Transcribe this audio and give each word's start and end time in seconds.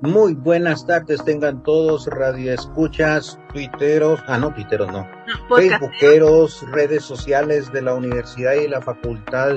Muy 0.00 0.34
buenas 0.34 0.86
tardes, 0.86 1.24
tengan 1.24 1.64
todos 1.64 2.06
radioescuchas, 2.06 3.36
tuiteros, 3.52 4.22
ah 4.28 4.38
no, 4.38 4.54
tuiteros 4.54 4.92
no, 4.92 5.04
facebookeros, 5.48 6.64
redes 6.70 7.04
sociales 7.04 7.72
de 7.72 7.82
la 7.82 7.94
universidad 7.94 8.54
y 8.54 8.68
la 8.68 8.80
facultad 8.80 9.56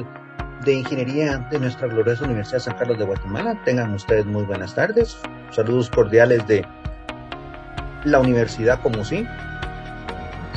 de 0.65 0.73
ingeniería 0.73 1.47
de 1.51 1.59
nuestra 1.59 1.87
gloriosa 1.87 2.25
Universidad 2.25 2.57
San 2.57 2.75
Carlos 2.75 2.97
de 2.97 3.05
Guatemala. 3.05 3.61
Tengan 3.65 3.93
ustedes 3.93 4.25
muy 4.25 4.41
buenas 4.43 4.73
tardes, 4.73 5.15
saludos 5.51 5.91
cordiales 5.91 6.47
de 6.47 6.65
la 8.03 8.19
universidad 8.19 8.81
como 8.81 9.05
sí, 9.05 9.27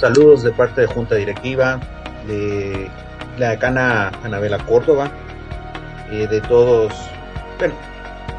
saludos 0.01 0.45
de 0.45 0.53
parte 0.53 0.81
de 0.81 0.87
Junta 0.87 1.17
Directiva, 1.17 1.79
de 2.27 2.89
la 3.37 3.51
decana 3.51 4.09
Anabela 4.23 4.65
Córdoba, 4.65 5.11
eh, 6.11 6.27
de 6.27 6.41
todos, 6.41 6.91
bueno, 7.59 7.75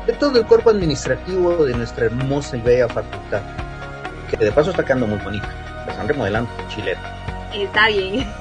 de 0.06 0.14
todo 0.14 0.40
el 0.40 0.46
cuerpo 0.46 0.70
administrativo 0.70 1.66
de 1.66 1.74
nuestra 1.74 2.06
hermosa 2.06 2.58
y 2.58 2.62
bella 2.62 2.88
facultad, 2.88 3.42
que 4.30 4.38
de 4.38 4.52
paso 4.52 4.72
está 4.72 4.84
quedando 4.84 5.08
muy 5.08 5.20
bonita. 5.20 5.48
La 5.86 5.92
están 5.92 6.08
remodelando, 6.08 6.50
chileno. 6.70 7.02
Está 7.54 7.88
bien. 7.88 8.28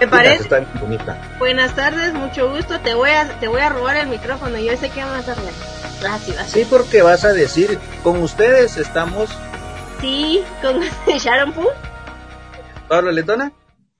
Me 0.00 0.08
parece. 0.08 0.42
Está 0.42 0.60
bien 0.60 0.70
bonita. 0.80 1.18
Buenas 1.38 1.74
tardes, 1.74 2.14
mucho 2.14 2.50
gusto. 2.50 2.80
Te 2.80 2.94
voy 2.94 3.10
a, 3.10 3.28
te 3.38 3.48
voy 3.48 3.60
a 3.60 3.68
robar 3.68 3.96
el 3.96 4.08
micrófono. 4.08 4.58
Yo 4.58 4.76
sé 4.76 4.88
que 4.88 5.04
vas 5.04 5.28
a 5.28 5.32
hacer. 5.32 5.52
Gracias. 6.00 6.50
Sí, 6.50 6.66
porque 6.68 7.02
vas 7.02 7.24
a 7.24 7.32
decir, 7.32 7.78
con 8.02 8.22
ustedes 8.22 8.76
estamos. 8.78 9.30
Sí, 10.00 10.42
con 10.62 10.80
Sharon 11.18 11.52
Poo. 11.52 11.68
Pablo 12.88 13.12
Letona. 13.12 13.52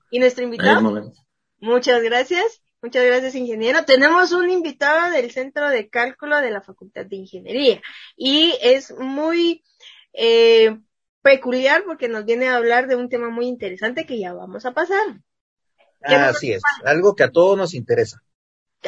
Y 0.09 0.19
nuestro 0.19 0.43
invitado. 0.43 1.11
Muchas 1.59 2.01
gracias. 2.01 2.62
Muchas 2.83 3.05
gracias, 3.05 3.35
ingeniero. 3.35 3.85
Tenemos 3.85 4.33
un 4.33 4.49
invitado 4.49 5.09
del 5.11 5.31
Centro 5.31 5.69
de 5.69 5.87
Cálculo 5.87 6.41
de 6.41 6.51
la 6.51 6.61
Facultad 6.61 7.05
de 7.05 7.15
Ingeniería 7.15 7.81
y 8.17 8.57
es 8.61 8.91
muy 8.91 9.63
eh, 10.11 10.77
peculiar 11.21 11.85
porque 11.85 12.09
nos 12.09 12.25
viene 12.25 12.49
a 12.49 12.57
hablar 12.57 12.89
de 12.89 12.97
un 12.97 13.07
tema 13.07 13.29
muy 13.29 13.47
interesante 13.47 14.05
que 14.05 14.19
ya 14.19 14.33
vamos 14.33 14.65
a 14.65 14.73
pasar. 14.73 15.21
Así 16.01 16.51
es, 16.51 16.61
algo 16.83 17.15
que 17.15 17.23
a 17.23 17.31
todos 17.31 17.57
nos 17.57 17.73
interesa. 17.73 18.21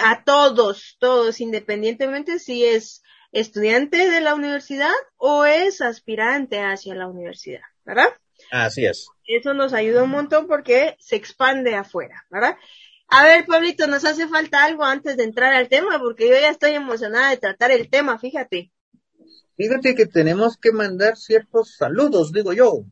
A 0.03 0.25
todos, 0.25 0.97
todos, 0.99 1.39
independientemente 1.39 2.39
si 2.39 2.65
es 2.65 3.01
estudiante 3.31 4.09
de 4.09 4.19
la 4.19 4.35
universidad 4.35 4.91
o 5.15 5.45
es 5.45 5.79
aspirante 5.79 6.59
hacia 6.59 6.95
la 6.95 7.07
universidad, 7.07 7.63
¿verdad? 7.85 8.09
Así 8.51 8.85
es. 8.85 9.07
Eso 9.25 9.53
nos 9.53 9.71
ayuda 9.71 10.03
un 10.03 10.09
montón 10.09 10.47
porque 10.47 10.97
se 10.99 11.15
expande 11.15 11.75
afuera, 11.75 12.25
¿verdad? 12.29 12.57
A 13.07 13.23
ver, 13.23 13.45
Pablito, 13.45 13.87
nos 13.87 14.03
hace 14.03 14.27
falta 14.27 14.63
algo 14.63 14.83
antes 14.83 15.15
de 15.17 15.23
entrar 15.23 15.53
al 15.53 15.69
tema, 15.69 15.99
porque 15.99 16.27
yo 16.27 16.35
ya 16.35 16.49
estoy 16.49 16.71
emocionada 16.71 17.29
de 17.29 17.37
tratar 17.37 17.71
el 17.71 17.89
tema, 17.89 18.17
fíjate. 18.17 18.71
Fíjate 19.55 19.95
que 19.95 20.05
tenemos 20.05 20.57
que 20.57 20.71
mandar 20.71 21.15
ciertos 21.15 21.75
saludos, 21.77 22.33
digo 22.33 22.51
yo. 22.51 22.83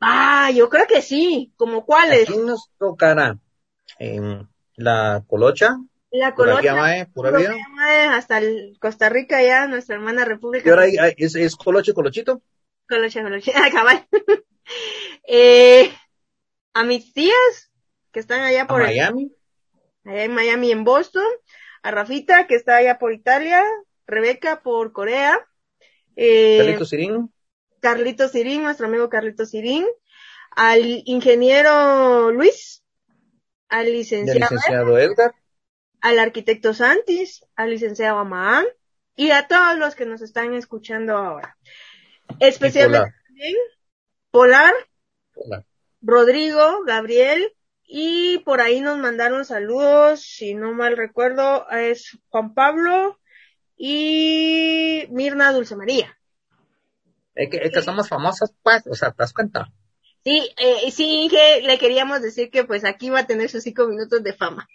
Ah, 0.00 0.50
yo 0.54 0.68
creo 0.68 0.86
que 0.86 1.02
sí. 1.02 1.52
¿Como 1.56 1.84
cuáles? 1.84 2.26
¿Quién 2.26 2.46
nos 2.46 2.70
tocará? 2.78 3.38
En 3.98 4.48
la 4.76 5.24
Colocha. 5.26 5.76
La 6.10 6.34
Colocha. 6.34 6.74
Mae, 6.74 7.06
pura 7.06 7.36
vida. 7.36 7.54
hasta 8.14 8.38
el 8.38 8.78
Costa 8.80 9.08
Rica 9.08 9.42
ya, 9.42 9.66
nuestra 9.66 9.96
hermana 9.96 10.24
república. 10.24 10.66
¿Y 10.66 10.70
ahora 10.70 10.84
hay, 10.84 11.14
es, 11.18 11.34
es 11.34 11.56
Coloche, 11.56 11.92
Colochito? 11.92 12.40
Coloche, 12.88 13.22
Coloche, 13.22 13.52
cabal. 13.72 14.06
eh, 15.28 15.92
a 16.72 16.84
mis 16.84 17.12
tías 17.12 17.72
que 18.12 18.20
están 18.20 18.40
allá 18.40 18.66
por 18.66 18.82
Miami 18.82 19.35
allá 20.06 20.24
en 20.24 20.34
Miami, 20.34 20.70
en 20.72 20.84
Boston, 20.84 21.26
a 21.82 21.90
Rafita, 21.90 22.46
que 22.46 22.54
está 22.54 22.76
allá 22.76 22.98
por 22.98 23.12
Italia, 23.12 23.62
Rebeca 24.06 24.62
por 24.62 24.92
Corea, 24.92 25.46
eh, 26.16 26.58
Carlito 26.58 26.84
Sirín. 26.84 27.32
Carlito 27.80 28.28
Sirín, 28.28 28.62
nuestro 28.62 28.86
amigo 28.86 29.08
Carlito 29.08 29.44
Sirín, 29.44 29.86
al 30.50 31.02
ingeniero 31.04 32.32
Luis, 32.32 32.82
al 33.68 33.92
licenciado, 33.92 34.98
Edgar, 34.98 35.34
al 36.00 36.18
arquitecto 36.18 36.72
Santis, 36.72 37.44
al 37.54 37.70
licenciado 37.70 38.18
Amaán. 38.18 38.64
Y 39.18 39.30
a 39.30 39.48
todos 39.48 39.78
los 39.78 39.94
que 39.94 40.04
nos 40.04 40.20
están 40.20 40.52
escuchando 40.52 41.16
ahora. 41.16 41.56
Especialmente 42.38 43.14
también 43.26 43.54
Polar, 44.30 44.74
Polar, 45.32 45.64
Rodrigo, 46.02 46.84
Gabriel, 46.84 47.55
y 47.86 48.38
por 48.38 48.60
ahí 48.60 48.80
nos 48.80 48.98
mandaron 48.98 49.44
saludos, 49.44 50.20
si 50.20 50.54
no 50.54 50.72
mal 50.72 50.96
recuerdo, 50.96 51.68
es 51.70 52.18
Juan 52.28 52.54
Pablo 52.54 53.18
y 53.76 55.06
Mirna 55.10 55.52
Dulce 55.52 55.76
María. 55.76 56.18
Es 57.34 57.50
que, 57.50 57.58
es 57.58 57.70
que 57.70 57.82
somos 57.82 58.08
famosas, 58.08 58.54
pues, 58.62 58.86
o 58.86 58.94
sea, 58.94 59.10
¿te 59.10 59.18
das 59.18 59.32
cuenta? 59.32 59.70
Sí, 60.24 60.50
eh, 60.58 60.90
sí, 60.90 61.22
Inge, 61.22 61.62
le 61.62 61.78
queríamos 61.78 62.20
decir 62.20 62.50
que 62.50 62.64
pues 62.64 62.84
aquí 62.84 63.10
va 63.10 63.20
a 63.20 63.26
tener 63.26 63.48
sus 63.48 63.62
cinco 63.62 63.86
minutos 63.86 64.24
de 64.24 64.32
fama. 64.32 64.66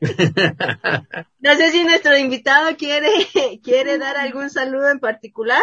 no 1.38 1.54
sé 1.54 1.70
si 1.70 1.84
nuestro 1.84 2.18
invitado 2.18 2.76
quiere, 2.76 3.08
quiere 3.64 3.96
dar 3.96 4.18
algún 4.18 4.50
saludo 4.50 4.90
en 4.90 5.00
particular. 5.00 5.62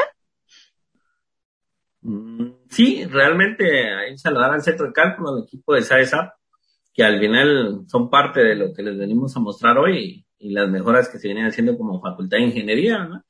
Mm, 2.02 2.54
sí, 2.70 3.06
realmente 3.06 3.94
hay 3.94 4.18
saludar 4.18 4.54
al 4.54 4.64
centro 4.64 4.88
de 4.88 4.94
cálculo, 4.94 5.36
al 5.36 5.44
equipo 5.44 5.76
de 5.76 5.84
SAESAP, 5.84 6.34
que 6.94 7.04
al 7.04 7.20
final 7.20 7.84
son 7.88 8.10
parte 8.10 8.42
de 8.42 8.56
lo 8.56 8.74
que 8.74 8.84
les 8.84 8.98
venimos 8.98 9.36
a 9.36 9.40
mostrar 9.40 9.78
hoy 9.78 10.26
y, 10.38 10.52
las 10.52 10.70
mejoras 10.70 11.08
que 11.08 11.20
se 11.20 11.28
vienen 11.28 11.46
haciendo 11.46 11.78
como 11.78 12.02
Facultad 12.02 12.38
de 12.38 12.46
Ingeniería, 12.46 13.06
¿no? 13.06 13.24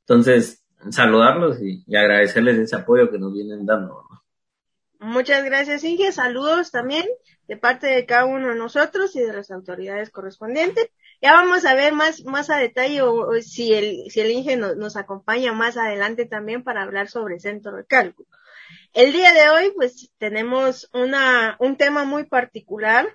Entonces, 0.00 0.64
saludarlos 0.90 1.58
y, 1.62 1.84
agradecerles 1.96 2.58
ese 2.58 2.76
apoyo 2.76 3.10
que 3.10 3.18
nos 3.18 3.32
vienen 3.32 3.64
dando. 3.64 4.04
Muchas 4.98 5.44
gracias, 5.44 5.82
Inge. 5.84 6.12
Saludos 6.12 6.70
también 6.70 7.06
de 7.48 7.56
parte 7.56 7.86
de 7.86 8.06
cada 8.06 8.26
uno 8.26 8.48
de 8.48 8.54
nosotros 8.54 9.16
y 9.16 9.20
de 9.20 9.32
las 9.32 9.50
autoridades 9.50 10.10
correspondientes. 10.10 10.90
Ya 11.22 11.32
vamos 11.32 11.64
a 11.64 11.74
ver 11.74 11.92
más, 11.92 12.24
más 12.24 12.50
a 12.50 12.56
detalle 12.56 13.02
si 13.42 13.72
el, 13.72 14.10
si 14.10 14.20
el 14.20 14.30
Inge 14.30 14.56
nos 14.56 14.96
acompaña 14.96 15.52
más 15.52 15.76
adelante 15.76 16.26
también 16.26 16.62
para 16.62 16.82
hablar 16.82 17.08
sobre 17.08 17.40
centro 17.40 17.76
de 17.76 17.84
cálculo. 17.86 18.28
El 18.92 19.12
día 19.12 19.32
de 19.32 19.48
hoy, 19.50 19.72
pues, 19.74 20.10
tenemos 20.18 20.88
una, 20.92 21.56
un 21.60 21.76
tema 21.76 22.04
muy 22.04 22.24
particular, 22.24 23.08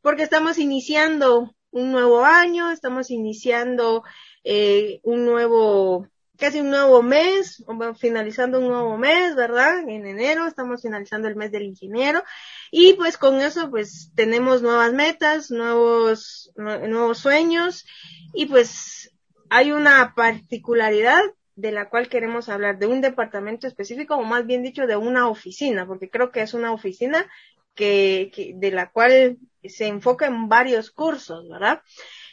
porque 0.00 0.22
estamos 0.22 0.58
iniciando 0.58 1.54
un 1.70 1.90
nuevo 1.90 2.24
año, 2.24 2.70
estamos 2.70 3.10
iniciando 3.10 4.04
eh, 4.44 5.00
un 5.02 5.24
nuevo, 5.24 6.06
casi 6.36 6.60
un 6.60 6.70
nuevo 6.70 7.02
mes, 7.02 7.64
finalizando 7.98 8.60
un 8.60 8.68
nuevo 8.68 8.98
mes, 8.98 9.34
¿verdad? 9.34 9.80
En 9.88 10.06
enero 10.06 10.46
estamos 10.46 10.82
finalizando 10.82 11.28
el 11.28 11.36
mes 11.36 11.50
del 11.50 11.62
ingeniero 11.62 12.22
y 12.70 12.92
pues 12.94 13.16
con 13.16 13.40
eso 13.40 13.70
pues 13.70 14.12
tenemos 14.14 14.62
nuevas 14.62 14.92
metas, 14.92 15.50
nuevos, 15.50 16.52
nuevos 16.56 17.18
sueños 17.18 17.86
y 18.34 18.46
pues 18.46 19.10
hay 19.48 19.72
una 19.72 20.14
particularidad 20.14 21.22
de 21.54 21.72
la 21.72 21.88
cual 21.88 22.08
queremos 22.08 22.48
hablar, 22.48 22.78
de 22.78 22.86
un 22.86 23.00
departamento 23.00 23.66
específico 23.66 24.16
o 24.16 24.22
más 24.22 24.46
bien 24.46 24.62
dicho 24.62 24.86
de 24.86 24.96
una 24.96 25.28
oficina, 25.28 25.86
porque 25.86 26.08
creo 26.08 26.30
que 26.30 26.42
es 26.42 26.54
una 26.54 26.72
oficina 26.72 27.26
que, 27.74 28.30
que 28.34 28.52
de 28.54 28.70
la 28.70 28.90
cual 28.90 29.38
se 29.64 29.86
enfoca 29.86 30.26
en 30.26 30.48
varios 30.48 30.90
cursos, 30.90 31.48
¿verdad? 31.48 31.82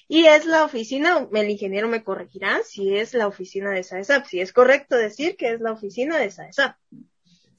Y 0.07 0.25
es 0.25 0.46
la 0.46 0.63
oficina, 0.63 1.28
el 1.31 1.50
ingeniero 1.50 1.88
me 1.88 2.03
corregirá 2.03 2.62
si 2.66 2.96
es 2.96 3.13
la 3.13 3.28
oficina 3.28 3.69
de 3.69 3.84
SAESAP, 3.84 4.25
si 4.25 4.41
es 4.41 4.52
correcto 4.52 4.96
decir 4.96 5.36
que 5.38 5.53
es 5.53 5.62
la 5.62 5.72
oficina 5.72 6.18
de 6.18 6.31
SAESAP. 6.31 6.75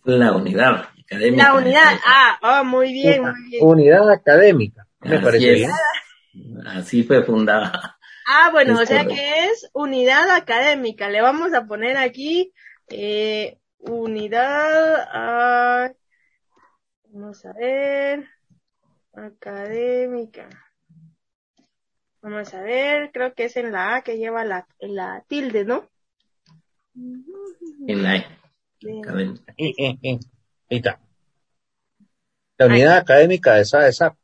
La 0.02 0.32
unidad 0.32 0.88
académica. 0.98 1.44
La 1.44 1.54
unidad, 1.54 2.00
ah, 2.04 2.38
oh, 2.42 2.64
muy 2.64 2.92
bien, 2.92 3.22
muy 3.22 3.50
bien. 3.50 3.64
Unidad 3.64 4.10
académica, 4.10 4.86
me 5.00 5.20
parece 5.20 5.52
bien. 5.52 5.70
Así 6.66 7.04
fue 7.04 7.22
fundada. 7.22 7.99
Ah, 8.32 8.50
bueno, 8.52 8.80
o 8.80 8.86
sea 8.86 9.04
que 9.06 9.46
es 9.46 9.68
unidad 9.72 10.30
académica. 10.30 11.10
Le 11.10 11.20
vamos 11.20 11.52
a 11.52 11.66
poner 11.66 11.96
aquí 11.96 12.52
eh, 12.86 13.58
unidad. 13.78 15.08
vamos 17.08 17.44
a 17.44 17.52
ver. 17.54 18.28
Académica. 19.12 20.48
Vamos 22.22 22.54
a 22.54 22.62
ver, 22.62 23.10
creo 23.12 23.34
que 23.34 23.46
es 23.46 23.56
en 23.56 23.72
la 23.72 23.96
A 23.96 24.02
que 24.02 24.16
lleva 24.16 24.44
la, 24.44 24.68
en 24.78 24.94
la 24.94 25.24
tilde, 25.26 25.64
¿no? 25.64 25.90
En 26.94 28.02
la 28.04 28.16
E. 28.16 28.26
Ahí 29.58 30.18
está. 30.68 31.00
La 32.58 32.66
unidad 32.66 32.98
académica 32.98 33.54
de 33.54 33.62
esa, 33.62 33.88
esa 33.88 34.16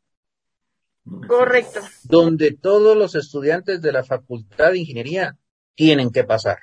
Correcto. 1.27 1.81
Donde 2.03 2.51
todos 2.51 2.95
los 2.97 3.15
estudiantes 3.15 3.81
de 3.81 3.91
la 3.91 4.03
Facultad 4.03 4.71
de 4.71 4.79
Ingeniería 4.79 5.37
tienen 5.75 6.11
que 6.11 6.23
pasar. 6.23 6.59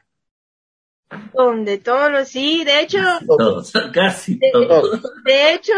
Donde 1.32 1.79
todos 1.79 2.11
los, 2.11 2.29
sí, 2.29 2.64
de 2.64 2.81
hecho, 2.81 2.99
todos, 3.26 3.73
casi 3.94 4.37
de, 4.37 4.50
todos. 4.52 5.02
De 5.25 5.52
hecho, 5.52 5.73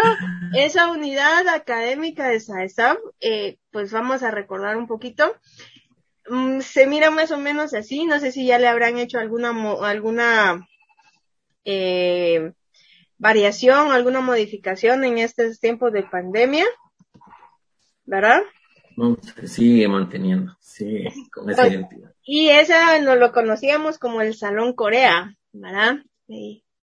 esa 0.54 0.90
unidad 0.90 1.46
académica 1.48 2.28
de 2.28 2.40
SAESAB, 2.40 2.98
eh, 3.20 3.58
pues 3.70 3.92
vamos 3.92 4.22
a 4.22 4.30
recordar 4.30 4.76
un 4.76 4.86
poquito, 4.86 5.36
mm, 6.28 6.60
se 6.60 6.86
mira 6.86 7.10
más 7.10 7.30
o 7.32 7.38
menos 7.38 7.74
así, 7.74 8.06
no 8.06 8.18
sé 8.20 8.32
si 8.32 8.46
ya 8.46 8.58
le 8.58 8.68
habrán 8.68 8.98
hecho 8.98 9.18
alguna, 9.18 9.50
alguna, 9.82 10.66
eh, 11.64 12.52
variación, 13.18 13.92
alguna 13.92 14.20
modificación 14.20 15.04
en 15.04 15.18
estos 15.18 15.58
tiempos 15.58 15.92
de 15.92 16.04
pandemia, 16.04 16.66
¿verdad? 18.04 18.42
No, 18.96 19.16
se 19.20 19.46
sigue 19.46 19.88
manteniendo, 19.88 20.56
sí, 20.60 21.04
con 21.32 21.50
esa 21.50 21.69
identidad. 21.69 22.12
Y 22.25 22.48
esa 22.48 22.98
nos 23.00 23.19
lo 23.19 23.31
conocíamos 23.32 23.98
como 23.98 24.22
el 24.22 24.34
Salón 24.34 24.75
Corea, 24.75 25.34
¿verdad? 25.52 25.98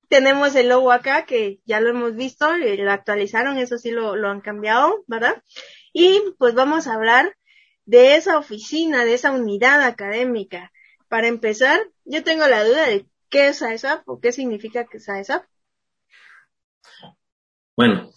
tenemos 0.09 0.56
el 0.56 0.69
logo 0.69 0.92
acá 0.92 1.25
que 1.25 1.59
ya 1.65 1.80
lo 1.80 1.89
hemos 1.89 2.15
visto, 2.15 2.48
lo 2.57 2.92
actualizaron, 2.92 3.57
eso 3.57 3.77
sí 3.77 3.92
lo, 3.92 4.15
lo 4.15 4.30
han 4.30 4.42
cambiado, 4.42 5.04
¿verdad? 5.07 5.44
Y 5.94 6.21
pues 6.38 6.54
vamos 6.54 6.88
a 6.88 6.94
hablar 6.94 7.36
de 7.86 8.15
esa 8.15 8.38
oficina, 8.38 9.06
de 9.06 9.13
esa 9.13 9.31
unidad 9.31 9.81
académica. 9.81 10.71
Para 11.07 11.27
empezar, 11.27 11.80
yo 12.06 12.24
tengo 12.24 12.45
la 12.48 12.63
duda 12.63 12.88
de 12.88 13.06
qué 13.30 13.50
es 13.50 13.57
SAESAP 13.57 14.07
o 14.07 14.19
qué 14.19 14.31
significa 14.31 14.86
que 14.86 15.00
SAESAP. 15.00 15.45
Bueno, 17.75 18.12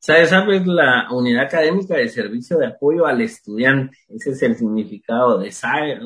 SAESAP 0.00 0.48
es 0.48 0.66
la 0.66 1.08
unidad 1.10 1.44
académica 1.44 1.94
de 1.94 2.08
servicio 2.08 2.56
de 2.56 2.68
apoyo 2.68 3.06
al 3.06 3.20
estudiante. 3.20 3.98
Ese 4.08 4.30
es 4.30 4.42
el 4.42 4.56
significado 4.56 5.38
de 5.38 5.52
SAE. 5.52 6.00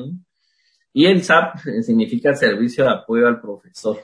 Y 0.91 1.05
el 1.05 1.23
SAP 1.23 1.59
significa 1.81 2.35
servicio 2.35 2.83
de 2.83 2.91
apoyo 2.91 3.25
al 3.25 3.39
profesor. 3.39 4.01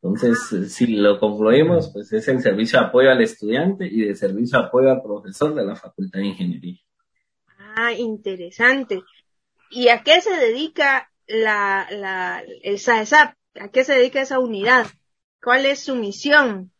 Entonces, 0.00 0.72
si 0.72 0.86
lo 0.86 1.20
concluimos, 1.20 1.90
pues 1.92 2.10
es 2.14 2.28
el 2.28 2.40
servicio 2.40 2.80
de 2.80 2.86
apoyo 2.86 3.10
al 3.10 3.20
estudiante 3.20 3.86
y 3.86 4.06
de 4.06 4.14
servicio 4.14 4.58
de 4.58 4.66
apoyo 4.66 4.90
al 4.90 5.02
profesor 5.02 5.54
de 5.54 5.66
la 5.66 5.76
Facultad 5.76 6.20
de 6.20 6.26
Ingeniería. 6.26 6.80
Ah, 7.76 7.92
interesante. 7.92 9.02
¿Y 9.70 9.88
a 9.88 10.02
qué 10.02 10.22
se 10.22 10.34
dedica 10.34 11.10
la, 11.26 11.86
la, 11.90 12.42
el 12.62 12.78
SAESAP? 12.78 13.34
¿A 13.60 13.68
qué 13.68 13.84
se 13.84 13.94
dedica 13.94 14.22
esa 14.22 14.38
unidad? 14.38 14.86
¿Cuál 15.42 15.66
es 15.66 15.80
su 15.80 15.94
misión? 15.94 16.72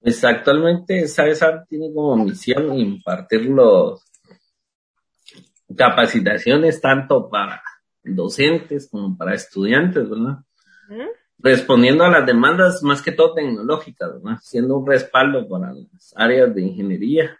Pues 0.00 0.24
actualmente 0.24 1.06
SAESAP 1.06 1.68
tiene 1.68 1.92
como 1.92 2.24
misión 2.24 2.74
impartir 2.78 3.44
los 3.46 4.02
capacitaciones 5.76 6.80
tanto 6.80 7.28
para 7.28 7.62
docentes 8.02 8.88
como 8.90 9.16
para 9.16 9.34
estudiantes, 9.34 10.08
¿verdad? 10.08 10.38
Respondiendo 11.38 12.04
a 12.04 12.10
las 12.10 12.26
demandas 12.26 12.82
más 12.82 13.02
que 13.02 13.12
todo 13.12 13.34
tecnológicas, 13.34 14.14
¿verdad? 14.14 14.38
Siendo 14.42 14.78
un 14.78 14.86
respaldo 14.86 15.46
para 15.48 15.72
las 15.72 16.14
áreas 16.16 16.54
de 16.54 16.62
ingeniería. 16.62 17.38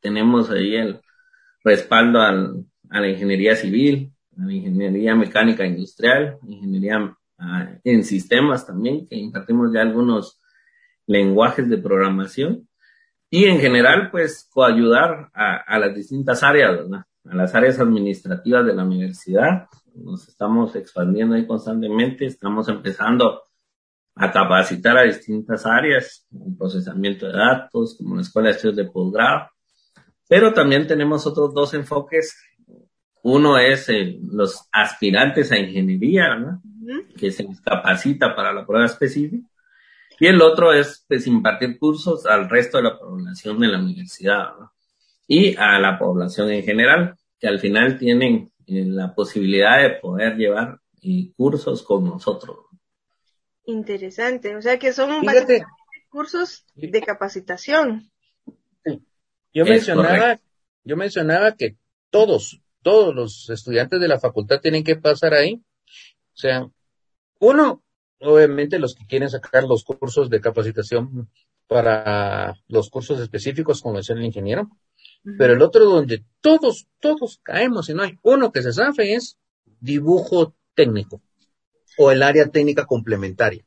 Tenemos 0.00 0.50
ahí 0.50 0.76
el 0.76 1.00
respaldo 1.64 2.20
al, 2.20 2.64
a 2.90 3.00
la 3.00 3.08
ingeniería 3.08 3.56
civil, 3.56 4.12
a 4.38 4.44
la 4.44 4.52
ingeniería 4.52 5.14
mecánica 5.14 5.64
industrial, 5.66 6.38
ingeniería 6.46 7.16
ah, 7.38 7.70
en 7.84 8.04
sistemas 8.04 8.66
también, 8.66 9.06
que 9.08 9.16
impartimos 9.16 9.72
ya 9.72 9.80
algunos 9.80 10.39
lenguajes 11.10 11.68
de 11.68 11.78
programación. 11.78 12.68
Y 13.28 13.44
en 13.46 13.58
general, 13.58 14.10
pues, 14.10 14.48
coayudar 14.52 15.30
a, 15.34 15.56
a 15.56 15.78
las 15.78 15.94
distintas 15.94 16.42
áreas, 16.42 16.76
¿verdad? 16.76 17.04
a 17.24 17.34
las 17.34 17.54
áreas 17.54 17.78
administrativas 17.80 18.64
de 18.64 18.74
la 18.74 18.84
universidad. 18.84 19.66
Nos 19.94 20.28
estamos 20.28 20.74
expandiendo 20.76 21.34
ahí 21.34 21.46
constantemente, 21.46 22.26
estamos 22.26 22.68
empezando 22.68 23.42
a 24.14 24.30
capacitar 24.30 24.98
a 24.98 25.02
distintas 25.02 25.66
áreas, 25.66 26.26
como 26.30 26.56
procesamiento 26.56 27.26
de 27.26 27.32
datos, 27.32 27.96
como 27.98 28.16
la 28.16 28.22
escuela 28.22 28.48
de 28.48 28.54
estudios 28.54 28.76
de 28.76 28.84
posgrado. 28.84 29.48
Pero 30.28 30.52
también 30.52 30.86
tenemos 30.86 31.26
otros 31.26 31.52
dos 31.52 31.74
enfoques. 31.74 32.36
Uno 33.22 33.58
es 33.58 33.88
los 34.22 34.68
aspirantes 34.72 35.50
a 35.50 35.58
ingeniería, 35.58 36.36
¿no? 36.36 36.62
que 37.16 37.30
se 37.30 37.42
les 37.42 37.60
capacita 37.60 38.34
para 38.34 38.52
la 38.52 38.64
prueba 38.64 38.86
específica. 38.86 39.48
Y 40.20 40.26
el 40.28 40.40
otro 40.40 40.72
es 40.72 41.04
pues, 41.08 41.26
impartir 41.26 41.78
cursos 41.78 42.26
al 42.26 42.48
resto 42.48 42.76
de 42.76 42.84
la 42.84 42.98
población 42.98 43.58
de 43.58 43.68
la 43.68 43.78
universidad. 43.78 44.50
¿no? 44.58 44.70
y 45.32 45.54
a 45.56 45.78
la 45.78 45.96
población 45.96 46.50
en 46.50 46.64
general, 46.64 47.16
que 47.38 47.46
al 47.46 47.60
final 47.60 47.96
tienen 48.00 48.50
eh, 48.66 48.84
la 48.84 49.14
posibilidad 49.14 49.80
de 49.80 49.90
poder 49.90 50.34
llevar 50.34 50.80
eh, 51.02 51.30
cursos 51.36 51.84
con 51.84 52.04
nosotros. 52.04 52.66
Interesante, 53.64 54.56
o 54.56 54.60
sea 54.60 54.76
que 54.80 54.92
son 54.92 55.24
cursos 56.08 56.66
de 56.74 57.00
capacitación. 57.00 58.10
Yo 59.54 59.64
mencionaba, 59.64 60.40
yo 60.82 60.96
mencionaba 60.96 61.54
que 61.54 61.76
todos, 62.10 62.60
todos 62.82 63.14
los 63.14 63.50
estudiantes 63.50 64.00
de 64.00 64.08
la 64.08 64.18
facultad 64.18 64.60
tienen 64.60 64.82
que 64.82 64.96
pasar 64.96 65.32
ahí. 65.32 65.62
O 66.34 66.36
sea, 66.36 66.68
uno, 67.38 67.84
obviamente 68.20 68.78
los 68.78 68.94
que 68.94 69.06
quieren 69.06 69.30
sacar 69.30 69.64
los 69.64 69.84
cursos 69.84 70.30
de 70.30 70.40
capacitación 70.40 71.28
para 71.66 72.54
los 72.68 72.90
cursos 72.90 73.20
específicos, 73.20 73.80
como 73.80 73.98
decía 73.98 74.16
el 74.16 74.24
ingeniero, 74.24 74.70
pero 75.38 75.52
el 75.52 75.62
otro 75.62 75.84
donde 75.84 76.24
todos, 76.40 76.86
todos 76.98 77.40
caemos 77.42 77.88
y 77.88 77.94
no 77.94 78.02
hay 78.02 78.18
uno 78.22 78.52
que 78.52 78.62
se 78.62 78.72
zafe 78.72 79.14
es 79.14 79.38
dibujo 79.80 80.54
técnico 80.74 81.20
o 81.98 82.10
el 82.10 82.22
área 82.22 82.48
técnica 82.48 82.86
complementaria. 82.86 83.64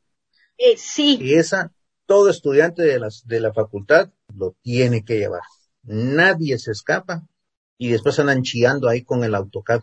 Eh, 0.57 0.75
sí. 0.77 1.17
Y 1.21 1.35
esa, 1.35 1.71
todo 2.05 2.29
estudiante 2.29 2.83
de, 2.83 2.99
las, 2.99 3.25
de 3.25 3.39
la 3.39 3.53
facultad 3.53 4.11
lo 4.35 4.55
tiene 4.61 5.03
que 5.03 5.17
llevar. 5.17 5.41
Nadie 5.83 6.57
se 6.57 6.71
escapa 6.71 7.27
y 7.77 7.89
después 7.89 8.19
andan 8.19 8.43
chillando 8.43 8.89
ahí 8.89 9.03
con 9.03 9.23
el 9.23 9.35
AutoCAD. 9.35 9.81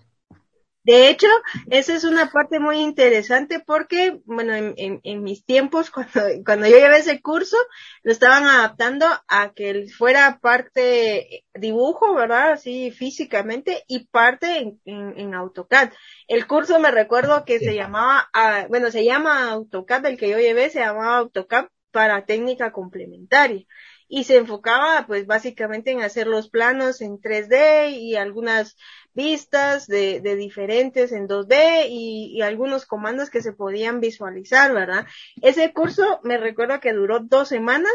De 0.83 1.11
hecho, 1.11 1.27
esa 1.71 1.95
es 1.95 2.05
una 2.05 2.31
parte 2.31 2.59
muy 2.59 2.79
interesante 2.79 3.61
porque, 3.61 4.21
bueno, 4.25 4.55
en, 4.55 4.75
en, 4.77 5.23
mis 5.23 5.45
tiempos, 5.45 5.91
cuando, 5.91 6.23
cuando 6.45 6.67
yo 6.67 6.79
llevé 6.79 6.99
ese 6.99 7.21
curso, 7.21 7.57
lo 8.03 8.13
estaban 8.13 8.45
adaptando 8.45 9.07
a 9.29 9.53
que 9.53 9.87
fuera 9.97 10.39
parte 10.41 11.45
dibujo, 11.55 12.15
¿verdad? 12.15 12.53
Así 12.53 12.91
físicamente 12.93 13.85
y 13.89 14.07
parte 14.07 14.59
en, 14.59 14.81
en, 14.85 15.35
AutoCAD. 15.35 15.93
El 16.29 16.47
curso 16.47 16.81
me 16.81 16.91
recuerdo 16.91 17.45
que 17.45 17.59
se 17.59 17.75
llamaba, 17.75 18.31
ah, 18.33 18.67
bueno, 18.69 18.91
se 18.91 19.05
llama 19.05 19.51
AutoCAD, 19.51 20.07
el 20.07 20.17
que 20.17 20.31
yo 20.31 20.39
llevé 20.39 20.71
se 20.71 20.81
llamaba 20.81 21.19
AutoCAD 21.19 21.67
para 21.91 22.25
técnica 22.25 22.73
complementaria 22.73 23.67
y 24.11 24.25
se 24.25 24.37
enfocaba 24.37 25.07
pues 25.07 25.25
básicamente 25.27 25.93
en 25.93 26.03
hacer 26.03 26.27
los 26.27 26.51
planos 26.51 27.01
en 27.01 27.21
3D 27.21 27.93
y 27.93 28.17
algunas 28.17 28.77
vistas 29.15 29.87
de, 29.87 30.21
de 30.21 30.37
diferentes 30.37 31.13
en 31.13 31.29
2D 31.29 31.87
y, 31.89 32.33
y, 32.35 32.43
algunos 32.43 32.87
comandos 32.87 33.31
que 33.31 33.43
se 33.43 33.53
podían 33.53 34.01
visualizar, 34.01 34.73
¿verdad? 34.73 35.07
Ese 35.43 35.73
curso 35.73 36.21
me 36.23 36.39
recuerdo 36.39 36.81
que 36.81 36.93
duró 36.93 37.21
dos 37.21 37.49
semanas 37.49 37.93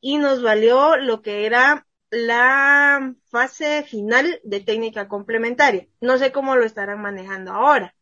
y 0.00 0.18
nos 0.18 0.42
valió 0.42 0.96
lo 0.96 1.22
que 1.22 1.46
era 1.46 1.86
la 2.10 3.14
fase 3.30 3.82
final 3.82 4.40
de 4.44 4.60
técnica 4.60 5.08
complementaria. 5.08 5.88
No 6.00 6.18
sé 6.18 6.32
cómo 6.32 6.56
lo 6.56 6.64
estarán 6.64 7.00
manejando 7.00 7.52
ahora. 7.52 7.94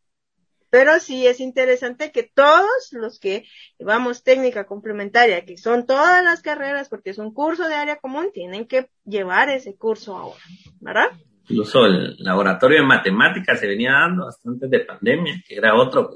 Pero 0.70 1.00
sí 1.00 1.26
es 1.26 1.40
interesante 1.40 2.12
que 2.12 2.22
todos 2.22 2.92
los 2.92 3.20
que 3.20 3.44
llevamos 3.78 4.22
técnica 4.22 4.64
complementaria, 4.64 5.44
que 5.44 5.58
son 5.58 5.86
todas 5.86 6.24
las 6.24 6.40
carreras, 6.40 6.88
porque 6.88 7.10
es 7.10 7.18
un 7.18 7.34
curso 7.34 7.68
de 7.68 7.74
área 7.74 7.96
común, 7.96 8.30
tienen 8.32 8.66
que 8.66 8.88
llevar 9.04 9.50
ese 9.50 9.76
curso 9.76 10.16
ahora, 10.16 10.40
¿verdad? 10.80 11.10
Incluso 11.52 11.86
el 11.86 12.16
laboratorio 12.18 12.80
de 12.80 12.86
matemáticas 12.86 13.60
se 13.60 13.66
venía 13.66 13.92
dando 13.92 14.26
hasta 14.26 14.48
antes 14.48 14.70
de 14.70 14.80
pandemia, 14.80 15.42
que 15.46 15.56
era 15.56 15.74
otro 15.74 16.10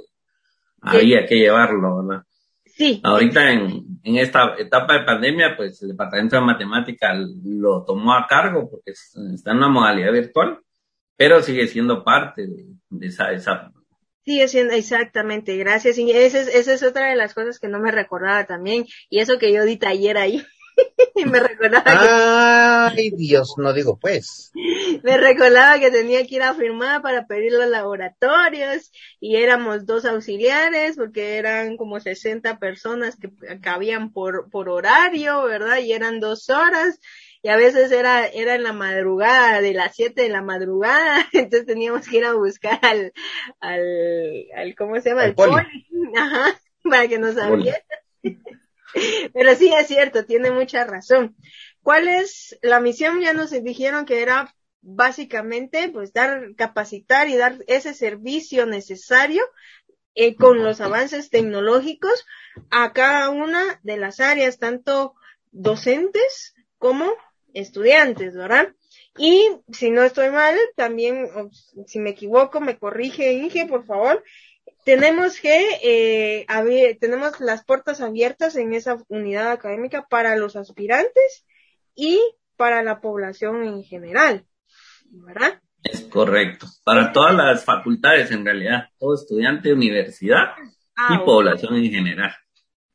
que 0.90 0.96
había 0.98 1.26
que 1.26 1.36
llevarlo, 1.36 2.02
¿verdad? 2.02 2.24
Sí. 2.64 3.00
Ahorita 3.02 3.52
en, 3.52 4.00
en 4.02 4.16
esta 4.16 4.54
etapa 4.58 4.94
de 4.94 5.04
pandemia, 5.04 5.56
pues 5.56 5.82
el 5.82 5.88
departamento 5.88 6.36
de 6.36 6.42
matemática 6.42 7.14
lo 7.44 7.84
tomó 7.84 8.14
a 8.14 8.26
cargo 8.26 8.68
porque 8.70 8.92
está 8.92 9.50
en 9.50 9.56
una 9.56 9.68
modalidad 9.68 10.12
virtual, 10.12 10.58
pero 11.16 11.42
sigue 11.42 11.66
siendo 11.68 12.04
parte 12.04 12.46
de, 12.46 12.66
de 12.90 13.06
esa, 13.06 13.32
esa 13.32 13.72
Sigue 14.26 14.48
siendo 14.48 14.74
exactamente, 14.74 15.56
gracias. 15.56 15.98
Y 15.98 16.10
esa 16.10 16.40
es, 16.40 16.48
esa 16.48 16.72
es 16.72 16.82
otra 16.82 17.10
de 17.10 17.14
las 17.14 17.32
cosas 17.32 17.60
que 17.60 17.68
no 17.68 17.78
me 17.78 17.92
recordaba 17.92 18.44
también. 18.44 18.84
Y 19.08 19.20
eso 19.20 19.38
que 19.38 19.52
yo 19.52 19.64
di 19.64 19.76
taller 19.76 20.18
ahí. 20.18 20.44
y 21.14 21.24
me 21.26 21.38
recordaba 21.38 22.88
Ay, 22.88 23.10
Dios, 23.10 23.54
no 23.56 23.72
digo 23.72 23.96
pues. 24.00 24.50
Me 25.02 25.16
recordaba 25.16 25.78
que 25.78 25.90
tenía 25.90 26.26
que 26.26 26.36
ir 26.36 26.42
a 26.42 26.54
firmar 26.54 27.02
para 27.02 27.26
pedir 27.26 27.52
los 27.52 27.68
laboratorios 27.68 28.90
y 29.20 29.36
éramos 29.36 29.86
dos 29.86 30.04
auxiliares 30.04 30.96
porque 30.96 31.36
eran 31.36 31.76
como 31.76 32.00
60 32.00 32.58
personas 32.58 33.16
que 33.16 33.30
cabían 33.60 34.12
por, 34.12 34.50
por 34.50 34.68
horario, 34.68 35.42
¿verdad? 35.44 35.78
Y 35.78 35.92
eran 35.92 36.20
dos 36.20 36.50
horas 36.50 37.00
y 37.46 37.48
a 37.48 37.56
veces 37.56 37.92
era, 37.92 38.26
era 38.26 38.56
en 38.56 38.64
la 38.64 38.72
madrugada, 38.72 39.60
de 39.60 39.72
las 39.72 39.94
7 39.94 40.22
de 40.22 40.28
la 40.28 40.42
madrugada, 40.42 41.28
entonces 41.32 41.64
teníamos 41.64 42.08
que 42.08 42.16
ir 42.18 42.24
a 42.24 42.34
buscar 42.34 42.80
al, 42.82 43.12
al, 43.60 44.46
al 44.56 44.74
¿cómo 44.74 45.00
se 45.00 45.10
llama? 45.10 45.22
Al, 45.22 45.34
poli. 45.34 45.54
Ajá, 46.16 46.60
para 46.82 47.06
que 47.06 47.18
nos 47.18 47.36
abriera. 47.36 47.78
Pero 49.32 49.54
sí 49.54 49.72
es 49.72 49.86
cierto, 49.86 50.24
tiene 50.24 50.50
mucha 50.50 50.84
razón. 50.84 51.36
¿Cuál 51.82 52.08
es 52.08 52.58
la 52.62 52.80
misión? 52.80 53.20
Ya 53.20 53.32
nos 53.32 53.50
dijeron 53.50 54.06
que 54.06 54.22
era 54.22 54.52
básicamente 54.88 55.88
pues 55.88 56.12
dar, 56.12 56.54
capacitar 56.56 57.28
y 57.28 57.36
dar 57.36 57.58
ese 57.66 57.92
servicio 57.92 58.66
necesario 58.66 59.42
eh, 60.14 60.36
con 60.36 60.62
los 60.62 60.80
avances 60.80 61.28
tecnológicos 61.28 62.24
a 62.70 62.92
cada 62.92 63.30
una 63.30 63.80
de 63.82 63.96
las 63.96 64.20
áreas, 64.20 64.58
tanto 64.58 65.14
docentes 65.50 66.54
como 66.78 67.12
estudiantes, 67.52 68.34
¿verdad? 68.34 68.74
Y 69.18 69.48
si 69.72 69.90
no 69.90 70.04
estoy 70.04 70.30
mal, 70.30 70.56
también, 70.76 71.28
si 71.86 71.98
me 71.98 72.10
equivoco, 72.10 72.60
me 72.60 72.78
corrige 72.78 73.32
Inge, 73.32 73.66
por 73.66 73.84
favor. 73.86 74.22
Tenemos 74.84 75.40
que, 75.40 75.80
eh, 75.82 76.96
tenemos 77.00 77.40
las 77.40 77.64
puertas 77.64 78.00
abiertas 78.00 78.56
en 78.56 78.72
esa 78.72 79.02
unidad 79.08 79.50
académica 79.50 80.06
para 80.08 80.36
los 80.36 80.54
aspirantes 80.54 81.44
y 81.94 82.20
para 82.56 82.82
la 82.82 83.00
población 83.00 83.64
en 83.64 83.82
general, 83.82 84.46
¿verdad? 85.10 85.60
Es 85.82 86.02
correcto. 86.02 86.66
Para 86.84 87.12
todas 87.12 87.34
las 87.34 87.64
facultades, 87.64 88.30
en 88.30 88.44
realidad, 88.44 88.88
todo 88.98 89.14
estudiante, 89.14 89.72
universidad 89.72 90.54
ah, 90.96 91.14
y 91.14 91.24
población 91.24 91.76
en 91.76 91.90
general. 91.90 92.34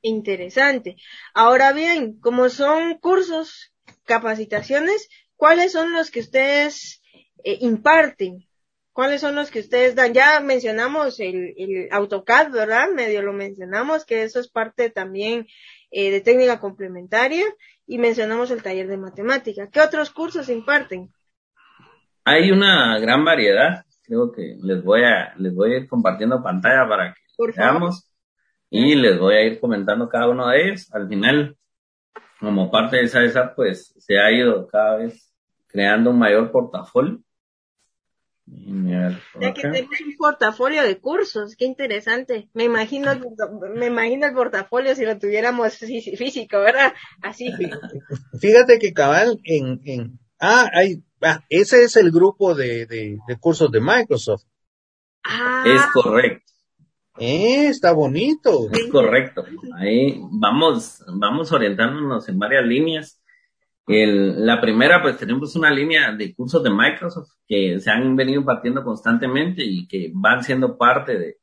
Interesante. 0.01 0.97
Ahora 1.33 1.73
bien, 1.73 2.19
como 2.19 2.49
son 2.49 2.97
cursos, 2.97 3.71
capacitaciones, 4.05 5.09
¿cuáles 5.35 5.71
son 5.71 5.93
los 5.93 6.11
que 6.11 6.21
ustedes 6.21 7.01
eh, 7.43 7.57
imparten? 7.61 8.47
¿Cuáles 8.93 9.21
son 9.21 9.35
los 9.35 9.51
que 9.51 9.59
ustedes 9.59 9.95
dan? 9.95 10.13
Ya 10.13 10.39
mencionamos 10.41 11.19
el, 11.19 11.53
el, 11.57 11.87
AutoCAD, 11.91 12.51
¿verdad? 12.51 12.89
Medio 12.93 13.21
lo 13.21 13.31
mencionamos, 13.31 14.05
que 14.05 14.23
eso 14.23 14.39
es 14.39 14.49
parte 14.49 14.89
también 14.89 15.47
eh, 15.91 16.11
de 16.11 16.19
técnica 16.19 16.59
complementaria, 16.59 17.45
y 17.87 17.97
mencionamos 17.99 18.51
el 18.51 18.63
taller 18.63 18.87
de 18.87 18.97
matemática. 18.97 19.69
¿Qué 19.71 19.79
otros 19.79 20.11
cursos 20.11 20.49
imparten? 20.49 21.13
Hay 22.23 22.51
una 22.51 22.99
gran 22.99 23.25
variedad. 23.25 23.85
Creo 24.03 24.31
que 24.31 24.57
les 24.61 24.83
voy 24.83 25.03
a, 25.03 25.33
les 25.37 25.53
voy 25.53 25.73
a 25.73 25.77
ir 25.77 25.87
compartiendo 25.87 26.43
pantalla 26.43 26.87
para 26.87 27.13
que 27.13 27.21
veamos 27.57 28.09
y 28.69 28.95
les 28.95 29.19
voy 29.19 29.35
a 29.35 29.43
ir 29.43 29.59
comentando 29.59 30.09
cada 30.09 30.29
uno 30.29 30.49
de 30.49 30.67
ellos. 30.67 30.93
Al 30.93 31.07
final, 31.07 31.57
como 32.39 32.71
parte 32.71 32.97
de 32.97 33.03
esa, 33.03 33.23
esa 33.23 33.53
pues 33.55 33.93
se 33.97 34.19
ha 34.19 34.31
ido 34.31 34.67
cada 34.67 34.97
vez 34.97 35.31
creando 35.67 36.09
un 36.09 36.19
mayor 36.19 36.51
portafolio. 36.51 37.19
Ya 38.45 39.53
que 39.53 39.67
un 39.67 40.17
portafolio 40.17 40.83
de 40.83 40.99
cursos, 40.99 41.55
qué 41.55 41.65
interesante. 41.65 42.49
Me 42.53 42.65
imagino, 42.65 43.11
me 43.75 43.85
imagino 43.85 44.27
el 44.27 44.33
portafolio 44.33 44.93
si 44.95 45.05
lo 45.05 45.17
tuviéramos 45.17 45.77
físico, 45.77 46.59
¿verdad? 46.59 46.93
Así. 47.21 47.49
Fíjate 48.41 48.79
que 48.79 48.93
cabal 48.93 49.39
en, 49.45 49.79
en 49.85 50.19
ah, 50.39 50.69
hay, 50.73 51.03
ah, 51.21 51.43
ese 51.49 51.83
es 51.83 51.95
el 51.95 52.11
grupo 52.11 52.55
de, 52.55 52.85
de, 52.85 53.17
de 53.27 53.37
cursos 53.39 53.71
de 53.71 53.81
Microsoft. 53.81 54.43
Ah. 55.23 55.63
Es 55.65 55.81
correcto. 55.93 56.51
Eh, 57.19 57.67
está 57.67 57.91
bonito. 57.91 58.69
Es 58.71 58.87
correcto. 58.91 59.43
Ahí 59.77 60.19
vamos, 60.31 61.03
vamos 61.07 61.51
orientándonos 61.51 62.27
en 62.29 62.39
varias 62.39 62.65
líneas 62.65 63.21
el, 63.87 64.45
la 64.45 64.61
primera, 64.61 65.01
pues 65.01 65.17
tenemos 65.17 65.55
una 65.55 65.71
línea 65.71 66.13
de 66.15 66.33
cursos 66.33 66.63
de 66.63 66.69
Microsoft 66.69 67.31
que 67.47 67.79
se 67.79 67.89
han 67.89 68.15
venido 68.15 68.39
impartiendo 68.39 68.83
constantemente 68.83 69.63
y 69.65 69.87
que 69.87 70.11
van 70.13 70.43
siendo 70.43 70.77
parte 70.77 71.17
de, 71.17 71.37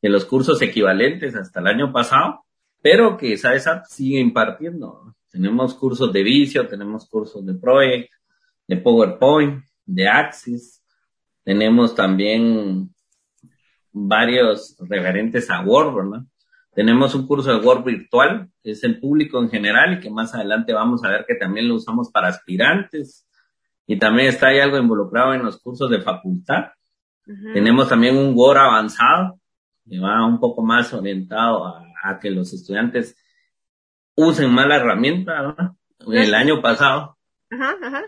de 0.00 0.08
los 0.08 0.24
cursos 0.24 0.60
equivalentes 0.62 1.36
hasta 1.36 1.60
el 1.60 1.66
año 1.68 1.92
pasado, 1.92 2.44
pero 2.80 3.16
que 3.16 3.36
SAESAP 3.36 3.84
sigue 3.86 4.20
impartiendo. 4.20 5.14
Tenemos 5.30 5.74
cursos 5.74 6.12
de 6.12 6.22
Vicio, 6.22 6.66
tenemos 6.66 7.08
cursos 7.08 7.44
de 7.46 7.54
Project, 7.54 8.10
de 8.66 8.76
PowerPoint, 8.76 9.64
de 9.84 10.08
Axis, 10.08 10.82
tenemos 11.44 11.94
también 11.94 12.94
varios 13.92 14.76
referentes 14.88 15.50
a 15.50 15.60
Word, 15.60 15.94
¿verdad? 15.94 16.26
Tenemos 16.74 17.14
un 17.14 17.26
curso 17.26 17.52
de 17.52 17.66
Word 17.66 17.84
virtual, 17.84 18.48
que 18.62 18.70
es 18.70 18.82
el 18.84 18.98
público 18.98 19.38
en 19.40 19.50
general 19.50 19.94
y 19.94 20.00
que 20.00 20.10
más 20.10 20.34
adelante 20.34 20.72
vamos 20.72 21.04
a 21.04 21.10
ver 21.10 21.24
que 21.26 21.34
también 21.34 21.68
lo 21.68 21.74
usamos 21.74 22.10
para 22.10 22.28
aspirantes. 22.28 23.28
Y 23.86 23.98
también 23.98 24.28
está 24.28 24.48
ahí 24.48 24.60
algo 24.60 24.78
involucrado 24.78 25.34
en 25.34 25.44
los 25.44 25.60
cursos 25.60 25.90
de 25.90 26.00
facultad. 26.00 26.70
Tenemos 27.52 27.88
también 27.88 28.16
un 28.16 28.32
Word 28.34 28.58
avanzado, 28.58 29.38
que 29.88 29.98
va 29.98 30.24
un 30.24 30.40
poco 30.40 30.62
más 30.62 30.92
orientado 30.94 31.66
a, 31.66 32.18
que 32.20 32.30
los 32.30 32.52
estudiantes 32.52 33.16
usen 34.14 34.50
más 34.50 34.66
la 34.66 34.76
herramienta. 34.76 35.76
El 36.06 36.34
año 36.34 36.62
pasado. 36.62 37.18
Ajá, 37.52 37.76
ajá. 37.82 38.04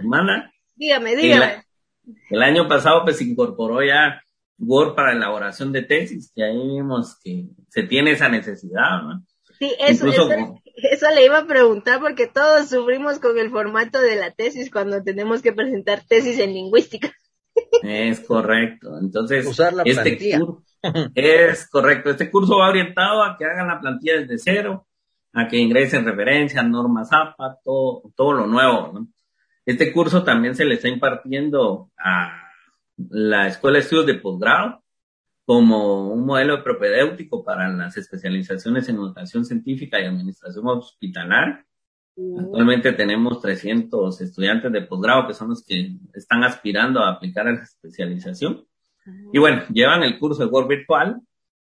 Dígame, 0.76 1.16
dígame. 1.16 1.64
El, 2.06 2.14
el 2.30 2.42
año 2.42 2.68
pasado 2.68 3.04
pues 3.04 3.20
incorporó 3.22 3.82
ya 3.82 4.20
Word 4.58 4.94
para 4.94 5.12
elaboración 5.12 5.72
de 5.72 5.82
tesis, 5.82 6.32
y 6.34 6.42
ahí 6.42 6.56
vimos 6.56 7.18
que 7.22 7.48
se 7.68 7.82
tiene 7.82 8.12
esa 8.12 8.28
necesidad, 8.28 9.02
¿no? 9.02 9.24
Sí, 9.58 9.72
eso, 9.78 10.08
eso, 10.08 11.10
le 11.14 11.24
iba 11.24 11.38
a 11.38 11.46
preguntar 11.46 12.00
porque 12.00 12.26
todos 12.26 12.68
sufrimos 12.68 13.20
con 13.20 13.38
el 13.38 13.50
formato 13.50 14.00
de 14.00 14.16
la 14.16 14.32
tesis 14.32 14.70
cuando 14.70 15.02
tenemos 15.02 15.42
que 15.42 15.52
presentar 15.52 16.02
tesis 16.08 16.40
en 16.40 16.54
lingüística. 16.54 17.12
Es 17.82 18.18
correcto. 18.20 18.98
Entonces, 19.00 19.46
Usar 19.46 19.74
la 19.74 19.84
este 19.84 20.18
curso, 20.18 20.64
es 21.14 21.68
correcto. 21.68 22.10
Este 22.10 22.28
curso 22.30 22.58
va 22.58 22.68
orientado 22.68 23.22
a 23.22 23.36
que 23.38 23.44
hagan 23.44 23.68
la 23.68 23.80
plantilla 23.80 24.20
desde 24.20 24.38
cero, 24.38 24.88
a 25.32 25.46
que 25.46 25.58
ingresen 25.58 26.04
referencias, 26.04 26.66
normas 26.68 27.10
APA, 27.12 27.58
todo, 27.62 28.02
todo 28.16 28.32
lo 28.32 28.46
nuevo. 28.48 28.90
¿no? 28.92 29.06
Este 29.66 29.92
curso 29.92 30.24
también 30.24 30.54
se 30.54 30.64
le 30.64 30.74
está 30.74 30.88
impartiendo 30.88 31.90
a 31.98 32.50
la 32.96 33.48
Escuela 33.48 33.78
de 33.78 33.84
Estudios 33.84 34.06
de 34.06 34.14
Posgrado 34.14 34.84
como 35.44 36.08
un 36.12 36.24
modelo 36.24 36.62
propedéutico 36.62 37.44
para 37.44 37.68
las 37.68 37.96
especializaciones 37.96 38.88
en 38.88 38.96
educación 38.96 39.44
científica 39.44 40.00
y 40.00 40.06
administración 40.06 40.66
hospitalaria. 40.66 41.66
Mm. 42.16 42.40
Actualmente 42.40 42.92
tenemos 42.92 43.40
300 43.40 44.20
estudiantes 44.20 44.72
de 44.72 44.82
posgrado 44.82 45.26
que 45.26 45.34
son 45.34 45.50
los 45.50 45.64
que 45.64 45.96
están 46.14 46.44
aspirando 46.44 47.00
a 47.00 47.10
aplicar 47.10 47.46
a 47.46 47.52
la 47.52 47.62
especialización. 47.62 48.64
Y 49.34 49.38
bueno, 49.38 49.62
llevan 49.70 50.02
el 50.02 50.18
curso 50.18 50.44
de 50.44 50.50
Word 50.50 50.66
virtual, 50.66 51.20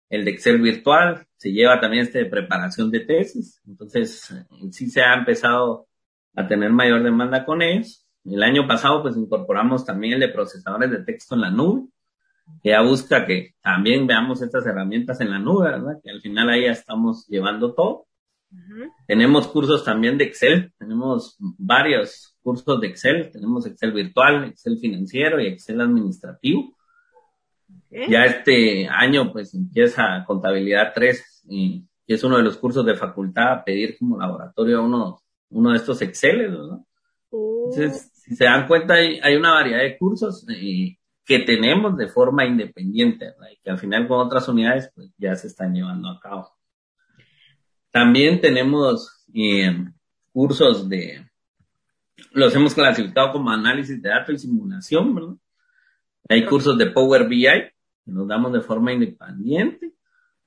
el 0.10 0.26
de 0.26 0.32
Excel 0.32 0.62
virtual, 0.62 1.26
se 1.38 1.52
lleva 1.52 1.80
también 1.80 2.04
este 2.04 2.20
de 2.20 2.26
preparación 2.26 2.92
de 2.92 3.00
tesis. 3.00 3.60
Entonces, 3.66 4.32
sí 4.70 4.92
se 4.92 5.02
ha 5.02 5.16
empezado 5.16 5.88
a 6.36 6.48
tener 6.48 6.72
mayor 6.72 7.04
demanda 7.04 7.46
con 7.46 7.62
ellos. 7.62 8.08
El 8.24 8.44
año 8.44 8.68
pasado 8.68 9.02
pues 9.02 9.18
incorporamos 9.18 9.86
también 9.86 10.14
el 10.14 10.20
de 10.20 10.30
procesadores 10.30 10.92
de 10.92 11.04
texto 11.04 11.36
en 11.36 11.42
la 11.42 11.50
nube, 11.50 11.88
que 12.64 12.70
ya 12.70 12.82
busca 12.82 13.26
que 13.26 13.56
también 13.62 14.08
veamos 14.08 14.42
estas 14.42 14.66
herramientas 14.66 15.22
en 15.22 15.32
la 15.32 15.40
nube, 15.40 15.72
¿verdad? 15.72 16.00
Que 16.04 16.12
al 16.12 16.22
final 16.22 16.50
ahí 16.50 16.66
ya 16.66 16.72
estamos 16.72 17.28
llevando 17.28 17.74
todo. 17.74 18.06
Tenemos 19.08 19.48
cursos 19.48 19.86
también 19.86 20.18
de 20.18 20.26
Excel, 20.26 20.74
tenemos 20.78 21.38
varios 21.40 22.36
cursos 22.42 22.82
de 22.82 22.88
Excel, 22.88 23.32
tenemos 23.32 23.66
Excel 23.66 23.94
virtual, 23.94 24.44
Excel 24.46 24.78
financiero 24.78 25.40
y 25.40 25.48
Excel 25.48 25.80
administrativo. 25.80 26.76
Ya 27.90 28.26
este 28.26 28.88
año 28.88 29.32
pues 29.32 29.54
empieza 29.54 30.24
contabilidad 30.26 30.92
3 30.94 31.44
y, 31.50 31.86
que 32.06 32.14
es 32.16 32.24
uno 32.24 32.38
de 32.38 32.44
los 32.44 32.58
cursos 32.58 32.86
de 32.86 32.96
facultad 32.96 33.54
a 33.54 33.64
pedir 33.64 33.98
como 33.98 34.18
laboratorio 34.18 34.84
uno, 34.84 35.22
uno 35.52 35.72
de 35.72 35.78
estos 35.78 36.02
Excel, 36.02 36.52
¿no? 36.52 36.86
Entonces, 37.32 38.12
si 38.14 38.36
se 38.36 38.46
dan 38.46 38.68
cuenta, 38.68 38.96
hay, 38.96 39.20
hay 39.22 39.36
una 39.36 39.54
variedad 39.54 39.80
de 39.80 39.98
cursos 39.98 40.46
eh, 40.50 40.98
que 41.26 41.40
tenemos 41.40 41.96
de 41.96 42.08
forma 42.08 42.46
independiente, 42.46 43.34
y 43.52 43.62
que 43.62 43.70
al 43.70 43.78
final 43.78 44.08
con 44.08 44.20
otras 44.20 44.48
unidades 44.48 44.92
pues, 44.94 45.12
ya 45.18 45.36
se 45.36 45.48
están 45.48 45.74
llevando 45.74 46.10
a 46.10 46.20
cabo. 46.20 46.50
También 47.92 48.42
tenemos 48.42 49.26
eh, 49.34 49.86
cursos 50.34 50.90
de, 50.90 51.26
los 52.32 52.56
hemos 52.56 52.74
clasificado 52.74 53.34
como 53.34 53.50
análisis 53.50 54.02
de 54.02 54.10
datos 54.10 54.36
y 54.36 54.40
simulación, 54.40 55.16
¿verdad? 55.16 55.36
Hay 56.30 56.46
cursos 56.46 56.78
de 56.78 56.92
Power 56.92 57.28
BI 57.28 57.44
que 57.44 58.12
nos 58.12 58.28
damos 58.28 58.54
de 58.54 58.62
forma 58.62 58.94
independiente. 58.94 59.94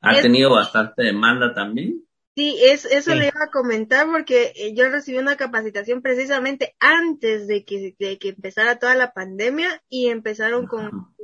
Ha 0.01 0.21
tenido 0.21 0.51
bastante 0.51 1.03
demanda 1.03 1.53
también. 1.55 2.04
Sí, 2.37 2.59
es, 2.65 2.85
eso 2.85 3.15
le 3.15 3.29
iba 3.29 3.45
a 3.45 3.51
comentar 3.51 4.09
porque 4.09 4.53
eh, 4.57 4.75
yo 4.75 4.89
recibí 4.89 5.19
una 5.19 5.37
capacitación 5.37 6.03
precisamente 6.03 6.75
antes 6.81 7.47
de 7.47 7.65
que, 7.65 7.95
de 7.97 8.19
que 8.19 8.31
empezara 8.31 8.81
toda 8.81 8.97
la 8.97 9.13
pandemia 9.13 9.83
y 9.89 10.09
empezaron 10.09 10.67
con, 10.67 11.15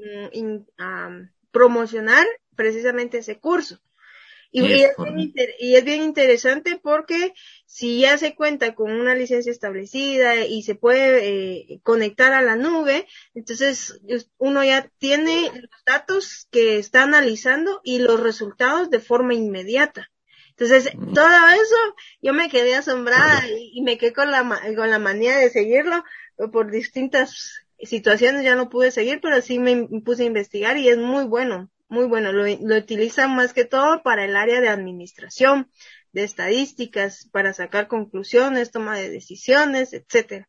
a 0.79 1.11
promocionar 1.50 2.25
precisamente 2.55 3.19
ese 3.19 3.40
curso. 3.40 3.81
Y, 4.52 4.64
es 4.64 4.69
bien, 4.69 5.50
y, 5.59 5.75
es 5.76 5.85
bien, 5.85 6.02
interesante 6.02 6.79
porque 6.81 7.35
si 7.67 8.00
ya 8.00 8.19
se 8.19 8.35
cuenta 8.35 8.75
con 8.75 8.93
una 8.93 9.14
licencia 9.14 9.50
establecida 9.52 10.45
y 10.45 10.62
se 10.62 10.75
puede 10.75 11.73
eh, 11.73 11.81
conectar 11.85 12.33
a 12.33 12.43
la 12.43 12.57
nube, 12.57 13.07
entonces 13.35 14.00
uno 14.38 14.64
ya 14.64 14.90
tiene 14.99 15.50
los 15.55 15.85
datos 15.87 16.49
que 16.50 16.79
está 16.79 17.02
analizando 17.02 17.81
y 17.85 17.99
los 17.99 18.21
resultados 18.21 18.90
de 18.90 19.00
forma 19.00 19.35
inmediata. 19.35 20.11
Entonces, 20.61 20.93
todo 21.14 21.49
eso, 21.49 21.97
yo 22.21 22.35
me 22.35 22.50
quedé 22.50 22.75
asombrada 22.75 23.49
y, 23.49 23.81
me 23.81 23.97
quedé 23.97 24.12
con 24.12 24.31
la, 24.31 24.47
con 24.76 24.90
la 24.90 24.99
manía 24.99 25.38
de 25.38 25.49
seguirlo 25.49 26.05
por 26.52 26.71
distintas 26.71 27.64
situaciones 27.83 28.45
ya 28.45 28.57
no 28.57 28.69
pude 28.69 28.90
seguir, 28.90 29.21
pero 29.23 29.40
sí 29.40 29.59
me 29.59 29.88
puse 30.05 30.25
a 30.25 30.26
investigar 30.26 30.76
y 30.76 30.90
es 30.90 30.99
muy 30.99 31.25
bueno, 31.25 31.71
muy 31.88 32.05
bueno. 32.05 32.31
Lo, 32.33 32.45
lo 32.45 32.76
utilizan 32.76 33.35
más 33.35 33.55
que 33.55 33.64
todo 33.64 34.02
para 34.02 34.26
el 34.26 34.37
área 34.37 34.61
de 34.61 34.69
administración, 34.69 35.71
de 36.12 36.25
estadísticas, 36.25 37.31
para 37.33 37.55
sacar 37.55 37.88
conclusiones, 37.88 38.71
toma 38.71 38.99
de 38.99 39.09
decisiones, 39.09 39.95
etcétera. 39.95 40.47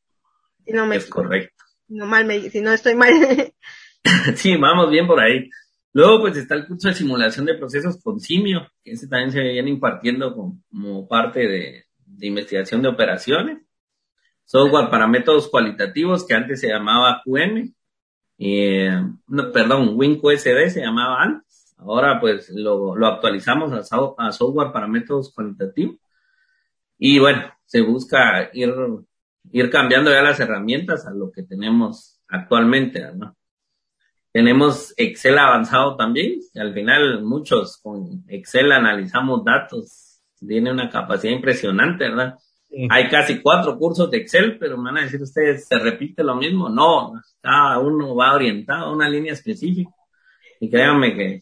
Si 0.66 0.74
no 0.74 0.88
me, 0.88 0.98
es 0.98 1.06
correcto. 1.06 1.64
No 1.88 2.06
mal 2.06 2.26
me, 2.26 2.50
si 2.50 2.60
no 2.60 2.74
estoy 2.74 2.96
mal. 2.96 3.14
sí, 4.36 4.58
vamos 4.58 4.90
bien 4.90 5.08
por 5.08 5.22
ahí. 5.22 5.50
Luego, 5.94 6.22
pues 6.22 6.38
está 6.38 6.56
el 6.56 6.68
curso 6.68 6.88
de 6.88 6.94
simulación 6.94 7.46
de 7.46 7.56
procesos 7.56 8.02
con 8.02 8.20
simio, 8.20 8.68
que 8.84 8.92
ese 8.92 9.08
también 9.08 9.32
se 9.32 9.42
viene 9.42 9.70
impartiendo 9.70 10.34
como, 10.34 11.08
parte 11.08 11.48
de, 11.48 11.86
investigación 12.22 12.82
de 12.82 12.90
operaciones. 12.90 13.60
Software 14.46 14.90
para 14.90 15.08
métodos 15.08 15.50
cualitativos, 15.50 16.26
que 16.26 16.34
antes 16.34 16.62
se 16.62 16.70
llamaba 16.70 17.22
QM. 17.26 17.74
Eh, 18.38 19.02
no, 19.28 19.52
perdón, 19.52 19.92
WinQSD 19.96 20.70
se 20.70 20.82
llamaba 20.82 21.24
antes. 21.24 21.76
Ahora, 21.78 22.20
pues 22.20 22.50
lo, 22.50 22.94
actualizamos 23.06 23.74
a, 23.74 24.32
software 24.32 24.72
para 24.72 24.88
métodos 24.88 25.34
cualitativos. 25.34 25.98
Y 26.98 27.20
bueno, 27.20 27.52
se 27.66 27.82
busca 27.82 28.50
ir, 28.54 28.74
ir 29.52 29.70
cambiando 29.70 30.12
ya 30.12 30.22
las 30.22 30.40
herramientas 30.40 31.06
a 31.08 31.12
lo 31.12 31.32
que 31.32 31.44
tenemos 31.44 32.22
actualmente, 32.28 33.02
¿no? 33.16 33.36
Tenemos 34.32 34.94
Excel 34.98 35.38
avanzado 35.38 35.96
también. 35.96 36.40
al 36.56 36.74
final 36.74 37.24
muchos 37.24 37.78
con 37.82 38.24
Excel 38.28 38.72
analizamos 38.72 39.44
datos. 39.44 40.22
Tiene 40.40 40.72
una 40.72 40.90
capacidad 40.90 41.34
impresionante, 41.34 42.10
¿verdad? 42.10 42.36
Hay 42.90 43.10
casi 43.10 43.42
cuatro 43.42 43.78
cursos 43.78 44.10
de 44.10 44.20
Excel, 44.20 44.58
pero 44.58 44.78
me 44.78 44.86
van 44.86 45.00
a 45.00 45.02
decir 45.04 45.22
ustedes, 45.22 45.68
¿se 45.68 45.78
repite 45.78 46.24
lo 46.24 46.36
mismo? 46.36 46.70
No, 46.70 47.14
cada 47.42 47.80
uno 47.80 48.16
va 48.16 48.34
orientado 48.34 48.86
a 48.86 48.94
una 48.94 49.10
línea 49.10 49.34
específica. 49.34 49.92
Y 50.60 50.70
créanme 50.70 51.16
que 51.16 51.42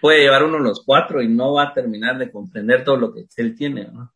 puede 0.00 0.20
llevar 0.20 0.44
uno 0.44 0.58
los 0.58 0.84
cuatro 0.84 1.22
y 1.22 1.28
no 1.28 1.54
va 1.54 1.68
a 1.68 1.74
terminar 1.74 2.18
de 2.18 2.30
comprender 2.30 2.84
todo 2.84 2.96
lo 2.96 3.14
que 3.14 3.20
Excel 3.20 3.56
tiene, 3.56 3.88
¿no? 3.90 4.12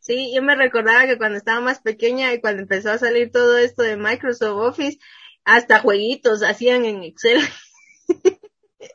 Sí, 0.00 0.32
yo 0.34 0.42
me 0.42 0.54
recordaba 0.54 1.06
que 1.06 1.18
cuando 1.18 1.36
estaba 1.36 1.60
más 1.60 1.80
pequeña 1.80 2.32
y 2.32 2.40
cuando 2.40 2.62
empezó 2.62 2.90
a 2.90 2.98
salir 2.98 3.30
todo 3.30 3.58
esto 3.58 3.82
de 3.82 3.96
Microsoft 3.96 4.56
Office, 4.56 4.98
hasta 5.48 5.80
jueguitos 5.80 6.42
hacían 6.42 6.84
en 6.84 7.02
Excel. 7.02 7.40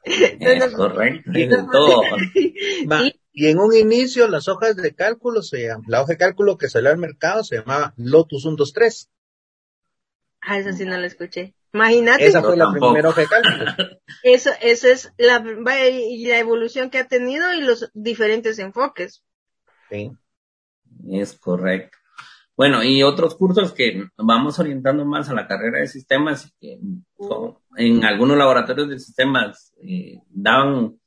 Es 0.06 0.74
correcto, 0.74 1.32
todo. 1.72 2.02
y 3.34 3.48
en 3.48 3.60
un 3.60 3.76
inicio 3.76 4.28
las 4.28 4.48
hojas 4.48 4.76
de 4.76 4.94
cálculo 4.94 5.42
se 5.42 5.68
llaman, 5.68 5.86
la 5.88 6.02
hoja 6.02 6.14
de 6.14 6.18
cálculo 6.18 6.58
que 6.58 6.70
salió 6.70 6.90
al 6.90 6.98
mercado 6.98 7.44
se 7.44 7.58
llamaba 7.58 7.94
Lotus 7.98 8.44
123. 8.44 9.10
Ah, 10.42 10.60
esa 10.60 10.74
sí 10.74 10.86
no 10.86 10.98
la 10.98 11.08
escuché. 11.08 11.54
Imagínate. 11.74 12.26
Esa 12.26 12.42
fue 12.42 12.56
la 12.56 12.72
primera 12.72 13.10
hoja 13.10 13.22
de 13.22 13.28
cálculo. 13.28 13.72
Eso, 14.24 14.52
eso 14.62 14.88
es 14.88 15.12
la, 15.18 15.40
la 15.40 16.40
evolución 16.40 16.90
que 16.90 17.00
ha 17.00 17.08
tenido 17.08 17.54
y 17.54 17.62
los 17.62 17.90
diferentes 17.94 18.60
enfoques. 18.60 19.24
Sí. 19.90 20.12
Es 21.10 21.34
correcto. 21.34 21.98
Bueno, 22.56 22.84
y 22.84 23.02
otros 23.02 23.36
cursos 23.36 23.74
que 23.74 24.06
vamos 24.16 24.60
orientando 24.60 25.06
más 25.06 25.28
a 25.30 25.34
la 25.34 25.48
carrera 25.48 25.80
de 25.80 25.88
sistemas, 25.88 26.54
que 26.60 26.80
en 27.78 28.06
algunos 28.06 28.38
laboratorios 28.38 28.90
de 28.90 29.00
sistemas 29.00 29.74
eh, 29.82 30.20
dan 30.30 31.00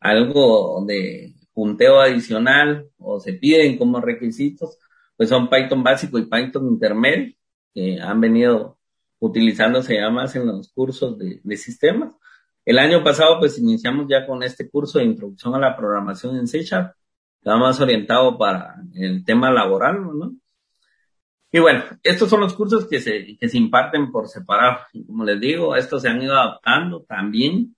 algo 0.00 0.84
de 0.86 1.34
punteo 1.52 2.00
adicional 2.00 2.88
o 2.98 3.20
se 3.20 3.34
piden 3.34 3.76
como 3.76 4.00
requisitos, 4.00 4.78
pues 5.16 5.28
son 5.28 5.50
Python 5.50 5.82
básico 5.82 6.18
y 6.18 6.26
Python 6.26 6.68
intermedio, 6.68 7.34
que 7.74 8.00
han 8.00 8.20
venido 8.20 8.78
utilizándose 9.18 9.96
ya 9.96 10.10
más 10.10 10.34
en 10.36 10.46
los 10.46 10.72
cursos 10.72 11.18
de, 11.18 11.56
sistemas. 11.56 12.14
El 12.64 12.78
año 12.78 13.04
pasado, 13.04 13.38
pues 13.38 13.58
iniciamos 13.58 14.06
ya 14.08 14.26
con 14.26 14.42
este 14.42 14.70
curso 14.70 14.98
de 14.98 15.04
introducción 15.04 15.54
a 15.54 15.58
la 15.58 15.76
programación 15.76 16.36
en 16.36 16.46
C 16.46 16.62
Sharp, 16.62 16.94
más 17.44 17.78
orientado 17.80 18.38
para 18.38 18.76
el 18.94 19.24
tema 19.24 19.50
laboral, 19.50 20.02
¿no? 20.02 20.34
Y 21.54 21.60
bueno, 21.60 21.84
estos 22.02 22.28
son 22.28 22.40
los 22.40 22.52
cursos 22.54 22.88
que 22.88 23.00
se, 23.00 23.36
que 23.36 23.48
se 23.48 23.58
imparten 23.58 24.10
por 24.10 24.26
separado. 24.26 24.78
como 25.06 25.24
les 25.24 25.40
digo, 25.40 25.76
estos 25.76 26.02
se 26.02 26.08
han 26.08 26.20
ido 26.20 26.32
adaptando 26.32 27.04
también 27.04 27.76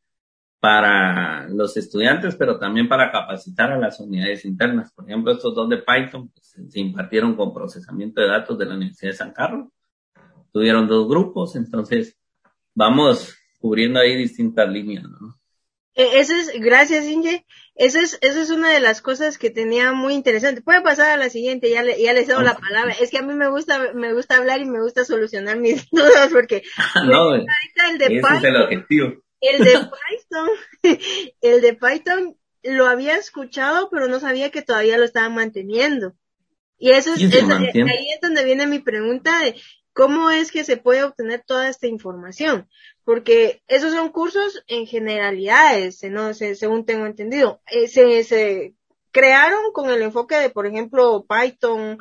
para 0.59 1.47
los 1.51 1.77
estudiantes, 1.77 2.37
pero 2.37 2.59
también 2.59 2.89
para 2.89 3.13
capacitar 3.13 3.73
a 3.73 3.79
las 3.79 4.01
unidades 4.01 4.47
internas. 4.47 4.95
Por 4.95 5.05
ejemplo, 5.05 5.31
estos 5.31 5.55
dos 5.55 5.69
de 5.69 5.77
Python 5.77 6.31
pues, 6.31 6.57
se 6.71 6.81
impartieron 6.81 7.37
con 7.37 7.53
procesamiento 7.53 8.23
de 8.23 8.29
datos 8.29 8.57
de 8.57 8.65
la 8.65 8.77
Universidad 8.77 9.11
de 9.11 9.17
San 9.19 9.33
Carlos. 9.35 9.69
Tuvieron 10.55 10.89
dos 10.89 11.07
grupos, 11.07 11.55
entonces 11.55 12.17
vamos 12.75 13.37
cubriendo 13.61 14.01
ahí 14.01 14.17
distintas 14.17 14.71
líneas, 14.71 15.05
¿no? 15.05 15.39
E, 15.97 16.21
ese 16.21 16.39
es, 16.39 16.53
gracias 16.61 17.07
Inge, 17.07 17.47
esa 17.75 18.01
es, 18.01 18.19
esa 18.21 18.43
es 18.43 18.51
una 18.51 18.71
de 18.71 18.81
las 18.81 19.01
cosas 19.01 19.39
que 19.39 19.51
tenía 19.51 19.93
muy 19.93 20.15
interesante. 20.15 20.61
Puede 20.61 20.83
pasar 20.83 21.11
a 21.11 21.17
la 21.17 21.31
siguiente, 21.31 21.71
ya 21.71 21.83
le, 21.83 22.01
ya 22.01 22.13
les 22.13 22.29
doy 22.29 22.45
la 22.45 22.57
palabra. 22.57 22.95
Es 23.01 23.11
que 23.11 23.19
a 23.19 23.23
mí 23.23 23.33
me 23.33 23.49
gusta, 23.49 23.93
me 23.95 24.13
gusta 24.13 24.37
hablar 24.37 24.61
y 24.61 24.67
me 24.67 24.81
gusta 24.81 25.05
solucionar 25.05 25.59
mis 25.59 25.89
dudas 25.91 26.29
porque 26.31 26.63
no, 27.07 27.35
el 27.35 27.47
de 27.99 28.09
Python, 28.09 28.37
es 28.37 28.45
el 28.45 28.57
objetivo. 28.57 29.15
El 29.41 29.65
de 29.65 29.71
Python, 30.93 30.99
el 31.41 31.61
de 31.63 31.75
Python 31.75 32.37
lo 32.63 32.87
había 32.87 33.17
escuchado, 33.17 33.89
pero 33.91 34.07
no 34.07 34.21
sabía 34.21 34.51
que 34.51 34.63
todavía 34.63 34.99
lo 34.99 35.05
estaban 35.05 35.35
manteniendo. 35.35 36.15
Y 36.79 36.91
eso 36.91 37.15
es, 37.15 37.23
ahí 37.23 37.31
es 37.33 38.21
donde 38.21 38.45
viene 38.45 38.67
mi 38.67 38.81
pregunta 38.81 39.41
de 39.41 39.55
cómo 39.95 40.31
es 40.31 40.53
que 40.53 40.63
se 40.63 40.77
puede 40.77 41.05
obtener 41.05 41.43
toda 41.47 41.71
esta 41.71 41.87
información 41.87 42.69
porque 43.07 43.63
esos 43.69 43.93
son 43.93 44.11
cursos 44.11 44.65
en 44.67 44.85
generalidades, 44.85 46.03
no 46.11 46.35
sé, 46.35 46.57
según 46.57 46.85
tengo 46.85 47.07
entendido. 47.07 47.61
Eh, 47.71 47.87
se, 47.87 48.25
se 48.25 48.75
crearon 49.13 49.71
con 49.73 49.89
el 49.91 50.03
enfoque 50.03 50.35
de, 50.35 50.51
por 50.51 50.67
ejemplo, 50.67 51.25
Python, 51.25 51.99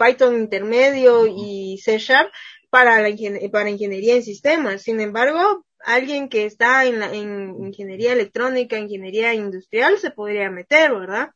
Python 0.00 0.36
intermedio 0.36 1.28
y 1.28 1.78
C 1.78 1.98
Sharp 1.98 2.32
para 2.70 3.00
la 3.00 3.16
para 3.52 3.70
ingeniería 3.70 4.16
en 4.16 4.24
sistemas. 4.24 4.82
Sin 4.82 5.00
embargo, 5.00 5.64
alguien 5.84 6.28
que 6.28 6.44
está 6.44 6.84
en, 6.86 6.98
la, 6.98 7.14
en 7.14 7.54
ingeniería 7.64 8.12
electrónica, 8.12 8.80
ingeniería 8.80 9.34
industrial, 9.34 9.96
se 9.98 10.10
podría 10.10 10.50
meter, 10.50 10.92
¿verdad? 10.92 11.30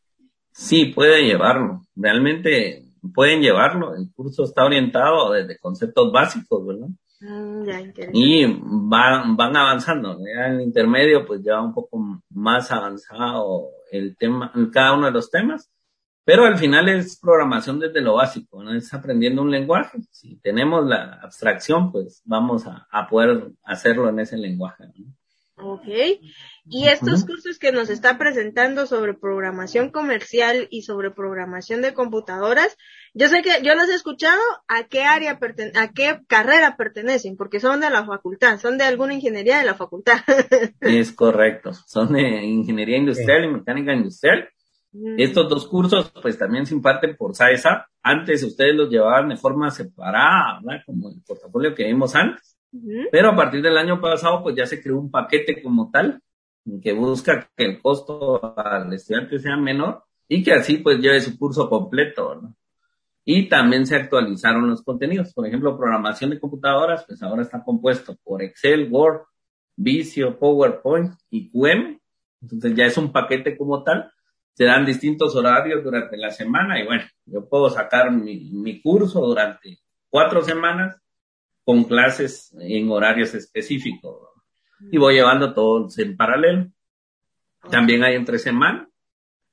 Sí, 0.51 0.87
pueden 0.87 1.27
llevarlo. 1.27 1.83
Realmente 1.95 2.87
pueden 3.15 3.41
llevarlo. 3.41 3.95
El 3.95 4.11
curso 4.13 4.43
está 4.43 4.65
orientado 4.65 5.31
desde 5.31 5.61
conceptos 5.61 6.11
básicos, 6.11 6.67
¿verdad? 6.67 6.89
Mm, 7.23 7.69
y 8.13 8.45
van, 8.61 9.37
van 9.37 9.57
avanzando. 9.57 10.19
Ya 10.19 10.49
en 10.49 10.55
el 10.55 10.61
intermedio, 10.63 11.25
pues 11.25 11.41
ya 11.43 11.61
un 11.61 11.73
poco 11.73 12.21
más 12.31 12.73
avanzado 12.73 13.69
el 13.93 14.17
tema, 14.17 14.53
cada 14.73 14.95
uno 14.95 15.07
de 15.07 15.13
los 15.13 15.31
temas. 15.31 15.71
Pero 16.25 16.45
al 16.45 16.57
final 16.57 16.89
es 16.89 17.19
programación 17.19 17.81
desde 17.81 18.01
lo 18.01 18.15
básico, 18.15 18.63
¿no? 18.63 18.75
Es 18.75 18.93
aprendiendo 18.95 19.43
un 19.43 19.51
lenguaje. 19.51 19.99
Si 20.11 20.37
tenemos 20.37 20.87
la 20.87 21.21
abstracción, 21.23 21.91
pues 21.91 22.23
vamos 22.25 22.67
a, 22.67 22.87
a 22.91 23.09
poder 23.09 23.53
hacerlo 23.65 24.09
en 24.09 24.21
ese 24.21 24.37
lenguaje. 24.37 24.85
Ok. 25.57 25.87
Y 26.67 26.89
estos 26.89 27.25
cursos 27.25 27.59
que 27.59 27.73
nos 27.73 27.91
está 27.91 28.19
presentando 28.19 28.87
sobre 28.87 29.15
programación 29.15 29.91
comercial 29.91 30.69
y 30.71 30.83
sobre 30.83 31.11
programación 31.11 31.83
de 31.83 31.95
computadoras, 31.95 32.77
yo 33.15 33.29
sé 33.29 33.43
que 33.43 33.63
yo 33.63 33.75
los 33.75 33.89
he 33.91 33.95
escuchado 33.95 34.41
a 34.69 34.85
qué 34.85 35.03
área 35.03 35.39
a 35.75 35.93
qué 35.93 36.21
carrera 36.27 36.77
pertenecen, 36.77 37.37
porque 37.37 37.61
son 37.61 37.81
de 37.81 37.91
la 37.91 38.07
facultad, 38.07 38.59
son 38.59 38.79
de 38.79 38.85
alguna 38.85 39.15
ingeniería 39.15 39.59
de 39.59 39.65
la 39.65 39.75
facultad. 39.75 40.19
Es 40.81 41.13
correcto, 41.13 41.73
son 41.87 42.15
de 42.15 42.45
ingeniería 42.45 42.97
industrial 42.97 43.45
y 43.45 43.49
mecánica 43.49 43.93
industrial. 43.93 44.49
Mm. 44.93 45.19
Estos 45.19 45.49
dos 45.49 45.67
cursos 45.67 46.13
pues 46.23 46.39
también 46.39 46.65
se 46.65 46.75
imparten 46.75 47.17
por 47.17 47.35
SAESA. 47.35 47.87
Antes 48.03 48.43
ustedes 48.43 48.75
los 48.75 48.89
llevaban 48.89 49.29
de 49.29 49.37
forma 49.37 49.71
separada, 49.71 50.61
¿verdad? 50.63 50.83
Como 50.87 51.11
el 51.11 51.23
portafolio 51.27 51.75
que 51.75 51.85
vimos 51.85 52.15
antes. 52.15 52.57
Pero 53.11 53.31
a 53.31 53.37
partir 53.37 53.61
del 53.61 53.77
año 53.77 54.01
pasado 54.01 54.43
pues 54.43 54.57
ya 54.57 54.65
se 54.65 54.83
creó 54.83 54.99
un 54.99 55.11
paquete 55.11 55.63
como 55.63 55.91
tal 55.91 56.23
que 56.83 56.93
busca 56.93 57.51
que 57.55 57.65
el 57.65 57.83
costo 57.83 58.55
al 58.57 58.91
estudiante 58.95 59.39
sea 59.39 59.57
menor 59.59 60.05
y 60.27 60.43
que 60.43 60.53
así 60.53 60.79
pues 60.79 60.99
lleve 60.99 61.21
su 61.21 61.39
curso 61.39 61.69
completo, 61.69 62.37
¿no? 62.37 62.57
Y 63.25 63.49
también 63.49 63.87
se 63.87 63.97
actualizaron 63.97 64.69
los 64.69 64.83
contenidos. 64.83 65.33
Por 65.33 65.47
ejemplo, 65.47 65.77
programación 65.77 66.31
de 66.31 66.41
computadoras, 66.41 67.05
pues 67.07 67.23
ahora 67.23 67.43
está 67.43 67.63
compuesto 67.63 68.17
por 68.25 68.43
Excel, 68.43 68.89
Word, 68.91 69.23
Visio, 69.77 70.39
PowerPoint 70.39 71.13
y 71.31 71.51
QM. 71.51 71.99
Entonces 72.43 72.75
ya 72.75 72.87
es 72.87 72.99
un 72.99 73.13
paquete 73.13 73.57
como 73.57 73.85
tal. 73.85 74.13
Se 74.55 74.65
dan 74.65 74.85
distintos 74.85 75.35
horarios 75.37 75.83
durante 75.83 76.17
la 76.17 76.31
semana 76.31 76.81
y 76.81 76.85
bueno, 76.85 77.05
yo 77.25 77.49
puedo 77.49 77.71
sacar 77.71 78.11
mi, 78.13 78.51
mi 78.53 78.83
curso 78.83 79.21
durante 79.21 79.79
cuatro 80.11 80.43
semanas 80.43 81.01
con 81.65 81.85
clases 81.85 82.55
en 82.61 82.91
horarios 82.91 83.35
específicos 83.35 84.33
y 84.91 84.99
voy 84.99 85.15
llevando 85.15 85.55
todos 85.55 85.99
en 85.99 86.17
paralelo. 86.17 86.69
También 87.71 88.03
hay 88.03 88.17
entre 88.17 88.39
semana. 88.39 88.89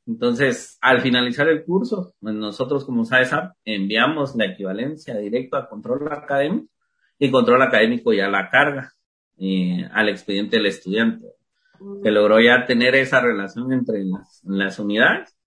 Entonces, 0.10 0.80
al 0.82 1.02
finalizar 1.02 1.48
el 1.50 1.64
curso, 1.64 2.16
pues 2.20 2.34
nosotros 2.34 2.84
como 2.84 3.06
SAESAP 3.06 3.54
enviamos 3.64 4.36
la 4.36 4.46
equivalencia 4.46 5.16
directa 5.16 5.60
a 5.60 5.70
control 5.70 6.12
académico 6.12 6.68
y 7.20 7.30
control 7.30 7.62
académico 7.62 8.12
ya 8.12 8.28
la 8.28 8.50
carga 8.50 8.92
eh, 9.38 9.88
al 9.94 10.10
expediente 10.10 10.58
del 10.58 10.66
estudiante. 10.66 11.28
Se 12.02 12.10
logró 12.10 12.42
ya 12.42 12.66
tener 12.66 12.96
esa 12.96 13.22
relación 13.22 13.72
entre 13.72 14.04
las, 14.04 14.42
las 14.46 14.80
unidades, 14.80 15.38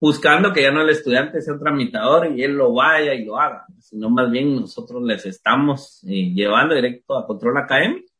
buscando 0.00 0.52
que 0.52 0.62
ya 0.62 0.70
no 0.70 0.82
el 0.82 0.90
estudiante 0.90 1.42
sea 1.42 1.54
un 1.54 1.60
tramitador 1.60 2.30
y 2.30 2.44
él 2.44 2.52
lo 2.52 2.72
vaya 2.72 3.14
y 3.14 3.24
lo 3.24 3.40
haga, 3.40 3.66
sino 3.80 4.10
más 4.10 4.30
bien 4.30 4.54
nosotros 4.54 5.02
les 5.02 5.26
estamos 5.26 6.04
eh, 6.04 6.32
llevando 6.32 6.76
directo 6.76 7.18
a 7.18 7.26
control 7.26 7.58
académico. 7.58 8.12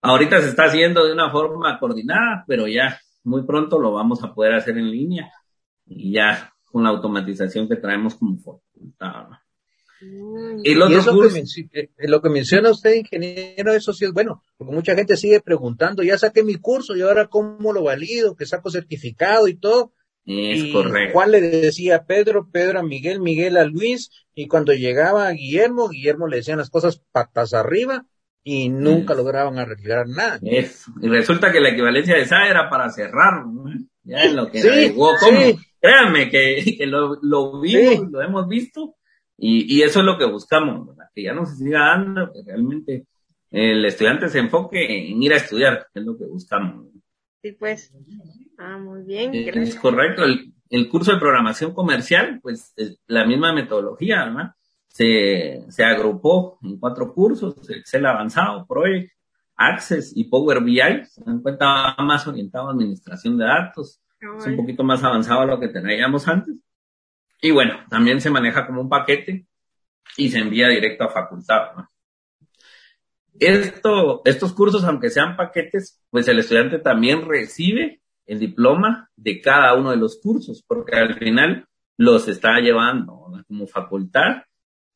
Ahorita 0.00 0.40
se 0.40 0.50
está 0.50 0.66
haciendo 0.66 1.04
de 1.04 1.12
una 1.12 1.28
forma 1.28 1.76
coordinada, 1.80 2.44
pero 2.46 2.68
ya 2.68 3.00
muy 3.24 3.42
pronto 3.44 3.78
lo 3.78 3.92
vamos 3.92 4.22
a 4.22 4.34
poder 4.34 4.54
hacer 4.54 4.78
en 4.78 4.90
línea 4.90 5.32
y 5.86 6.12
ya 6.12 6.52
con 6.64 6.82
la 6.82 6.90
automatización 6.90 7.68
que 7.68 7.76
traemos 7.76 8.14
como 8.14 8.38
facultad. 8.38 9.28
Mm. 10.00 10.60
Y, 10.64 10.74
lo, 10.74 10.88
que 10.88 10.96
eh, 11.74 11.88
lo 12.08 12.20
que 12.20 12.28
menciona 12.28 12.70
usted, 12.70 12.94
ingeniero, 12.94 13.72
eso 13.72 13.92
sí 13.92 14.04
es 14.04 14.12
bueno, 14.12 14.42
porque 14.56 14.74
mucha 14.74 14.94
gente 14.94 15.16
sigue 15.16 15.40
preguntando, 15.40 16.02
ya 16.02 16.18
saqué 16.18 16.42
mi 16.42 16.56
curso 16.56 16.96
y 16.96 17.02
ahora 17.02 17.28
cómo 17.28 17.72
lo 17.72 17.84
valido, 17.84 18.34
que 18.34 18.46
saco 18.46 18.70
certificado 18.70 19.46
y 19.46 19.54
todo. 19.54 19.92
Es 20.24 20.64
y 20.64 20.72
correcto. 20.72 21.12
Juan 21.12 21.32
le 21.32 21.40
decía 21.40 21.96
a 21.96 22.04
Pedro, 22.04 22.48
Pedro 22.50 22.80
a 22.80 22.82
Miguel, 22.82 23.20
Miguel 23.20 23.56
a 23.56 23.64
Luis, 23.64 24.10
y 24.34 24.48
cuando 24.48 24.72
llegaba 24.72 25.28
a 25.28 25.32
Guillermo, 25.32 25.88
Guillermo 25.88 26.26
le 26.26 26.38
decían 26.38 26.58
las 26.58 26.70
cosas 26.70 27.02
patas 27.12 27.54
arriba 27.54 28.06
y 28.44 28.68
nunca 28.68 29.14
lograban 29.14 29.58
arreglar 29.58 30.08
nada. 30.08 30.38
Y 30.42 31.08
resulta 31.08 31.52
que 31.52 31.60
la 31.60 31.70
equivalencia 31.70 32.16
de 32.16 32.22
esa 32.22 32.46
era 32.46 32.68
para 32.68 32.90
cerrar, 32.90 33.44
ya 34.02 34.24
en 34.24 34.36
lo 34.36 34.50
que 34.50 34.60
sí, 34.60 34.94
Créanme 35.80 36.30
que, 36.30 36.76
que 36.78 36.86
lo, 36.86 37.18
lo 37.22 37.60
vimos, 37.60 38.10
lo 38.10 38.22
hemos 38.22 38.48
visto, 38.48 38.96
y, 39.36 39.76
y 39.76 39.82
eso 39.82 40.00
es 40.00 40.06
lo 40.06 40.16
que 40.16 40.26
buscamos, 40.26 40.96
que 41.14 41.24
ya 41.24 41.32
no 41.32 41.44
se 41.44 41.56
siga 41.56 41.80
dando, 41.80 42.32
que 42.32 42.42
realmente 42.44 43.06
el 43.50 43.84
estudiante 43.84 44.28
se 44.28 44.38
enfoque 44.38 45.10
en 45.10 45.22
ir 45.22 45.32
a 45.32 45.36
estudiar, 45.36 45.88
que 45.92 46.00
es 46.00 46.06
lo 46.06 46.16
que 46.16 46.24
buscamos. 46.24 46.86
Sí, 47.42 47.52
pues. 47.52 47.92
Ah, 48.56 48.78
muy 48.78 49.02
bien. 49.02 49.34
Es 49.34 49.74
correcto. 49.74 50.24
El, 50.24 50.54
el, 50.70 50.88
curso 50.88 51.12
de 51.12 51.18
programación 51.18 51.74
comercial, 51.74 52.38
pues 52.40 52.72
la 53.08 53.26
misma 53.26 53.52
metodología, 53.52 54.24
¿verdad? 54.24 54.52
Se, 54.92 55.64
se 55.68 55.84
agrupó 55.84 56.58
en 56.62 56.78
cuatro 56.78 57.14
cursos, 57.14 57.54
Excel 57.70 58.04
avanzado, 58.04 58.66
Project, 58.66 59.10
Access 59.56 60.12
y 60.14 60.24
Power 60.24 60.62
BI. 60.62 61.04
Se 61.06 61.24
dan 61.24 61.40
cuenta 61.40 61.96
más 61.98 62.26
orientado 62.26 62.68
a 62.68 62.72
administración 62.72 63.38
de 63.38 63.46
datos. 63.46 64.00
Es 64.38 64.46
un 64.46 64.56
poquito 64.56 64.84
más 64.84 65.02
avanzado 65.02 65.40
a 65.40 65.46
lo 65.46 65.58
que 65.58 65.68
teníamos 65.68 66.28
antes. 66.28 66.54
Y 67.40 67.50
bueno, 67.50 67.74
también 67.88 68.20
se 68.20 68.30
maneja 68.30 68.66
como 68.66 68.82
un 68.82 68.88
paquete 68.88 69.46
y 70.16 70.30
se 70.30 70.38
envía 70.38 70.68
directo 70.68 71.04
a 71.04 71.10
facultad. 71.10 71.70
Esto, 73.40 74.22
estos 74.24 74.52
cursos, 74.52 74.84
aunque 74.84 75.10
sean 75.10 75.36
paquetes, 75.36 76.04
pues 76.10 76.28
el 76.28 76.38
estudiante 76.38 76.78
también 76.78 77.26
recibe 77.26 78.02
el 78.26 78.38
diploma 78.38 79.10
de 79.16 79.40
cada 79.40 79.74
uno 79.74 79.90
de 79.90 79.96
los 79.96 80.20
cursos, 80.20 80.62
porque 80.66 80.96
al 80.96 81.18
final 81.18 81.66
los 81.96 82.28
está 82.28 82.60
llevando 82.60 83.26
como 83.48 83.66
facultad, 83.66 84.42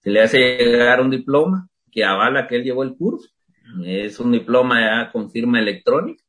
se 0.07 0.12
le 0.12 0.23
hace 0.23 0.38
llegar 0.38 1.01
un 1.01 1.11
diploma 1.11 1.69
que 1.90 2.05
avala 2.05 2.47
que 2.47 2.55
él 2.55 2.62
llevó 2.62 2.85
el 2.85 2.95
curso, 2.95 3.29
es 3.85 4.21
un 4.21 4.31
diploma 4.31 4.81
ya 4.81 5.11
con 5.11 5.33
firma 5.33 5.59
electrónica 5.59 6.23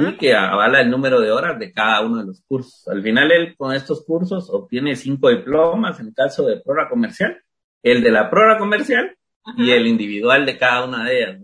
y 0.00 0.18
que 0.18 0.34
avala 0.34 0.82
el 0.82 0.90
número 0.90 1.18
de 1.18 1.30
horas 1.30 1.58
de 1.58 1.72
cada 1.72 2.02
uno 2.02 2.18
de 2.18 2.26
los 2.26 2.42
cursos. 2.46 2.86
Al 2.88 3.02
final 3.02 3.32
él 3.32 3.56
con 3.56 3.74
estos 3.74 4.04
cursos 4.04 4.50
obtiene 4.50 4.96
cinco 4.96 5.30
diplomas 5.30 5.98
en 5.98 6.08
el 6.08 6.14
caso 6.14 6.44
de 6.44 6.60
prueba 6.60 6.90
comercial, 6.90 7.42
el 7.82 8.02
de 8.02 8.10
la 8.10 8.28
prueba 8.28 8.58
comercial 8.58 9.16
y 9.56 9.70
el 9.70 9.86
individual 9.86 10.44
de 10.44 10.58
cada 10.58 10.84
una 10.84 11.06
de 11.06 11.22
ellas. 11.22 11.40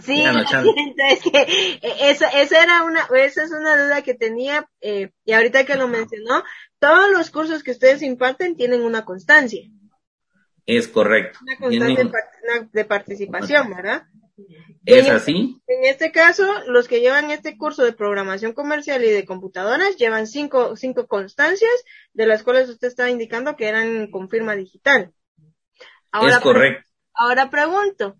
Sí, 0.00 0.20
entonces 0.24 1.22
que 1.22 1.78
e, 1.82 2.10
esa, 2.10 2.30
esa 2.30 2.64
era 2.64 2.82
una, 2.82 3.06
esa 3.14 3.44
es 3.44 3.52
una 3.52 3.80
duda 3.80 4.02
que 4.02 4.14
tenía, 4.14 4.68
eh, 4.80 5.10
y 5.24 5.34
ahorita 5.34 5.64
que 5.64 5.76
lo 5.76 5.86
mencionó, 5.86 6.42
todos 6.80 7.12
los 7.12 7.30
cursos 7.30 7.62
que 7.62 7.70
ustedes 7.70 8.02
imparten 8.02 8.56
tienen 8.56 8.82
una 8.82 9.04
constancia. 9.04 9.62
Es 10.76 10.86
correcto. 10.88 11.40
Una 11.42 11.56
constancia 11.58 12.68
de 12.72 12.84
participación, 12.84 13.74
¿verdad? 13.74 14.04
Es 14.84 15.08
así. 15.08 15.60
En 15.66 15.84
este 15.84 16.12
caso, 16.12 16.46
los 16.66 16.86
que 16.86 17.00
llevan 17.00 17.30
este 17.30 17.56
curso 17.58 17.82
de 17.84 17.92
programación 17.92 18.52
comercial 18.52 19.04
y 19.04 19.10
de 19.10 19.24
computadoras 19.24 19.96
llevan 19.96 20.26
cinco, 20.26 20.76
cinco 20.76 21.08
constancias, 21.08 21.70
de 22.12 22.26
las 22.26 22.44
cuales 22.44 22.68
usted 22.68 22.88
estaba 22.88 23.10
indicando 23.10 23.56
que 23.56 23.66
eran 23.66 24.10
con 24.10 24.28
firma 24.28 24.54
digital. 24.54 25.12
Ahora, 26.12 26.36
es 26.36 26.40
correcto. 26.40 26.88
Ahora 27.14 27.50
pregunto, 27.50 28.16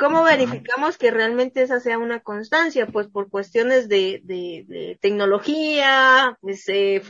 ¿cómo 0.00 0.24
verificamos 0.24 0.96
que 0.96 1.10
realmente 1.10 1.60
esa 1.60 1.78
sea 1.78 1.98
una 1.98 2.20
constancia? 2.20 2.86
Pues 2.86 3.08
por 3.08 3.28
cuestiones 3.28 3.86
de, 3.90 4.22
de, 4.24 4.98
tecnología, 5.02 6.38
ese 6.42 7.02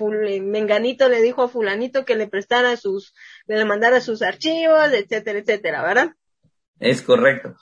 Menganito 0.43 1.09
le 1.09 1.23
dijo 1.23 1.43
a 1.45 1.49
fulanito 1.49 2.05
que 2.05 2.17
le 2.17 2.27
prestara 2.27 2.77
sus, 2.77 3.15
le 3.47 3.65
mandara 3.65 4.01
sus 4.01 4.23
archivos, 4.23 4.93
etcétera, 4.93 5.39
etcétera, 5.39 5.83
¿verdad? 5.83 6.17
Es 6.81 7.01
correcto. 7.03 7.55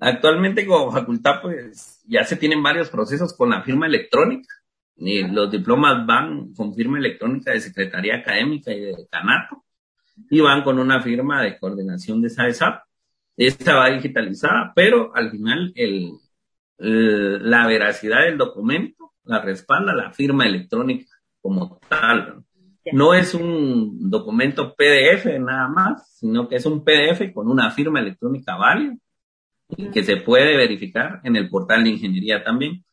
Actualmente 0.00 0.66
como 0.66 0.92
facultad, 0.92 1.40
pues 1.40 2.02
ya 2.06 2.24
se 2.24 2.36
tienen 2.36 2.62
varios 2.62 2.90
procesos 2.90 3.34
con 3.34 3.48
la 3.50 3.62
firma 3.62 3.86
electrónica. 3.86 4.54
Y 4.96 5.26
los 5.26 5.50
diplomas 5.50 6.06
van 6.06 6.52
con 6.52 6.74
firma 6.74 6.98
electrónica 6.98 7.52
de 7.52 7.60
Secretaría 7.60 8.16
Académica 8.16 8.70
y 8.70 8.80
de 8.80 9.08
Canato 9.10 9.64
y 10.30 10.40
van 10.40 10.62
con 10.62 10.78
una 10.78 11.00
firma 11.00 11.42
de 11.42 11.58
coordinación 11.58 12.20
de 12.20 12.28
SAESAP. 12.28 12.84
Esta 13.36 13.76
va 13.76 13.90
digitalizada, 13.90 14.72
pero 14.74 15.14
al 15.14 15.30
final 15.30 15.72
el, 15.74 16.12
la 16.78 17.66
veracidad 17.66 18.24
del 18.24 18.38
documento 18.38 19.12
la 19.24 19.40
respalda 19.40 19.94
la 19.94 20.12
firma 20.12 20.46
electrónica 20.46 21.10
como 21.40 21.80
tal. 21.88 22.44
No 22.92 23.14
es 23.14 23.34
un 23.34 24.10
documento 24.10 24.74
PDF 24.74 25.26
nada 25.40 25.68
más, 25.68 26.18
sino 26.18 26.48
que 26.48 26.56
es 26.56 26.66
un 26.66 26.84
PDF 26.84 27.32
con 27.32 27.48
una 27.48 27.70
firma 27.70 28.00
electrónica 28.00 28.56
válida 28.56 28.96
que 29.92 30.04
se 30.04 30.18
puede 30.18 30.56
verificar 30.56 31.20
en 31.24 31.36
el 31.36 31.48
portal 31.48 31.84
de 31.84 31.90
ingeniería 31.90 32.44
también. 32.44 32.84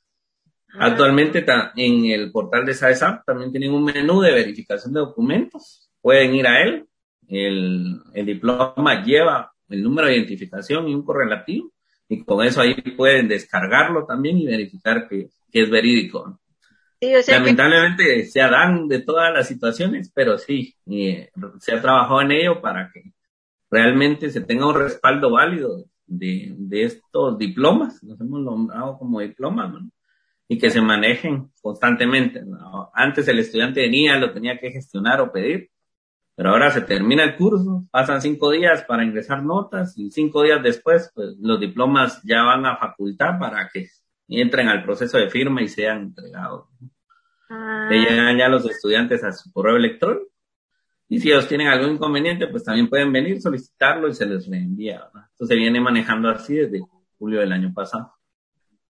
Ah. 0.73 0.85
Actualmente 0.85 1.45
en 1.75 2.05
el 2.05 2.31
portal 2.31 2.65
de 2.65 2.73
SAESAP 2.73 3.25
también 3.25 3.51
tienen 3.51 3.73
un 3.73 3.83
menú 3.83 4.21
de 4.21 4.31
verificación 4.31 4.93
de 4.93 5.01
documentos. 5.01 5.89
Pueden 6.01 6.33
ir 6.35 6.47
a 6.47 6.61
él. 6.63 6.87
El, 7.27 8.01
el 8.13 8.25
diploma 8.25 9.03
lleva 9.03 9.50
el 9.71 9.83
número 9.83 10.07
de 10.07 10.17
identificación 10.17 10.87
y 10.87 10.93
un 10.93 11.03
correlativo. 11.03 11.71
Y 12.07 12.23
con 12.23 12.45
eso 12.45 12.61
ahí 12.61 12.75
pueden 12.95 13.27
descargarlo 13.27 14.05
también 14.05 14.37
y 14.37 14.45
verificar 14.45 15.07
que, 15.07 15.29
que 15.51 15.63
es 15.63 15.69
verídico. 15.69 16.39
Lamentablemente 17.27 18.25
se 18.25 18.39
dan 18.41 18.87
de 18.87 18.99
todas 18.99 19.33
las 19.33 19.47
situaciones, 19.47 20.11
pero 20.13 20.37
sí, 20.37 20.75
se 20.85 21.73
ha 21.73 21.81
trabajado 21.81 22.21
en 22.21 22.31
ello 22.31 22.61
para 22.61 22.91
que 22.93 23.13
realmente 23.71 24.29
se 24.29 24.41
tenga 24.41 24.67
un 24.67 24.75
respaldo 24.75 25.31
válido 25.31 25.85
de, 26.05 26.53
de 26.57 26.83
estos 26.83 27.39
diplomas, 27.39 28.03
los 28.03 28.19
hemos 28.21 28.41
nombrado 28.41 28.99
como 28.99 29.19
diplomas, 29.21 29.71
¿no? 29.73 29.89
y 30.51 30.57
que 30.57 30.69
se 30.69 30.81
manejen 30.81 31.49
constantemente. 31.61 32.43
Antes 32.93 33.25
el 33.29 33.39
estudiante 33.39 33.79
venía, 33.79 34.17
lo 34.17 34.33
tenía 34.33 34.59
que 34.59 34.69
gestionar 34.69 35.21
o 35.21 35.31
pedir, 35.31 35.70
pero 36.41 36.53
ahora 36.53 36.71
se 36.71 36.81
termina 36.81 37.23
el 37.23 37.35
curso, 37.35 37.85
pasan 37.91 38.19
cinco 38.19 38.49
días 38.49 38.83
para 38.85 39.03
ingresar 39.03 39.43
notas 39.43 39.95
y 39.95 40.09
cinco 40.09 40.41
días 40.41 40.63
después 40.63 41.11
pues, 41.13 41.35
los 41.39 41.59
diplomas 41.59 42.19
ya 42.23 42.41
van 42.41 42.65
a 42.65 42.77
facultad 42.77 43.37
para 43.37 43.69
que 43.71 43.89
entren 44.27 44.67
al 44.67 44.83
proceso 44.83 45.19
de 45.19 45.29
firma 45.29 45.61
y 45.61 45.67
sean 45.67 46.01
entregados. 46.01 46.67
Ah. 47.47 47.87
llegan 47.91 48.39
ya 48.39 48.49
los 48.49 48.65
estudiantes 48.65 49.23
a 49.23 49.31
su 49.33 49.51
correo 49.51 49.75
electrónico 49.75 50.31
y 51.07 51.19
si 51.19 51.29
ellos 51.29 51.47
tienen 51.47 51.67
algún 51.67 51.91
inconveniente, 51.91 52.47
pues 52.47 52.63
también 52.63 52.89
pueden 52.89 53.11
venir, 53.11 53.39
solicitarlo 53.39 54.07
y 54.07 54.15
se 54.15 54.25
les 54.25 54.49
reenvía. 54.49 55.11
Esto 55.33 55.45
se 55.45 55.53
viene 55.53 55.79
manejando 55.79 56.27
así 56.27 56.55
desde 56.55 56.81
julio 57.19 57.39
del 57.41 57.51
año 57.51 57.71
pasado. 57.71 58.15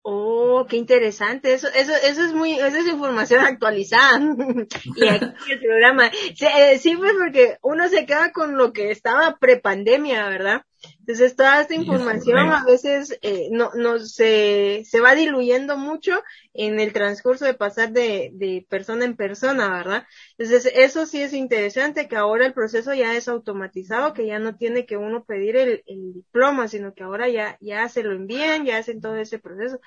Oh, 0.02 0.36
qué 0.64 0.77
interesante. 0.77 1.53
Eso, 1.53 1.69
eso, 1.69 1.92
eso 1.92 2.25
es 2.25 2.33
muy, 2.33 2.55
esa 2.55 2.79
es 2.79 2.87
información 2.87 3.45
actualizada. 3.45 4.19
y 4.97 5.07
aquí 5.07 5.53
el 5.53 5.61
programa. 5.61 6.11
Sí, 6.35 6.47
eh, 6.47 6.79
sí, 6.79 6.97
pues 6.97 7.12
porque 7.19 7.59
uno 7.62 7.88
se 7.88 8.07
queda 8.07 8.33
con 8.33 8.57
lo 8.57 8.73
que 8.73 8.90
estaba 8.90 9.37
prepandemia, 9.38 10.27
¿verdad? 10.31 10.62
Entonces 11.01 11.37
toda 11.37 11.61
esta 11.61 11.75
información 11.75 12.38
a 12.38 12.64
veces 12.64 13.19
eh, 13.23 13.49
no, 13.51 13.71
no 13.75 13.99
se, 14.01 14.83
se 14.85 15.01
va 15.01 15.14
diluyendo 15.14 15.77
mucho 15.77 16.21
en 16.53 16.81
el 16.81 16.92
transcurso 16.92 17.45
de 17.45 17.55
pasar 17.55 17.92
de, 17.92 18.31
de 18.35 18.66
persona 18.69 19.05
en 19.05 19.16
persona, 19.16 19.69
¿verdad? 19.69 20.07
Entonces 20.37 20.73
eso 20.75 21.07
sí 21.07 21.23
es 21.23 21.33
interesante 21.33 22.09
que 22.09 22.16
ahora 22.16 22.47
el 22.47 22.55
proceso 22.55 22.92
ya 22.95 23.16
es 23.16 23.29
automatizado, 23.29 24.14
que 24.14 24.27
ya 24.27 24.38
no 24.38 24.57
tiene 24.57 24.87
que 24.87 24.97
uno 24.97 25.25
pedir 25.25 25.57
el, 25.57 25.83
el 25.87 26.12
diploma, 26.14 26.69
sino 26.69 26.95
que 26.95 27.05
ahora 27.05 27.29
ya, 27.29 27.57
ya 27.61 27.88
se 27.88 28.03
lo 28.03 28.12
envían, 28.12 28.64
ya 28.64 28.79
hacen 28.79 29.01
todo 29.01 29.16
ese 29.16 29.38
proceso. 29.38 29.81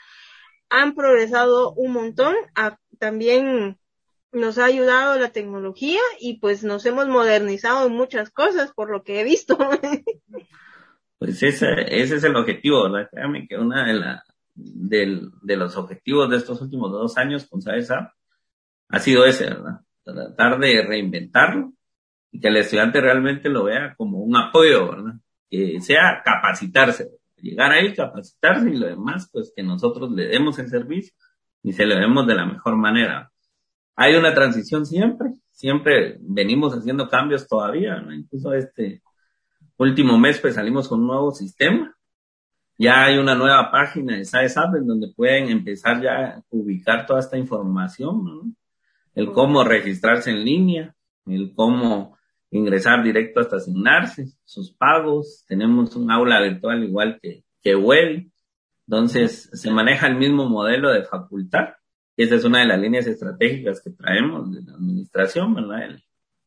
Han 0.70 0.96
progresado 0.96 1.74
un 1.74 1.94
montón, 1.94 2.36
también 3.00 3.78
nos 4.32 4.58
ha 4.58 4.66
ayudado 4.66 5.18
la 5.18 5.30
tecnología 5.30 6.00
y 6.20 6.40
pues 6.40 6.64
nos 6.64 6.86
hemos 6.86 7.08
modernizado 7.08 7.88
en 7.88 7.94
muchas 7.94 8.30
cosas 8.30 8.72
por 8.74 8.92
lo 8.92 9.04
que 9.04 9.20
he 9.20 9.24
visto. 9.24 9.58
Pues 11.20 11.44
ese, 11.44 11.68
ese 12.02 12.16
es 12.16 12.24
el 12.24 12.38
objetivo, 12.38 12.84
¿verdad? 12.84 13.10
Créame 13.12 13.46
que 13.46 13.58
una 13.58 13.86
de, 13.86 13.94
la, 13.94 14.24
de 14.56 15.58
los 15.58 15.76
objetivos 15.76 16.30
de 16.30 16.38
estos 16.38 16.62
últimos 16.62 16.94
dos 16.94 17.18
años 17.18 17.46
con 17.46 17.62
SAESA 17.62 18.14
ha 18.88 19.00
sido 19.00 19.26
ese, 19.26 19.50
¿verdad? 19.50 19.82
Tratar 20.06 20.60
de 20.60 20.82
reinventarlo 20.82 21.74
y 22.32 22.40
que 22.40 22.48
el 22.48 22.56
estudiante 22.56 23.02
realmente 23.02 23.50
lo 23.50 23.66
vea 23.66 23.96
como 23.98 24.20
un 24.20 24.38
apoyo, 24.38 24.90
¿verdad? 24.90 25.16
Que 25.50 25.82
sea 25.82 26.22
capacitarse, 26.24 27.10
llegar 27.42 27.72
ahí, 27.72 27.94
capacitarse 27.94 28.70
y 28.70 28.78
lo 28.78 28.88
demás, 28.88 29.30
pues 29.32 29.52
que 29.56 29.64
nosotros 29.64 30.12
le 30.12 30.28
demos 30.28 30.60
el 30.60 30.70
servicio 30.70 31.14
y 31.64 31.74
se 31.74 31.86
lo 31.86 31.96
demos 31.96 32.28
de 32.28 32.36
la 32.36 32.46
mejor 32.46 32.76
manera. 32.78 33.32
Hay 33.96 34.16
una 34.16 34.34
transición 34.34 34.86
siempre, 34.86 35.34
siempre 35.52 36.18
venimos 36.22 36.74
haciendo 36.74 37.10
cambios 37.10 37.48
todavía, 37.48 38.00
¿no? 38.00 38.14
Incluso 38.14 38.54
este 38.54 39.02
último 39.78 40.18
mes 40.18 40.40
pues 40.40 40.56
salimos 40.56 40.88
con 40.88 41.02
un 41.02 41.08
nuevo 41.08 41.32
sistema. 41.32 41.96
Ya 42.78 43.06
hay 43.06 43.18
una 43.18 43.36
nueva 43.36 43.70
página 43.72 44.16
de 44.16 44.24
SAESAP 44.24 44.76
en 44.76 44.88
donde 44.88 45.12
pueden 45.14 45.50
empezar 45.50 46.02
ya 46.02 46.28
a 46.28 46.44
ubicar 46.50 47.06
toda 47.06 47.20
esta 47.20 47.38
información, 47.38 48.24
¿no? 48.24 48.42
El 49.16 49.34
cómo 49.34 49.66
registrarse 49.66 50.32
en 50.32 50.46
línea, 50.46 50.96
el 51.26 51.54
cómo 51.54 52.18
ingresar 52.52 53.04
directo 53.04 53.40
hasta 53.40 53.58
asignarse, 53.58 54.28
sus 54.44 54.74
pagos. 54.74 55.46
Tenemos 55.48 55.96
un 55.96 56.12
aula 56.12 56.42
virtual 56.42 56.84
igual 56.84 57.20
que, 57.22 57.44
que 57.62 57.76
web. 57.76 58.28
Entonces, 58.88 59.50
se 59.54 59.70
maneja 59.72 60.08
el 60.08 60.16
mismo 60.16 60.50
modelo 60.50 60.92
de 60.92 61.04
facultad. 61.04 61.70
Esa 62.18 62.36
es 62.36 62.44
una 62.44 62.60
de 62.60 62.66
las 62.66 62.80
líneas 62.80 63.08
estratégicas 63.08 63.82
que 63.82 63.92
traemos 63.92 64.52
de 64.52 64.62
la 64.64 64.74
administración, 64.74 65.54
¿verdad? 65.54 66.02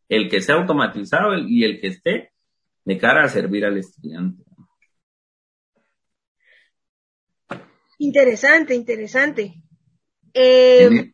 El, 0.09 0.29
que 0.29 0.43
sea 0.43 0.57
automatizado 0.57 1.38
y 1.38 1.65
el 1.65 1.81
que 1.81 1.87
esté 1.87 2.33
de 2.85 2.99
cara 2.99 3.25
a 3.25 3.29
servir 3.29 3.65
al 3.65 3.79
estudiante. 3.79 4.43
Interesante, 7.99 8.75
interesante. 8.75 9.55
Eh, 10.35 11.12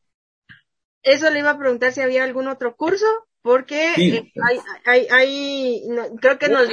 eso 1.03 1.31
le 1.31 1.39
iba 1.39 1.51
a 1.51 1.59
preguntar 1.59 1.93
si 1.93 2.01
había 2.01 2.25
algún 2.25 2.49
otro 2.49 2.75
curso 2.75 3.07
porque 3.49 3.95
eh, 3.97 4.33
hay, 4.45 4.59
hay, 4.85 5.07
hay 5.11 5.83
creo 6.21 6.39
que 6.39 6.51
nos, 6.51 6.69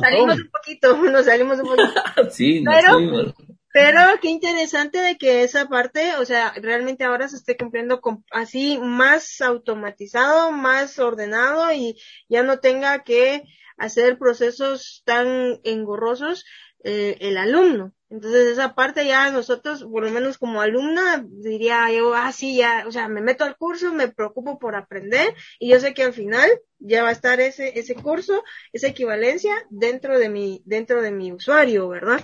salimos 0.00 0.40
un 0.40 0.50
poquito, 0.50 0.96
nos 1.12 1.26
salimos 1.26 1.60
un 1.60 1.66
poquito. 1.68 2.30
sí, 2.30 2.64
pero, 2.66 3.32
pero 3.72 4.00
qué 4.20 4.30
interesante 4.30 4.98
de 4.98 5.16
que 5.18 5.44
esa 5.44 5.68
parte, 5.68 6.16
o 6.16 6.24
sea, 6.24 6.52
realmente 6.56 7.04
ahora 7.04 7.28
se 7.28 7.36
esté 7.36 7.56
cumpliendo 7.56 8.00
con, 8.00 8.24
así 8.32 8.76
más 8.82 9.40
automatizado, 9.40 10.50
más 10.50 10.98
ordenado 10.98 11.72
y 11.72 11.94
ya 12.28 12.42
no 12.42 12.58
tenga 12.58 13.04
que 13.04 13.44
hacer 13.76 14.18
procesos 14.18 15.02
tan 15.04 15.60
engorrosos 15.62 16.44
eh, 16.88 17.18
el 17.20 17.36
alumno. 17.36 17.92
Entonces 18.10 18.46
esa 18.46 18.76
parte 18.76 19.04
ya 19.04 19.32
nosotros, 19.32 19.82
por 19.82 20.04
lo 20.04 20.10
menos 20.12 20.38
como 20.38 20.60
alumna, 20.60 21.26
diría 21.28 21.90
yo, 21.90 22.14
ah, 22.14 22.30
sí, 22.30 22.56
ya, 22.56 22.84
o 22.86 22.92
sea, 22.92 23.08
me 23.08 23.20
meto 23.20 23.42
al 23.42 23.56
curso, 23.56 23.92
me 23.92 24.06
preocupo 24.06 24.60
por 24.60 24.76
aprender 24.76 25.34
y 25.58 25.70
yo 25.70 25.80
sé 25.80 25.94
que 25.94 26.04
al 26.04 26.12
final 26.12 26.48
ya 26.78 27.02
va 27.02 27.08
a 27.08 27.12
estar 27.12 27.40
ese, 27.40 27.76
ese 27.76 27.96
curso, 27.96 28.44
esa 28.72 28.86
equivalencia 28.86 29.52
dentro 29.68 30.16
de 30.16 30.28
mi, 30.28 30.62
dentro 30.64 31.02
de 31.02 31.10
mi 31.10 31.32
usuario, 31.32 31.88
¿verdad? 31.88 32.20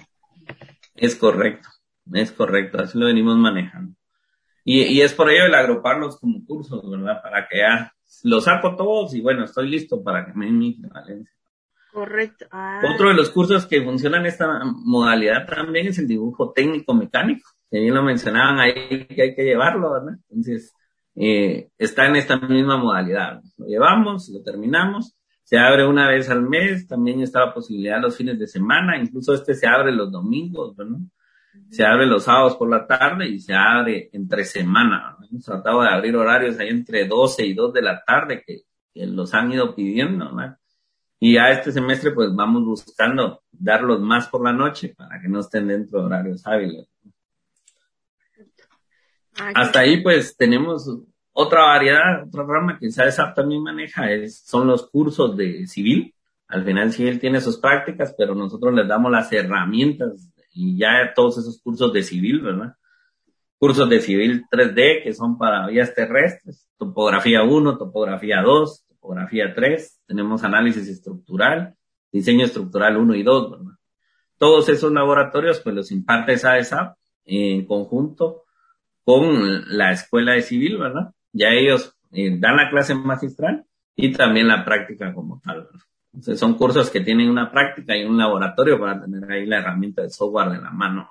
Es 0.95 1.17
correcto, 1.17 1.69
es 2.13 2.31
correcto, 2.31 2.79
así 2.81 2.97
lo 2.97 3.07
venimos 3.07 3.37
manejando. 3.37 3.97
Y, 4.65 4.83
y 4.83 5.01
es 5.01 5.13
por 5.13 5.29
ello 5.29 5.47
el 5.47 5.57
agruparlos 5.57 6.21
como 6.21 6.47
cursos, 6.47 6.89
¿verdad? 6.89 7.21
Para 7.21 7.49
que 7.49 7.59
ya 7.59 7.93
los 8.23 8.45
saco 8.45 8.77
todos 8.77 9.13
y 9.17 9.21
bueno, 9.21 9.43
estoy 9.43 9.69
listo 9.69 10.05
para 10.05 10.25
que 10.25 10.35
me 10.35 10.47
den 10.47 10.59
mi 10.59 10.71
equivalencia. 10.71 11.42
Correcto. 11.93 12.47
Ah. 12.51 12.81
Otro 12.95 13.09
de 13.09 13.15
los 13.15 13.31
cursos 13.31 13.67
que 13.67 13.83
funcionan 13.83 14.23
en 14.23 14.27
esta 14.29 14.63
modalidad 14.65 15.47
también 15.47 15.89
es 15.89 15.99
el 15.99 16.09
dibujo 16.09 16.53
técnico 16.53 16.95
mecánico. 16.95 17.51
Que 17.71 17.81
bien 17.81 17.95
lo 17.95 18.03
mencionaban 18.03 18.61
ahí 18.61 19.07
que 19.07 19.23
hay 19.23 19.35
que 19.35 19.45
llevarlo, 19.45 19.93
¿verdad? 19.93 20.19
Entonces, 20.29 20.75
eh, 21.15 21.69
está 21.77 22.07
en 22.07 22.17
esta 22.17 22.39
misma 22.39 22.79
modalidad. 22.79 23.43
Lo 23.59 23.67
llevamos, 23.67 24.29
lo 24.31 24.43
terminamos, 24.43 25.15
se 25.43 25.59
abre 25.59 25.87
una 25.87 26.09
vez 26.09 26.31
al 26.31 26.43
mes, 26.43 26.87
también 26.87 27.21
está 27.21 27.41
la 27.41 27.55
posibilidad 27.55 28.01
los 28.01 28.17
fines 28.17 28.39
de 28.39 28.47
semana, 28.47 28.97
incluso 28.97 29.35
este 29.35 29.55
se 29.55 29.67
abre 29.67 29.93
los 29.93 30.11
domingos, 30.11 30.75
¿verdad? 30.75 30.99
Se 31.69 31.85
abre 31.85 32.07
los 32.07 32.25
sábados 32.25 32.57
por 32.57 32.71
la 32.71 32.87
tarde 32.87 33.29
y 33.29 33.39
se 33.39 33.53
abre 33.53 34.09
entre 34.15 34.45
semana. 34.45 35.17
Hemos 35.31 35.45
tratado 35.45 35.83
de 35.83 35.89
abrir 35.89 36.17
horarios 36.17 36.59
ahí 36.59 36.69
entre 36.69 37.07
12 37.07 37.45
y 37.45 37.53
2 37.53 37.73
de 37.75 37.83
la 37.83 38.03
tarde 38.03 38.43
que, 38.47 38.63
que 38.95 39.07
los 39.07 39.35
han 39.35 39.53
ido 39.53 39.75
pidiendo, 39.75 40.35
¿verdad? 40.35 40.57
Y 41.25 41.37
a 41.37 41.53
este 41.53 41.71
semestre 41.71 42.11
pues 42.11 42.35
vamos 42.35 42.65
buscando 42.65 43.45
darlos 43.53 44.01
más 44.01 44.27
por 44.27 44.43
la 44.43 44.53
noche 44.53 44.93
para 44.99 45.21
que 45.21 45.29
no 45.29 45.39
estén 45.39 45.69
dentro 45.69 46.01
de 46.01 46.07
horarios 46.07 46.45
hábiles. 46.45 46.89
Ah, 49.39 49.53
Hasta 49.55 49.79
ahí 49.79 50.03
pues 50.03 50.37
tenemos 50.37 50.91
otra 51.31 51.63
variedad, 51.63 52.27
otra 52.27 52.43
rama 52.43 52.77
que 52.77 52.91
SAESAP 52.91 53.37
también 53.37 53.63
maneja, 53.63 54.11
es, 54.11 54.43
son 54.45 54.67
los 54.67 54.91
cursos 54.91 55.37
de 55.37 55.65
civil. 55.69 56.13
Al 56.49 56.65
final 56.65 56.93
civil 56.93 57.21
tiene 57.21 57.41
sus 57.41 57.57
prácticas, 57.57 58.13
pero 58.19 58.35
nosotros 58.35 58.75
les 58.75 58.89
damos 58.89 59.13
las 59.13 59.33
herramientas 59.33 60.29
y 60.53 60.77
ya 60.77 61.13
todos 61.15 61.39
esos 61.39 61.63
cursos 61.63 61.93
de 61.93 62.03
civil, 62.03 62.41
¿verdad? 62.41 62.75
Cursos 63.59 63.89
de 63.89 64.01
civil 64.01 64.45
3D 64.51 65.05
que 65.05 65.15
son 65.15 65.39
para 65.39 65.69
vías 65.69 65.95
terrestres, 65.95 66.69
topografía 66.77 67.45
1, 67.45 67.79
topografía 67.79 68.43
2, 68.43 68.87
topografía 69.03 69.53
3, 69.53 70.03
tenemos 70.07 70.45
análisis 70.45 70.89
estructural, 70.89 71.75
diseño 72.13 72.45
estructural 72.45 72.97
1 72.97 73.15
y 73.17 73.23
2, 73.25 73.51
¿verdad? 73.51 73.75
Todos 74.39 74.69
esos 74.69 74.93
laboratorios 74.93 75.61
pues 75.61 75.75
los 75.75 75.91
imparte 75.91 76.39
SAESAP 76.39 76.97
en 77.25 77.67
conjunto 77.67 78.45
con 79.05 79.77
la 79.77 79.93
escuela 79.93 80.35
de 80.35 80.43
civil, 80.43 80.79
¿verdad? 80.79 81.13
Ya 81.33 81.49
ellos 81.49 81.97
eh, 82.13 82.39
dan 82.39 82.57
la 82.57 82.71
clase 82.71 82.95
magistral 82.95 83.65
y 83.97 84.13
también 84.13 84.47
la 84.47 84.65
práctica 84.65 85.13
como 85.13 85.41
tal, 85.41 85.65
¿verdad? 85.65 86.37
Son 86.37 86.55
cursos 86.55 86.91
que 86.91 87.01
tienen 87.01 87.29
una 87.29 87.51
práctica 87.51 87.97
y 87.97 88.05
un 88.05 88.19
laboratorio 88.19 88.79
para 88.79 89.01
tener 89.01 89.31
ahí 89.31 89.47
la 89.47 89.59
herramienta 89.59 90.03
de 90.03 90.11
software 90.11 90.51
de 90.51 90.61
la 90.61 90.71
mano. 90.71 91.09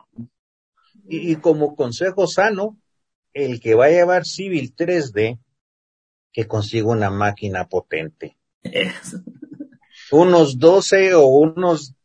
Y, 1.08 1.32
y 1.32 1.36
como 1.38 1.76
consejo 1.76 2.28
sano, 2.28 2.78
el 3.34 3.60
que 3.60 3.74
va 3.74 3.86
a 3.86 3.90
llevar 3.90 4.26
Civil 4.26 4.74
3D 4.76 5.40
que 6.32 6.48
consiga 6.48 6.88
una 6.88 7.10
máquina 7.10 7.68
potente. 7.68 8.38
unos 10.12 10.58
12 10.58 11.16
o 11.16 11.26
unos, 11.26 11.96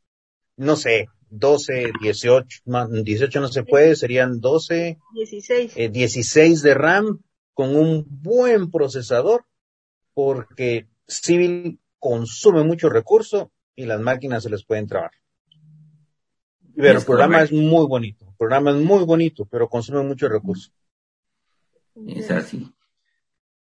no 0.57 0.77
sé, 0.77 1.09
12, 1.31 1.93
18, 2.01 2.62
18 3.03 3.41
no 3.41 3.49
se 3.49 3.65
puede, 3.65 3.97
serían 3.97 4.41
12, 4.41 4.99
16, 5.15 5.93
16 5.93 6.62
de 6.62 6.75
RAM 6.75 7.21
con 7.53 7.75
un 7.75 8.07
buen 8.09 8.71
procesador, 8.71 9.45
porque 10.15 10.87
Civil 11.07 11.81
consume 11.99 12.65
mucho 12.65 12.89
recurso 12.89 13.51
y 13.75 13.87
las 13.87 14.01
máquinas 14.01 14.43
se 14.43 14.51
les 14.51 14.65
pueden 14.65 14.87
trabar. 14.87 15.11
Pero 16.75 16.99
el 16.99 17.05
programa 17.05 17.43
es 17.43 17.53
muy 17.53 17.87
bonito, 17.87 18.27
el 18.29 18.37
programa 18.37 18.71
es 18.71 18.77
muy 18.77 19.05
bonito, 19.05 19.47
pero 19.47 19.69
consume 19.69 20.03
mucho 20.03 20.29
recurso. 20.29 20.71
Es 22.07 22.31
así. 22.31 22.71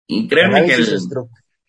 Y 0.06 0.28
créeme 0.28 0.66
que 0.66 0.74
el... 0.74 0.98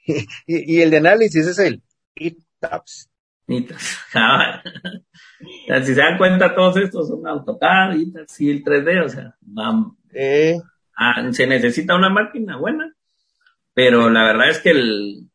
y, 0.47 0.81
el 0.81 0.91
de 0.91 0.97
análisis 0.97 1.47
es 1.47 1.59
el 1.59 1.81
ITAPS. 2.15 3.09
ITAPS. 3.47 3.99
si 5.85 5.85
se 5.85 6.01
dan 6.01 6.17
cuenta, 6.17 6.55
todos 6.55 6.77
estos 6.77 7.07
son 7.07 7.25
AutoCAD, 7.27 7.95
ITAPS 7.95 8.41
y 8.41 8.51
el 8.51 8.63
3D, 8.63 9.05
o 9.05 9.09
sea, 9.09 9.35
eh. 10.13 10.59
ah, 10.95 11.31
se 11.31 11.47
necesita 11.47 11.95
una 11.95 12.09
máquina 12.09 12.57
buena, 12.57 12.93
pero 13.73 14.09
la 14.09 14.23
verdad 14.23 14.49
es 14.49 14.59
que 14.59 14.71
el, 14.71 15.29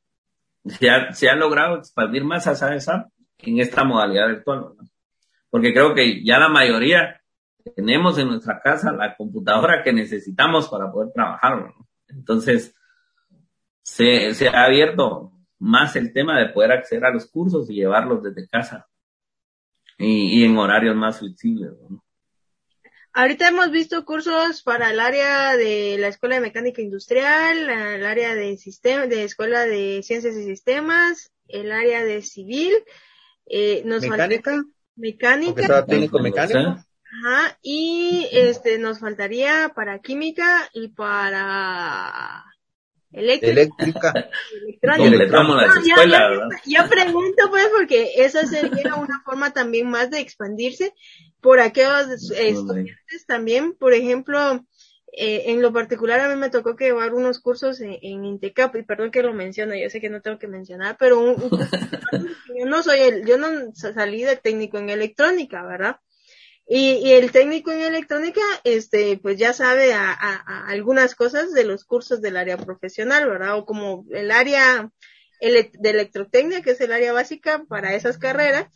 se, 0.67 0.91
ha, 0.91 1.13
se 1.13 1.29
ha 1.29 1.35
logrado 1.35 1.79
expandir 1.79 2.25
más 2.25 2.47
a 2.47 2.55
SAP 2.55 3.09
en 3.39 3.61
esta 3.61 3.85
modalidad 3.85 4.29
virtual, 4.29 4.75
porque 5.51 5.73
creo 5.73 5.95
que 5.95 6.25
ya 6.25 6.39
la 6.39 6.49
mayoría 6.49 7.21
tenemos 7.77 8.19
en 8.19 8.29
nuestra 8.29 8.61
casa 8.61 8.93
la 8.93 9.17
computadora 9.17 9.83
que 9.83 9.93
necesitamos 9.93 10.69
para 10.69 10.91
poder 10.91 11.13
trabajar, 11.13 11.73
Entonces, 12.09 12.75
se, 13.89 14.35
se 14.35 14.49
ha 14.49 14.65
abierto 14.65 15.33
más 15.59 15.97
el 15.97 16.13
tema 16.13 16.39
de 16.39 16.51
poder 16.51 16.73
acceder 16.73 17.07
a 17.07 17.11
los 17.13 17.27
cursos 17.27 17.71
y 17.71 17.75
llevarlos 17.75 18.23
desde 18.23 18.47
casa. 18.47 18.87
Y, 19.97 20.41
y 20.41 20.45
en 20.45 20.57
horarios 20.57 20.95
más 20.95 21.19
flexibles. 21.19 21.73
Ahorita 23.13 23.49
hemos 23.49 23.73
visto 23.73 24.05
cursos 24.05 24.63
para 24.63 24.91
el 24.91 25.01
área 25.01 25.57
de 25.57 25.97
la 25.99 26.09
Escuela 26.09 26.37
de 26.37 26.43
Mecánica 26.43 26.83
Industrial, 26.83 27.69
el 27.69 28.07
área 28.07 28.35
de 28.35 28.57
sistema, 28.59 29.07
de 29.07 29.25
Escuela 29.25 29.67
de 29.67 30.03
Ciencias 30.05 30.37
y 30.37 30.45
Sistemas, 30.45 31.33
el 31.49 31.73
área 31.73 32.05
de 32.05 32.23
civil, 32.23 32.75
eh, 33.47 33.83
nos 33.87 34.03
mecánica, 34.03 34.63
mecánica, 34.95 35.87
técnico 35.87 36.21
mecánico. 36.21 36.59
Ajá, 37.25 37.59
y 37.63 38.29
este 38.31 38.79
nos 38.79 39.01
faltaría 39.01 39.73
para 39.75 39.99
química 40.01 40.69
y 40.75 40.89
para 40.89 42.45
eléctrica, 43.13 44.13
ya, 46.67 46.89
pregunto 46.89 47.51
pues 47.51 47.69
porque 47.77 48.13
esa 48.17 48.47
sería 48.47 48.95
una 48.97 49.23
forma 49.25 49.53
también 49.53 49.89
más 49.89 50.11
de 50.11 50.21
expandirse. 50.21 50.95
Por 51.41 51.61
aquellos 51.61 52.33
estudiantes 52.33 53.27
también, 53.27 53.75
por 53.75 53.93
ejemplo, 53.93 54.65
eh, 55.13 55.53
en 55.53 55.63
lo 55.63 55.73
particular 55.73 56.21
a 56.21 56.29
mí 56.29 56.35
me 56.35 56.51
tocó 56.51 56.77
que 56.77 56.87
llevar 56.87 57.15
unos 57.15 57.41
cursos 57.41 57.81
en, 57.81 58.25
Intecap 58.25 58.75
y 58.77 58.83
perdón 58.83 59.11
que 59.11 59.23
lo 59.23 59.33
mencione, 59.33 59.81
yo 59.81 59.89
sé 59.89 60.01
que 60.01 60.11
no 60.11 60.21
tengo 60.21 60.39
que 60.39 60.49
mencionar, 60.49 60.97
pero 60.99 61.21
un, 61.21 61.37
yo 62.59 62.67
no 62.67 62.83
soy 62.83 63.01
el, 63.01 63.25
yo 63.25 63.39
no 63.39 63.73
salí 63.73 64.25
de 64.25 64.37
técnico 64.37 64.79
en 64.79 64.91
electrónica, 64.91 65.65
¿verdad? 65.65 66.01
Y, 66.71 67.13
el 67.13 67.33
técnico 67.33 67.73
en 67.73 67.81
electrónica, 67.81 68.43
este, 68.63 69.19
pues 69.23 69.39
ya 69.39 69.55
sabe 69.55 69.95
algunas 69.95 71.15
cosas 71.15 71.55
de 71.55 71.65
los 71.65 71.85
cursos 71.85 72.21
del 72.21 72.37
área 72.37 72.59
profesional, 72.59 73.27
¿verdad? 73.27 73.57
O 73.57 73.65
como 73.65 74.05
el 74.11 74.31
área 74.31 74.91
de 75.41 75.91
electrotecnia, 75.91 76.63
que 76.63 76.73
es 76.73 76.81
el 76.83 76.93
área 76.93 77.13
básica 77.15 77.65
para 77.69 77.95
esas 77.95 78.19
carreras. 78.19 78.67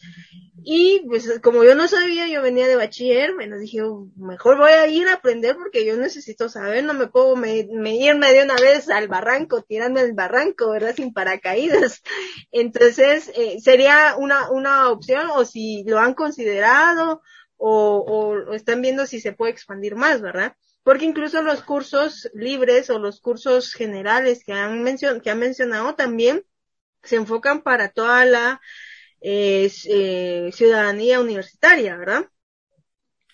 Y 0.65 1.01
pues 1.07 1.41
como 1.43 1.65
yo 1.65 1.75
no 1.75 1.89
sabía, 1.89 2.29
yo 2.29 2.41
venía 2.41 2.69
de 2.69 2.77
bachiller, 2.77 3.35
bueno, 3.35 3.59
dije, 3.59 3.83
oh, 3.83 4.09
mejor 4.17 4.59
voy 4.59 4.71
a 4.71 4.87
ir 4.87 5.09
a 5.09 5.15
aprender 5.15 5.57
porque 5.57 5.85
yo 5.85 5.97
necesito 5.97 6.49
saber, 6.49 6.85
no 6.85 6.95
me 6.95 7.09
puedo 7.09 7.35
me, 7.35 7.67
irme 7.97 8.33
de 8.33 8.45
una 8.45 8.55
vez 8.55 8.89
al 8.89 9.09
barranco, 9.09 9.63
tirarme 9.63 10.01
al 10.01 10.13
barranco, 10.13 10.71
¿verdad? 10.71 10.95
Sin 10.95 11.13
paracaídas. 11.13 12.03
Entonces, 12.53 13.33
eh, 13.35 13.59
sería 13.61 14.15
una, 14.17 14.51
una 14.51 14.89
opción, 14.91 15.29
o 15.35 15.45
si 15.45 15.85
lo 15.85 15.99
han 15.99 16.15
considerado, 16.15 17.23
o, 17.65 18.05
o, 18.49 18.55
están 18.55 18.83
viendo 18.83 19.07
si 19.07 19.21
se 19.21 19.33
puede 19.33 19.53
expandir 19.53 19.95
más, 19.95 20.21
¿verdad? 20.21 20.57
Porque 20.83 21.05
incluso 21.05 21.43
los 21.43 21.63
cursos 21.63 22.29
libres 22.35 22.91
o 22.91 22.99
los 22.99 23.21
cursos 23.21 23.73
generales 23.73 24.43
que 24.45 24.53
han, 24.53 24.83
mencion 24.83 25.21
que 25.21 25.31
han 25.31 25.39
mencionado 25.39 25.95
también 25.95 26.43
se 27.05 27.17
enfocan 27.17 27.63
para 27.63 27.91
toda 27.91 28.25
la 28.25 28.61
eh, 29.21 29.71
eh, 29.89 30.51
ciudadanía 30.53 31.21
universitaria, 31.21 31.97
¿verdad? 31.97 32.27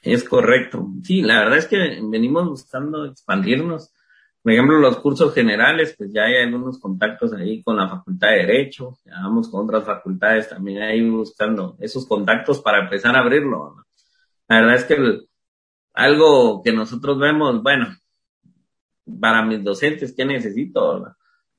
Es 0.03 0.25
correcto. 0.25 0.89
Sí, 1.03 1.23
la 1.23 1.39
verdad 1.39 1.59
es 1.59 1.67
que 1.67 1.99
venimos 2.03 2.47
buscando 2.49 3.07
expandirnos. 3.07 3.95
Por 4.43 4.53
ejemplo, 4.53 4.79
los 4.79 4.99
cursos 4.99 5.33
generales, 5.33 5.95
pues 5.97 6.13
ya 6.13 6.25
hay 6.25 6.37
algunos 6.45 6.79
contactos 6.79 7.33
ahí 7.33 7.63
con 7.63 7.77
la 7.77 7.89
Facultad 7.89 8.29
de 8.29 8.47
Derecho, 8.47 8.99
ya 9.07 9.15
vamos 9.23 9.49
con 9.49 9.65
otras 9.65 9.85
facultades 9.85 10.51
también 10.51 10.83
ahí 10.83 11.09
buscando 11.09 11.77
esos 11.81 12.07
contactos 12.07 12.61
para 12.61 12.81
empezar 12.81 13.17
a 13.17 13.21
abrirlo. 13.21 13.75
¿no? 13.75 13.88
La 14.49 14.61
verdad 14.61 14.77
es 14.77 14.85
que 14.85 14.97
algo 15.93 16.63
que 16.63 16.73
nosotros 16.73 17.19
vemos, 17.19 17.63
bueno, 17.63 17.89
para 19.21 19.45
mis 19.45 19.63
docentes, 19.63 20.15
¿qué 20.17 20.25
necesito? 20.25 21.15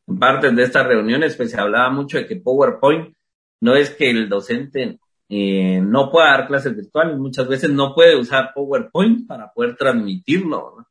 En 0.08 0.20
parte 0.20 0.52
de 0.52 0.64
estas 0.64 0.88
reuniones, 0.88 1.36
pues 1.36 1.52
se 1.52 1.60
hablaba 1.60 1.90
mucho 1.92 2.18
de 2.18 2.26
que 2.26 2.38
PowerPoint 2.38 3.16
no 3.62 3.76
es 3.76 3.92
que 3.92 4.10
el 4.10 4.30
docente 4.30 5.00
eh, 5.28 5.82
no 5.82 6.10
pueda 6.10 6.32
dar 6.32 6.48
clases 6.48 6.76
virtuales, 6.76 7.18
muchas 7.18 7.48
veces 7.48 7.70
no 7.70 7.94
puede 7.94 8.20
usar 8.20 8.54
PowerPoint 8.54 9.28
para 9.28 9.52
poder 9.54 9.76
transmitirlo. 9.76 10.88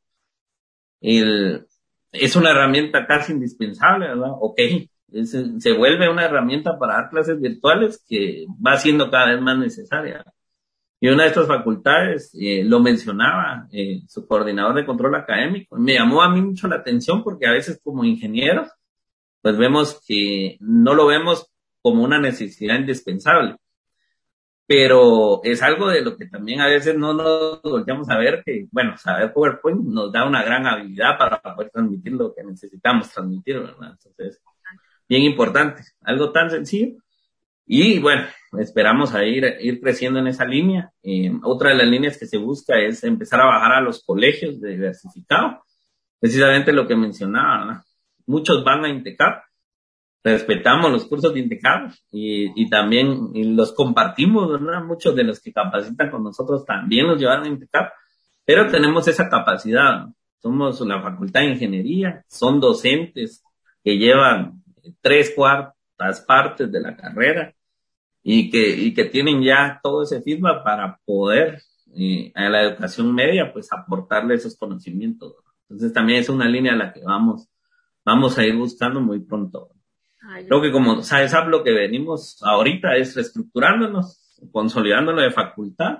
es 1.01 2.35
una 2.35 2.51
herramienta 2.51 3.05
casi 3.05 3.33
indispensable, 3.33 4.07
¿verdad? 4.07 4.31
Ok, 4.39 4.59
se 5.59 5.73
vuelve 5.73 6.09
una 6.09 6.25
herramienta 6.25 6.77
para 6.77 6.95
dar 6.95 7.09
clases 7.09 7.41
virtuales 7.41 8.03
que 8.07 8.45
va 8.65 8.77
siendo 8.77 9.09
cada 9.09 9.31
vez 9.31 9.41
más 9.41 9.57
necesaria. 9.57 10.23
Y 11.01 11.07
una 11.07 11.23
de 11.23 11.29
estas 11.29 11.47
facultades 11.47 12.35
eh, 12.39 12.63
lo 12.65 12.81
mencionaba 12.81 13.67
eh, 13.71 14.01
su 14.07 14.27
coordinador 14.27 14.75
de 14.75 14.85
control 14.85 15.15
académico. 15.15 15.77
Me 15.77 15.93
llamó 15.93 16.21
a 16.21 16.29
mí 16.29 16.41
mucho 16.41 16.67
la 16.67 16.77
atención 16.77 17.23
porque 17.23 17.47
a 17.47 17.51
veces 17.53 17.79
como 17.81 18.03
ingenieros, 18.03 18.69
pues 19.41 19.57
vemos 19.57 20.01
que 20.05 20.57
no 20.59 20.93
lo 20.93 21.07
vemos 21.07 21.49
como 21.81 22.03
una 22.03 22.19
necesidad 22.19 22.77
indispensable. 22.77 23.55
Pero 24.67 25.41
es 25.43 25.63
algo 25.63 25.87
de 25.87 26.01
lo 26.01 26.15
que 26.17 26.27
también 26.27 26.61
a 26.61 26.67
veces 26.67 26.95
no 26.95 27.13
nos 27.13 27.61
volteamos 27.63 28.09
a 28.09 28.17
ver 28.17 28.43
que, 28.45 28.67
bueno, 28.71 28.97
saber 28.97 29.33
PowerPoint 29.33 29.81
nos 29.83 30.11
da 30.11 30.27
una 30.27 30.43
gran 30.43 30.67
habilidad 30.67 31.17
para 31.17 31.41
poder 31.41 31.71
transmitir 31.71 32.13
lo 32.13 32.35
que 32.35 32.43
necesitamos 32.43 33.09
transmitir, 33.09 33.59
¿verdad? 33.59 33.93
Entonces, 33.93 34.41
bien 35.07 35.23
importante. 35.23 35.81
Algo 36.01 36.31
tan 36.31 36.51
sencillo 36.51 36.97
y 37.71 37.99
bueno, 37.99 38.23
esperamos 38.57 39.13
a 39.13 39.23
ir, 39.23 39.45
ir 39.61 39.79
creciendo 39.79 40.17
en 40.17 40.25
esa 40.25 40.43
línea. 40.43 40.91
Eh, 41.03 41.31
otra 41.43 41.69
de 41.69 41.75
las 41.75 41.87
líneas 41.87 42.17
que 42.17 42.25
se 42.25 42.39
busca 42.39 42.79
es 42.79 43.03
empezar 43.03 43.41
a 43.41 43.45
bajar 43.45 43.73
a 43.73 43.81
los 43.81 44.03
colegios 44.03 44.59
de 44.59 44.71
diversificado. 44.71 45.61
Precisamente 46.19 46.73
lo 46.73 46.87
que 46.87 46.95
mencionaba, 46.95 47.85
muchos 48.25 48.63
van 48.63 48.85
a 48.85 48.89
Intecap, 48.89 49.43
respetamos 50.23 50.91
los 50.91 51.05
cursos 51.05 51.31
de 51.31 51.41
Intecap 51.41 51.91
y, 52.09 52.59
y 52.59 52.67
también 52.71 53.29
los 53.55 53.71
compartimos, 53.73 54.51
¿verdad? 54.51 54.83
Muchos 54.83 55.15
de 55.15 55.25
los 55.25 55.39
que 55.39 55.53
capacitan 55.53 56.09
con 56.09 56.23
nosotros 56.23 56.65
también 56.65 57.05
los 57.05 57.19
llevaron 57.19 57.45
a 57.45 57.49
Intecap, 57.49 57.93
pero 58.45 58.65
tenemos 58.65 59.07
esa 59.07 59.29
capacidad. 59.29 60.07
Somos 60.41 60.81
una 60.81 61.03
facultad 61.03 61.41
de 61.41 61.51
ingeniería, 61.51 62.25
son 62.29 62.59
docentes 62.59 63.43
que 63.83 63.95
llevan 63.95 64.63
tres 65.01 65.33
cuartas 65.35 66.21
partes 66.27 66.71
de 66.71 66.81
la 66.81 66.97
carrera 66.97 67.53
y 68.23 68.49
que, 68.49 68.75
y 68.75 68.93
que 68.93 69.05
tienen 69.05 69.41
ya 69.41 69.79
todo 69.81 70.03
ese 70.03 70.21
feedback 70.21 70.63
para 70.63 70.99
poder 71.05 71.61
eh, 71.95 72.31
a 72.35 72.49
la 72.49 72.63
educación 72.63 73.13
media 73.13 73.51
pues 73.51 73.71
aportarle 73.71 74.35
esos 74.35 74.57
conocimientos. 74.57 75.35
Entonces 75.63 75.93
también 75.93 76.19
es 76.19 76.29
una 76.29 76.47
línea 76.47 76.73
a 76.73 76.77
la 76.77 76.93
que 76.93 77.01
vamos, 77.03 77.47
vamos 78.05 78.37
a 78.37 78.45
ir 78.45 78.55
buscando 78.55 79.01
muy 79.01 79.19
pronto. 79.19 79.69
Creo 80.47 80.61
que 80.61 80.71
como 80.71 81.01
sabes, 81.01 81.33
lo 81.47 81.63
que 81.63 81.71
venimos 81.71 82.41
ahorita 82.43 82.95
es 82.97 83.15
reestructurándonos, 83.15 84.37
consolidándolo 84.51 85.21
de 85.21 85.31
facultad, 85.31 85.99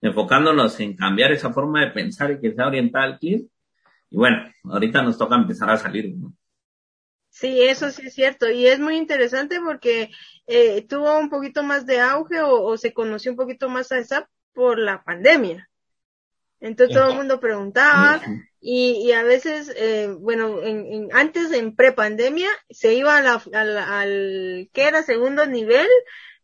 enfocándonos 0.00 0.78
en 0.80 0.96
cambiar 0.96 1.32
esa 1.32 1.52
forma 1.52 1.80
de 1.80 1.90
pensar 1.90 2.30
y 2.30 2.40
que 2.40 2.54
sea 2.54 2.68
orientada 2.68 3.04
al 3.04 3.18
cliente. 3.18 3.50
Y 4.10 4.16
bueno, 4.16 4.38
ahorita 4.64 5.02
nos 5.02 5.18
toca 5.18 5.34
empezar 5.34 5.68
a 5.70 5.76
salir. 5.76 6.14
Sí, 7.36 7.62
eso 7.62 7.90
sí 7.90 8.06
es 8.06 8.14
cierto. 8.14 8.48
Y 8.48 8.66
es 8.66 8.78
muy 8.80 8.96
interesante 8.96 9.60
porque 9.60 10.10
eh, 10.46 10.86
tuvo 10.88 11.18
un 11.18 11.28
poquito 11.28 11.62
más 11.62 11.84
de 11.84 12.00
auge 12.00 12.40
o, 12.40 12.78
se 12.78 12.94
conoció 12.94 13.30
un 13.30 13.36
poquito 13.36 13.68
más 13.68 13.92
a 13.92 13.98
esa 13.98 14.30
por 14.54 14.78
la 14.78 15.04
pandemia. 15.04 15.68
Entonces 16.60 16.96
todo 16.96 17.10
el 17.10 17.16
mundo 17.16 17.38
preguntaba 17.38 18.22
y, 18.58 19.02
y 19.06 19.12
a 19.12 19.22
veces, 19.22 19.70
eh, 19.76 20.08
bueno, 20.18 20.62
en, 20.62 21.10
antes 21.12 21.52
en 21.52 21.76
prepandemia 21.76 22.48
se 22.70 22.94
iba 22.94 23.18
a 23.18 23.20
la, 23.20 24.00
al, 24.00 24.70
que 24.72 24.84
era 24.84 25.02
segundo 25.02 25.46
nivel 25.46 25.86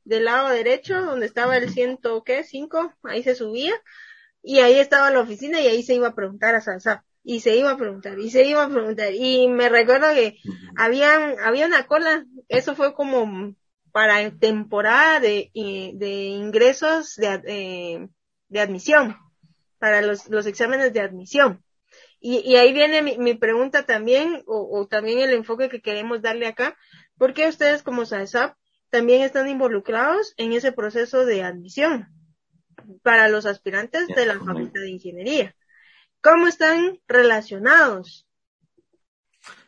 del 0.05 0.27
lado 0.27 0.51
derecho 0.51 1.01
donde 1.01 1.25
estaba 1.25 1.57
el 1.57 1.71
ciento, 1.71 2.23
¿qué? 2.23 2.45
Cinco, 2.45 2.93
ahí 3.03 3.23
se 3.23 3.35
subía 3.35 3.73
y 4.43 4.59
ahí 4.59 4.79
estaba 4.79 5.11
la 5.11 5.21
oficina 5.21 5.59
y 5.63 5.69
ahí 5.69 5.83
se 5.83 5.95
iba 5.95 6.09
a 6.09 6.15
preguntar 6.15 6.55
a 6.55 6.61
Sansap 6.61 7.03
y 7.25 7.41
se 7.41 7.57
iba 7.57 7.71
a 7.71 7.77
preguntar 7.77 8.19
y 8.19 8.31
se 8.31 8.45
iba 8.47 8.65
a 8.65 8.69
preguntar. 8.69 9.13
Y 9.15 9.49
me 9.49 9.69
recuerdo 9.69 10.13
que 10.15 10.39
habían 10.77 11.37
había 11.41 11.67
una 11.67 11.87
cola. 11.87 12.27
Eso 12.49 12.75
fue 12.75 12.95
como 12.95 13.55
para 13.93 14.31
temporada 14.39 15.21
de, 15.21 15.51
de 15.55 16.11
ingresos 16.11 17.15
de, 17.17 17.43
eh, 17.47 18.09
de 18.49 18.61
admisión 18.61 19.17
para 19.79 20.01
los, 20.03 20.29
los 20.29 20.47
exámenes 20.47 20.93
de 20.93 21.01
admisión. 21.01 21.63
Y, 22.21 22.39
y 22.39 22.57
ahí 22.57 22.73
viene 22.73 23.03
mi, 23.03 23.19
mi 23.19 23.35
pregunta 23.35 23.85
también 23.85 24.43
o, 24.47 24.79
o, 24.79 24.87
también 24.87 25.21
el 25.21 25.35
enfoque 25.35 25.69
que 25.69 25.83
queremos 25.83 26.23
darle 26.23 26.47
acá. 26.47 26.77
¿por 27.19 27.35
qué 27.35 27.49
ustedes 27.49 27.83
como 27.83 28.07
SAESAP 28.07 28.57
también 28.91 29.23
están 29.23 29.49
involucrados 29.49 30.35
en 30.37 30.53
ese 30.53 30.73
proceso 30.73 31.25
de 31.25 31.43
admisión 31.43 32.09
para 33.03 33.29
los 33.29 33.47
aspirantes 33.47 34.07
de 34.09 34.27
la 34.27 34.39
Facultad 34.39 34.81
de 34.81 34.91
Ingeniería 34.91 35.55
¿Cómo 36.23 36.47
están 36.47 37.01
relacionados? 37.09 38.29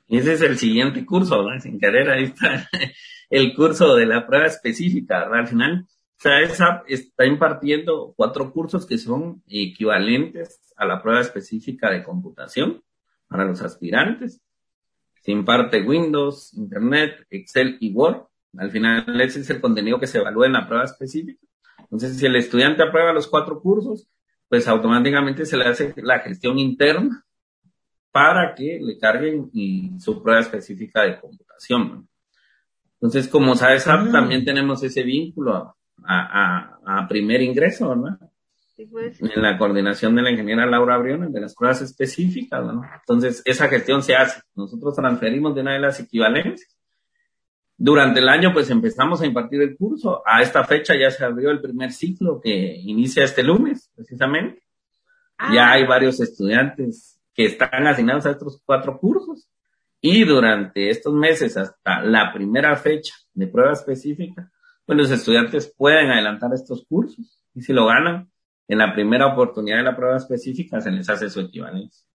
Ese 0.06 0.34
es 0.34 0.40
el 0.40 0.56
siguiente 0.56 1.04
curso, 1.04 1.42
¿no? 1.42 1.60
Sin 1.60 1.80
querer, 1.80 2.08
ahí 2.08 2.24
está 2.24 2.68
el 3.30 3.54
curso 3.56 3.96
de 3.96 4.06
la 4.06 4.24
prueba 4.24 4.46
específica. 4.46 5.28
Al 5.32 5.48
final, 5.48 5.84
SAESAP 6.18 6.84
está 6.88 7.26
impartiendo 7.26 8.14
cuatro 8.16 8.52
cursos 8.52 8.86
que 8.86 8.98
son 8.98 9.42
equivalentes 9.48 10.60
a 10.76 10.86
la 10.86 11.02
prueba 11.02 11.20
específica 11.20 11.90
de 11.90 12.04
computación 12.04 12.84
para 13.26 13.44
los 13.44 13.60
aspirantes. 13.60 14.40
Se 15.22 15.32
imparte 15.32 15.82
Windows, 15.82 16.54
Internet, 16.54 17.26
Excel 17.30 17.78
y 17.80 17.92
Word. 17.92 18.28
Al 18.58 18.70
final, 18.70 19.20
ese 19.20 19.40
es 19.40 19.50
el 19.50 19.60
contenido 19.60 19.98
que 19.98 20.06
se 20.06 20.18
evalúa 20.18 20.46
en 20.46 20.52
la 20.52 20.68
prueba 20.68 20.84
específica. 20.84 21.44
Entonces, 21.78 22.16
si 22.16 22.26
el 22.26 22.36
estudiante 22.36 22.84
aprueba 22.84 23.12
los 23.12 23.26
cuatro 23.26 23.60
cursos, 23.60 24.08
pues 24.54 24.68
automáticamente 24.68 25.44
se 25.46 25.56
le 25.56 25.64
hace 25.64 25.92
la 25.96 26.20
gestión 26.20 26.60
interna 26.60 27.24
para 28.12 28.54
que 28.54 28.78
le 28.80 28.96
carguen 28.98 29.50
su 29.98 30.22
prueba 30.22 30.42
específica 30.42 31.02
de 31.02 31.18
computación. 31.18 32.08
Entonces, 32.92 33.26
como 33.26 33.56
sabes, 33.56 33.88
ah. 33.88 34.08
también 34.12 34.44
tenemos 34.44 34.80
ese 34.84 35.02
vínculo 35.02 35.74
a, 36.04 37.04
primer 37.08 37.42
ingreso, 37.42 37.96
¿no? 37.96 38.16
pues. 38.92 39.20
en 39.20 39.42
la 39.42 39.58
coordinación 39.58 40.14
de 40.14 40.22
la 40.22 40.30
ingeniera 40.30 40.66
Laura 40.66 40.98
Briones 40.98 41.32
de 41.32 41.40
las 41.40 41.56
pruebas 41.56 41.82
específicas, 41.82 42.64
¿no? 42.64 42.80
Entonces, 43.00 43.42
esa 43.44 43.66
gestión 43.66 44.04
se 44.04 44.14
hace. 44.14 44.40
Nosotros 44.54 44.94
transferimos 44.94 45.52
de 45.56 45.62
una 45.62 45.72
de 45.72 45.80
las 45.80 45.98
equivalencias. 45.98 46.73
Durante 47.76 48.20
el 48.20 48.28
año, 48.28 48.52
pues 48.52 48.70
empezamos 48.70 49.20
a 49.20 49.26
impartir 49.26 49.60
el 49.62 49.76
curso. 49.76 50.22
A 50.24 50.42
esta 50.42 50.64
fecha 50.64 50.94
ya 50.98 51.10
se 51.10 51.24
abrió 51.24 51.50
el 51.50 51.60
primer 51.60 51.92
ciclo 51.92 52.40
que 52.40 52.76
inicia 52.76 53.24
este 53.24 53.42
lunes, 53.42 53.90
precisamente. 53.94 54.62
Ya 55.52 55.68
ah. 55.68 55.72
hay 55.72 55.86
varios 55.86 56.20
estudiantes 56.20 57.20
que 57.34 57.46
están 57.46 57.86
asignados 57.86 58.26
a 58.26 58.30
estos 58.30 58.62
cuatro 58.64 58.98
cursos. 58.98 59.50
Y 60.00 60.24
durante 60.24 60.90
estos 60.90 61.14
meses, 61.14 61.56
hasta 61.56 62.02
la 62.02 62.32
primera 62.32 62.76
fecha 62.76 63.14
de 63.32 63.46
prueba 63.48 63.72
específica, 63.72 64.52
pues 64.86 64.98
los 64.98 65.10
estudiantes 65.10 65.72
pueden 65.76 66.10
adelantar 66.10 66.52
estos 66.52 66.84
cursos. 66.86 67.42
Y 67.54 67.62
si 67.62 67.72
lo 67.72 67.86
ganan, 67.86 68.30
en 68.68 68.78
la 68.78 68.94
primera 68.94 69.26
oportunidad 69.26 69.78
de 69.78 69.82
la 69.82 69.96
prueba 69.96 70.16
específica 70.16 70.80
se 70.80 70.90
les 70.90 71.08
hace 71.08 71.28
su 71.28 71.40
equivalencia. 71.40 72.06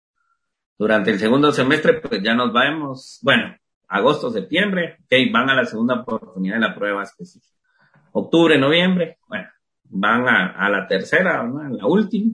Durante 0.77 1.11
el 1.11 1.19
segundo 1.19 1.51
semestre, 1.51 1.99
pues 1.99 2.21
ya 2.23 2.33
nos 2.33 2.53
vamos, 2.53 3.19
bueno, 3.21 3.55
agosto, 3.89 4.31
septiembre, 4.31 4.97
ok, 5.03 5.31
van 5.33 5.49
a 5.49 5.55
la 5.55 5.65
segunda 5.65 6.01
oportunidad 6.01 6.55
de 6.55 6.61
la 6.61 6.75
prueba 6.75 7.03
específica. 7.03 7.57
Octubre, 8.11 8.57
noviembre, 8.57 9.17
bueno, 9.27 9.47
van 9.83 10.27
a, 10.27 10.69
la 10.69 10.87
tercera, 10.87 11.43
¿no? 11.43 11.67
la 11.67 11.85
última. 11.85 12.33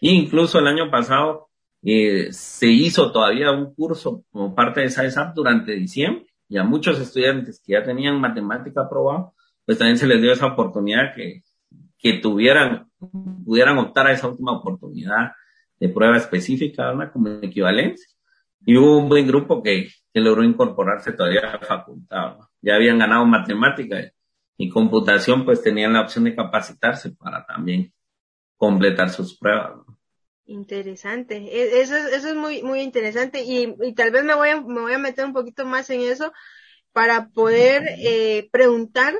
E 0.00 0.10
incluso 0.10 0.58
el 0.58 0.66
año 0.66 0.90
pasado 0.90 1.48
eh, 1.82 2.32
se 2.32 2.66
hizo 2.66 3.12
todavía 3.12 3.52
un 3.52 3.74
curso 3.74 4.24
como 4.30 4.54
parte 4.54 4.80
de 4.80 4.90
SAESAP 4.90 5.34
durante 5.34 5.72
diciembre 5.72 6.26
y 6.48 6.56
a 6.56 6.64
muchos 6.64 6.98
estudiantes 6.98 7.62
que 7.64 7.72
ya 7.72 7.82
tenían 7.82 8.20
matemática 8.20 8.82
aprobado, 8.82 9.34
pues 9.64 9.78
también 9.78 9.98
se 9.98 10.06
les 10.06 10.20
dio 10.20 10.32
esa 10.32 10.46
oportunidad 10.46 11.14
que, 11.14 11.42
que 11.98 12.14
tuvieran, 12.14 12.90
pudieran 13.44 13.78
optar 13.78 14.06
a 14.06 14.12
esa 14.12 14.28
última 14.28 14.52
oportunidad 14.52 15.32
de 15.78 15.88
prueba 15.88 16.16
específica, 16.16 16.92
¿no? 16.92 17.10
como 17.12 17.28
equivalencia. 17.42 18.06
Y 18.64 18.76
hubo 18.76 18.98
un 18.98 19.08
buen 19.08 19.26
grupo 19.26 19.62
que, 19.62 19.88
que 20.12 20.20
logró 20.20 20.44
incorporarse 20.44 21.12
todavía 21.12 21.40
a 21.40 21.52
la 21.52 21.58
facultad. 21.58 22.36
Ya 22.60 22.76
habían 22.76 22.98
ganado 22.98 23.24
matemática 23.26 24.12
y 24.56 24.68
computación, 24.68 25.44
pues 25.44 25.62
tenían 25.62 25.94
la 25.94 26.02
opción 26.02 26.24
de 26.24 26.36
capacitarse 26.36 27.10
para 27.10 27.44
también 27.44 27.92
completar 28.56 29.10
sus 29.10 29.36
pruebas. 29.36 29.80
Interesante, 30.44 31.36
e, 31.36 31.80
eso, 31.80 31.96
eso 31.96 32.28
es 32.28 32.34
muy, 32.34 32.62
muy 32.62 32.80
interesante 32.80 33.42
y, 33.42 33.74
y, 33.80 33.94
tal 33.94 34.10
vez 34.10 34.24
me 34.24 34.34
voy, 34.34 34.50
a, 34.50 34.60
me 34.60 34.80
voy 34.80 34.92
a 34.92 34.98
meter 34.98 35.24
un 35.24 35.32
poquito 35.32 35.64
más 35.64 35.88
en 35.90 36.00
eso 36.00 36.32
para 36.92 37.28
poder 37.28 37.82
eh, 37.98 38.48
preguntar 38.52 39.14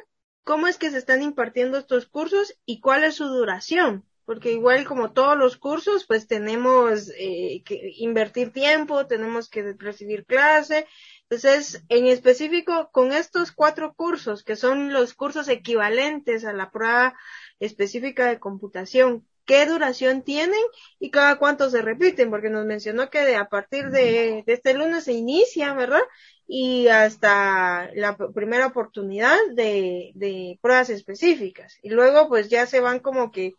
cómo 0.45 0.67
es 0.67 0.79
que 0.79 0.91
se 0.91 0.99
están 0.99 1.23
impartiendo 1.23 1.79
estos 1.79 2.07
cursos 2.07 2.55
y 2.67 2.81
cuál 2.81 3.05
es 3.05 3.15
su 3.15 3.27
duración, 3.27 4.05
porque 4.33 4.51
igual 4.51 4.87
como 4.87 5.13
todos 5.13 5.37
los 5.37 5.59
cursos, 5.59 6.07
pues 6.07 6.27
tenemos 6.27 7.11
eh, 7.19 7.63
que 7.67 7.93
invertir 7.99 8.51
tiempo, 8.51 9.07
tenemos 9.07 9.51
que 9.51 9.75
recibir 9.79 10.25
clase. 10.25 10.87
Entonces, 11.25 11.85
en 11.91 12.07
específico, 12.07 12.89
con 12.93 13.13
estos 13.13 13.53
cuatro 13.53 13.93
cursos, 13.93 14.43
que 14.43 14.57
son 14.57 14.91
los 14.91 15.13
cursos 15.13 15.49
equivalentes 15.49 16.47
a 16.47 16.55
la 16.55 16.71
prueba 16.71 17.15
específica 17.61 18.27
de 18.27 18.41
computación, 18.41 19.27
qué 19.45 19.67
duración 19.67 20.23
tienen 20.23 20.63
y 20.99 21.11
cada 21.11 21.37
cuánto 21.37 21.69
se 21.69 21.83
repiten, 21.83 22.31
porque 22.31 22.49
nos 22.49 22.65
mencionó 22.65 23.11
que 23.11 23.37
a 23.37 23.51
partir 23.51 23.91
de, 23.91 24.45
este 24.47 24.73
lunes 24.73 25.05
se 25.05 25.13
inicia, 25.13 25.75
¿verdad? 25.75 26.01
Y 26.47 26.89
hasta 26.89 27.91
la 27.95 28.17
primera 28.17 28.69
oportunidad 28.69 29.37
de, 29.55 30.13
de 30.15 30.59
pruebas 30.63 30.89
específicas. 30.89 31.77
Y 31.83 31.91
luego 31.91 32.29
pues 32.31 32.49
ya 32.49 32.65
se 32.65 32.81
van 32.81 33.01
como 33.01 33.31
que 33.31 33.53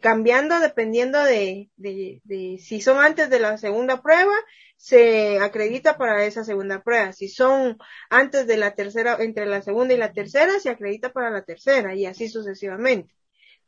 cambiando 0.00 0.58
dependiendo 0.60 1.22
de, 1.22 1.70
de, 1.76 2.20
de, 2.24 2.58
si 2.58 2.80
son 2.80 2.98
antes 2.98 3.30
de 3.30 3.40
la 3.40 3.56
segunda 3.58 4.02
prueba, 4.02 4.34
se 4.76 5.38
acredita 5.38 5.96
para 5.96 6.24
esa 6.24 6.44
segunda 6.44 6.82
prueba. 6.82 7.12
Si 7.12 7.28
son 7.28 7.78
antes 8.10 8.46
de 8.46 8.56
la 8.56 8.74
tercera, 8.74 9.16
entre 9.20 9.46
la 9.46 9.62
segunda 9.62 9.94
y 9.94 9.98
la 9.98 10.12
tercera, 10.12 10.58
se 10.60 10.70
acredita 10.70 11.12
para 11.12 11.30
la 11.30 11.42
tercera 11.42 11.94
y 11.94 12.06
así 12.06 12.28
sucesivamente. 12.28 13.14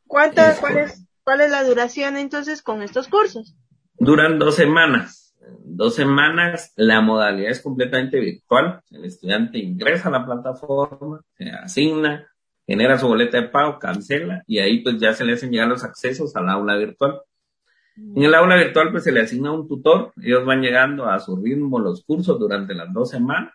¿Cuántas, 0.07 0.59
cuáles, 0.59 1.05
¿Cuál 1.23 1.41
es 1.41 1.51
la 1.51 1.63
duración 1.63 2.17
entonces 2.17 2.63
con 2.63 2.81
estos 2.81 3.07
cursos? 3.07 3.55
Duran 3.99 4.39
dos 4.39 4.55
semanas. 4.55 5.35
Dos 5.63 5.95
semanas, 5.95 6.73
la 6.75 7.01
modalidad 7.01 7.51
es 7.51 7.61
completamente 7.61 8.19
virtual. 8.19 8.81
El 8.89 9.05
estudiante 9.05 9.59
ingresa 9.59 10.09
a 10.09 10.11
la 10.11 10.25
plataforma, 10.25 11.21
se 11.37 11.51
asigna, 11.51 12.27
genera 12.69 12.97
su 12.97 13.07
boleta 13.07 13.41
de 13.41 13.47
pago, 13.49 13.79
cancela 13.79 14.43
y 14.47 14.59
ahí 14.59 14.81
pues 14.81 14.99
ya 14.99 15.13
se 15.13 15.25
le 15.25 15.33
hacen 15.33 15.51
llegar 15.51 15.67
los 15.67 15.83
accesos 15.83 16.35
al 16.35 16.49
aula 16.49 16.77
virtual. 16.77 17.21
En 17.97 18.23
el 18.23 18.33
aula 18.33 18.55
virtual 18.55 18.91
pues 18.91 19.03
se 19.03 19.11
le 19.11 19.21
asigna 19.21 19.51
un 19.51 19.67
tutor, 19.67 20.13
ellos 20.21 20.45
van 20.45 20.61
llegando 20.61 21.05
a 21.05 21.19
su 21.19 21.35
ritmo 21.35 21.79
los 21.79 22.03
cursos 22.03 22.39
durante 22.39 22.73
las 22.73 22.93
dos 22.93 23.09
semanas 23.09 23.53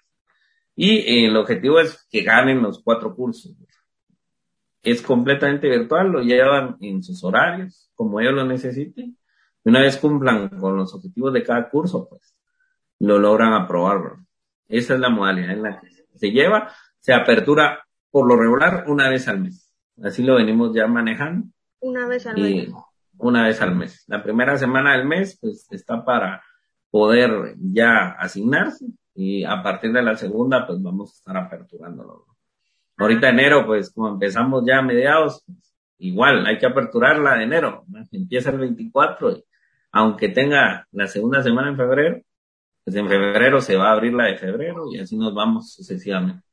y 0.76 0.98
eh, 0.98 1.26
el 1.28 1.36
objetivo 1.36 1.80
es 1.80 2.06
que 2.10 2.22
ganen 2.22 2.62
los 2.62 2.82
cuatro 2.82 3.14
cursos 3.14 3.54
es 4.84 5.00
completamente 5.00 5.68
virtual, 5.68 6.12
lo 6.12 6.20
llevan 6.20 6.76
en 6.80 7.02
sus 7.02 7.24
horarios, 7.24 7.90
como 7.94 8.20
ellos 8.20 8.34
lo 8.34 8.44
necesiten. 8.44 9.16
Y 9.64 9.68
una 9.70 9.80
vez 9.80 9.96
cumplan 9.96 10.48
con 10.60 10.76
los 10.76 10.94
objetivos 10.94 11.32
de 11.32 11.42
cada 11.42 11.70
curso, 11.70 12.06
pues 12.08 12.36
lo 13.00 13.18
logran 13.18 13.54
aprobar. 13.54 14.16
Esa 14.68 14.94
es 14.94 15.00
la 15.00 15.08
modalidad 15.08 15.52
en 15.52 15.62
la 15.62 15.80
que 15.80 15.88
se 16.14 16.30
lleva. 16.30 16.70
Se 17.00 17.14
apertura 17.14 17.83
por 18.14 18.28
lo 18.28 18.36
regular 18.36 18.84
una 18.86 19.10
vez 19.10 19.26
al 19.26 19.40
mes. 19.40 19.74
Así 20.00 20.22
lo 20.22 20.36
venimos 20.36 20.72
ya 20.72 20.86
manejando. 20.86 21.48
Una 21.80 22.06
vez 22.06 22.24
al 22.28 22.40
mes. 22.40 22.72
Una 23.18 23.42
vez 23.42 23.60
al 23.60 23.74
mes. 23.74 24.04
La 24.06 24.22
primera 24.22 24.56
semana 24.56 24.96
del 24.96 25.04
mes, 25.04 25.36
pues 25.40 25.66
está 25.72 26.04
para 26.04 26.40
poder 26.92 27.56
ya 27.58 28.10
asignarse 28.12 28.86
y 29.16 29.42
a 29.42 29.60
partir 29.64 29.90
de 29.92 30.04
la 30.04 30.14
segunda, 30.14 30.64
pues 30.64 30.80
vamos 30.80 31.10
a 31.10 31.14
estar 31.14 31.36
aperturándolo. 31.36 32.26
Ahorita 32.98 33.30
enero, 33.30 33.66
pues 33.66 33.92
como 33.92 34.10
empezamos 34.10 34.62
ya 34.64 34.78
a 34.78 34.82
mediados, 34.82 35.42
pues, 35.44 35.74
igual 35.98 36.46
hay 36.46 36.58
que 36.58 36.66
aperturar 36.66 37.18
la 37.18 37.34
de 37.34 37.42
enero. 37.42 37.84
Empieza 38.12 38.50
el 38.50 38.58
24 38.58 39.32
y 39.32 39.44
aunque 39.90 40.28
tenga 40.28 40.86
la 40.92 41.08
segunda 41.08 41.42
semana 41.42 41.70
en 41.70 41.76
febrero, 41.76 42.20
pues 42.84 42.94
en 42.94 43.08
febrero 43.08 43.60
se 43.60 43.74
va 43.74 43.88
a 43.88 43.94
abrir 43.94 44.14
la 44.14 44.26
de 44.26 44.36
febrero 44.36 44.84
y 44.92 45.00
así 45.00 45.16
nos 45.16 45.34
vamos 45.34 45.72
sucesivamente. 45.72 46.43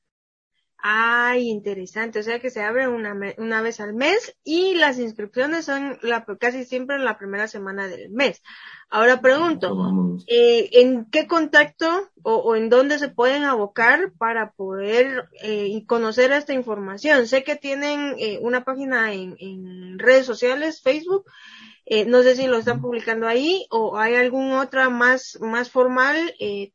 Ay, 0.83 1.49
interesante. 1.49 2.19
O 2.19 2.23
sea 2.23 2.39
que 2.39 2.49
se 2.49 2.63
abre 2.63 2.87
una, 2.87 3.15
una 3.37 3.61
vez 3.61 3.79
al 3.79 3.93
mes 3.93 4.35
y 4.43 4.73
las 4.73 4.97
inscripciones 4.97 5.65
son 5.65 5.99
la, 6.01 6.25
casi 6.39 6.65
siempre 6.65 6.95
en 6.95 7.05
la 7.05 7.19
primera 7.19 7.47
semana 7.47 7.87
del 7.87 8.09
mes. 8.09 8.41
Ahora 8.89 9.21
pregunto, 9.21 10.17
eh, 10.25 10.69
¿en 10.73 11.05
qué 11.05 11.27
contacto 11.27 12.09
o, 12.23 12.55
en 12.55 12.69
dónde 12.69 12.97
se 12.97 13.09
pueden 13.09 13.43
abocar 13.43 14.11
para 14.17 14.53
poder 14.53 15.29
eh, 15.43 15.85
conocer 15.85 16.31
esta 16.31 16.53
información? 16.53 17.27
Sé 17.27 17.43
que 17.43 17.55
tienen 17.55 18.15
eh, 18.17 18.39
una 18.41 18.63
página 18.63 19.13
en, 19.13 19.35
en, 19.39 19.99
redes 19.99 20.25
sociales, 20.25 20.81
Facebook. 20.81 21.25
Eh, 21.85 22.05
no 22.05 22.23
sé 22.23 22.35
si 22.35 22.47
lo 22.47 22.57
están 22.57 22.81
publicando 22.81 23.27
ahí 23.27 23.67
o 23.69 23.97
hay 23.97 24.15
algún 24.15 24.51
otra 24.53 24.89
más, 24.89 25.37
más 25.41 25.69
formal 25.69 26.17
eh, 26.39 26.73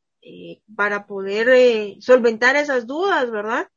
para 0.76 1.06
poder 1.06 2.00
solventar 2.00 2.56
esas 2.56 2.86
dudas, 2.86 3.30
¿verdad? 3.30 3.68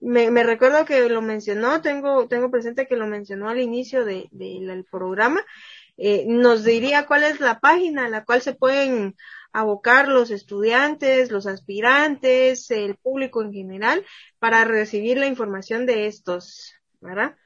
Me, 0.00 0.30
me, 0.30 0.44
recuerdo 0.44 0.84
que 0.84 1.08
lo 1.08 1.22
mencionó, 1.22 1.80
tengo, 1.80 2.28
tengo 2.28 2.50
presente 2.50 2.86
que 2.86 2.96
lo 2.96 3.06
mencionó 3.06 3.48
al 3.48 3.60
inicio 3.60 4.04
del 4.04 4.28
de, 4.30 4.84
programa. 4.90 5.40
Eh, 5.96 6.24
nos 6.28 6.64
diría 6.64 7.06
cuál 7.06 7.22
es 7.24 7.40
la 7.40 7.58
página 7.58 8.06
a 8.06 8.08
la 8.08 8.24
cual 8.24 8.40
se 8.40 8.54
pueden 8.54 9.16
abocar 9.52 10.06
los 10.08 10.30
estudiantes, 10.30 11.32
los 11.32 11.46
aspirantes, 11.46 12.70
el 12.70 12.96
público 12.96 13.42
en 13.42 13.52
general, 13.52 14.04
para 14.38 14.64
recibir 14.64 15.18
la 15.18 15.26
información 15.26 15.84
de 15.86 16.06
estos, 16.06 16.74
¿verdad? 17.00 17.36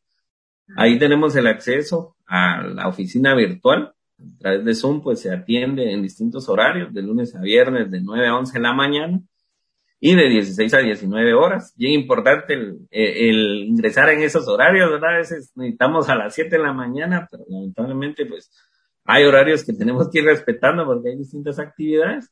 Ahí 0.75 0.97
tenemos 0.97 1.35
el 1.35 1.47
acceso 1.47 2.15
a 2.25 2.63
la 2.63 2.87
oficina 2.87 3.35
virtual. 3.35 3.93
A 4.17 4.37
través 4.39 4.65
de 4.65 4.75
Zoom, 4.75 5.01
pues 5.01 5.19
se 5.21 5.31
atiende 5.31 5.91
en 5.91 6.01
distintos 6.01 6.47
horarios, 6.47 6.93
de 6.93 7.01
lunes 7.01 7.35
a 7.35 7.41
viernes, 7.41 7.91
de 7.91 8.01
9 8.01 8.27
a 8.27 8.37
11 8.37 8.53
de 8.53 8.59
la 8.59 8.73
mañana 8.73 9.21
y 9.99 10.15
de 10.15 10.29
16 10.29 10.73
a 10.73 10.77
19 10.79 11.33
horas. 11.33 11.73
Bien 11.75 11.93
importante 11.93 12.53
el, 12.53 12.87
el, 12.91 13.63
ingresar 13.67 14.09
en 14.09 14.21
esos 14.21 14.47
horarios, 14.47 14.91
¿verdad? 14.91 15.15
A 15.15 15.17
veces 15.17 15.51
necesitamos 15.55 16.09
a 16.09 16.15
las 16.15 16.33
7 16.33 16.57
de 16.57 16.63
la 16.63 16.73
mañana, 16.73 17.27
pero 17.29 17.43
lamentablemente, 17.49 18.25
pues 18.25 18.51
hay 19.05 19.23
horarios 19.23 19.63
que 19.63 19.73
tenemos 19.73 20.09
que 20.09 20.19
ir 20.19 20.25
respetando 20.25 20.85
porque 20.85 21.09
hay 21.09 21.17
distintas 21.17 21.59
actividades. 21.59 22.31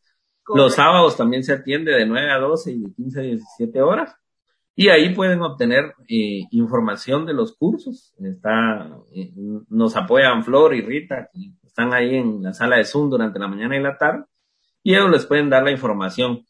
Los 0.53 0.75
sábados 0.75 1.15
también 1.15 1.43
se 1.43 1.53
atiende 1.53 1.91
de 1.93 2.05
9 2.05 2.31
a 2.31 2.39
12 2.39 2.71
y 2.71 2.81
de 2.81 2.93
15 2.93 3.19
a 3.19 3.23
17 3.23 3.81
horas. 3.81 4.15
y 4.75 4.89
ahí 4.89 5.13
pueden 5.13 5.41
obtener 5.43 5.93
eh, 6.07 6.45
información 6.49 7.27
de 7.27 7.33
los 7.33 7.55
cursos. 7.55 8.15
Está, 8.19 8.89
eh, 9.13 9.31
nos 9.69 9.95
apoyan 9.95 10.43
Flor 10.43 10.73
y 10.73 10.81
Rita, 10.81 11.29
que 11.31 11.51
están 11.63 11.93
ahí 11.93 12.15
en 12.15 12.41
la 12.41 12.53
sala 12.53 12.77
de 12.77 12.85
Zoom 12.85 13.09
durante 13.09 13.37
la 13.37 13.47
mañana 13.47 13.77
y 13.77 13.81
la 13.81 13.97
tarde, 13.97 14.25
y 14.81 14.95
ellos 14.95 15.11
les 15.11 15.25
pueden 15.27 15.49
dar 15.49 15.63
la 15.63 15.71
información. 15.71 16.43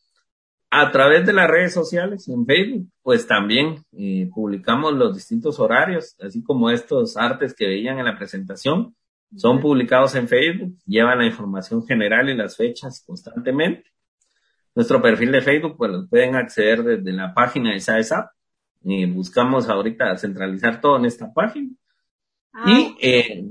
A 0.72 0.90
través 0.92 1.26
de 1.26 1.34
las 1.34 1.50
redes 1.50 1.74
sociales, 1.74 2.28
en 2.30 2.46
Facebook, 2.46 2.88
pues 3.04 3.28
también 3.28 3.84
eh, 3.92 4.30
publicamos 4.34 4.94
los 4.94 5.14
distintos 5.14 5.60
horarios, 5.60 6.16
así 6.20 6.42
como 6.42 6.70
estos 6.72 7.16
artes 7.18 7.54
que 7.54 7.68
veían 7.68 8.00
en 8.00 8.06
la 8.06 8.18
presentación, 8.18 8.96
son 9.36 9.60
publicados 9.60 10.16
en 10.16 10.28
Facebook, 10.28 10.78
llevan 10.86 11.20
la 11.20 11.26
información 11.26 11.86
general 11.86 12.30
y 12.30 12.36
las 12.36 12.56
fechas 12.56 13.04
constantemente. 13.06 13.92
Nuestro 14.76 15.02
perfil 15.02 15.32
de 15.32 15.42
Facebook, 15.42 15.76
pues 15.78 15.92
pueden 16.10 16.36
acceder 16.36 16.84
desde 16.84 17.12
la 17.12 17.34
página 17.34 17.72
de 17.72 17.80
SAESAP. 17.80 18.30
Y 18.86 19.06
buscamos 19.06 19.70
ahorita 19.70 20.18
centralizar 20.18 20.82
todo 20.82 20.98
en 20.98 21.06
esta 21.06 21.32
página. 21.32 21.70
Ah. 22.54 22.66
Y 22.68 22.98
eh, 23.02 23.46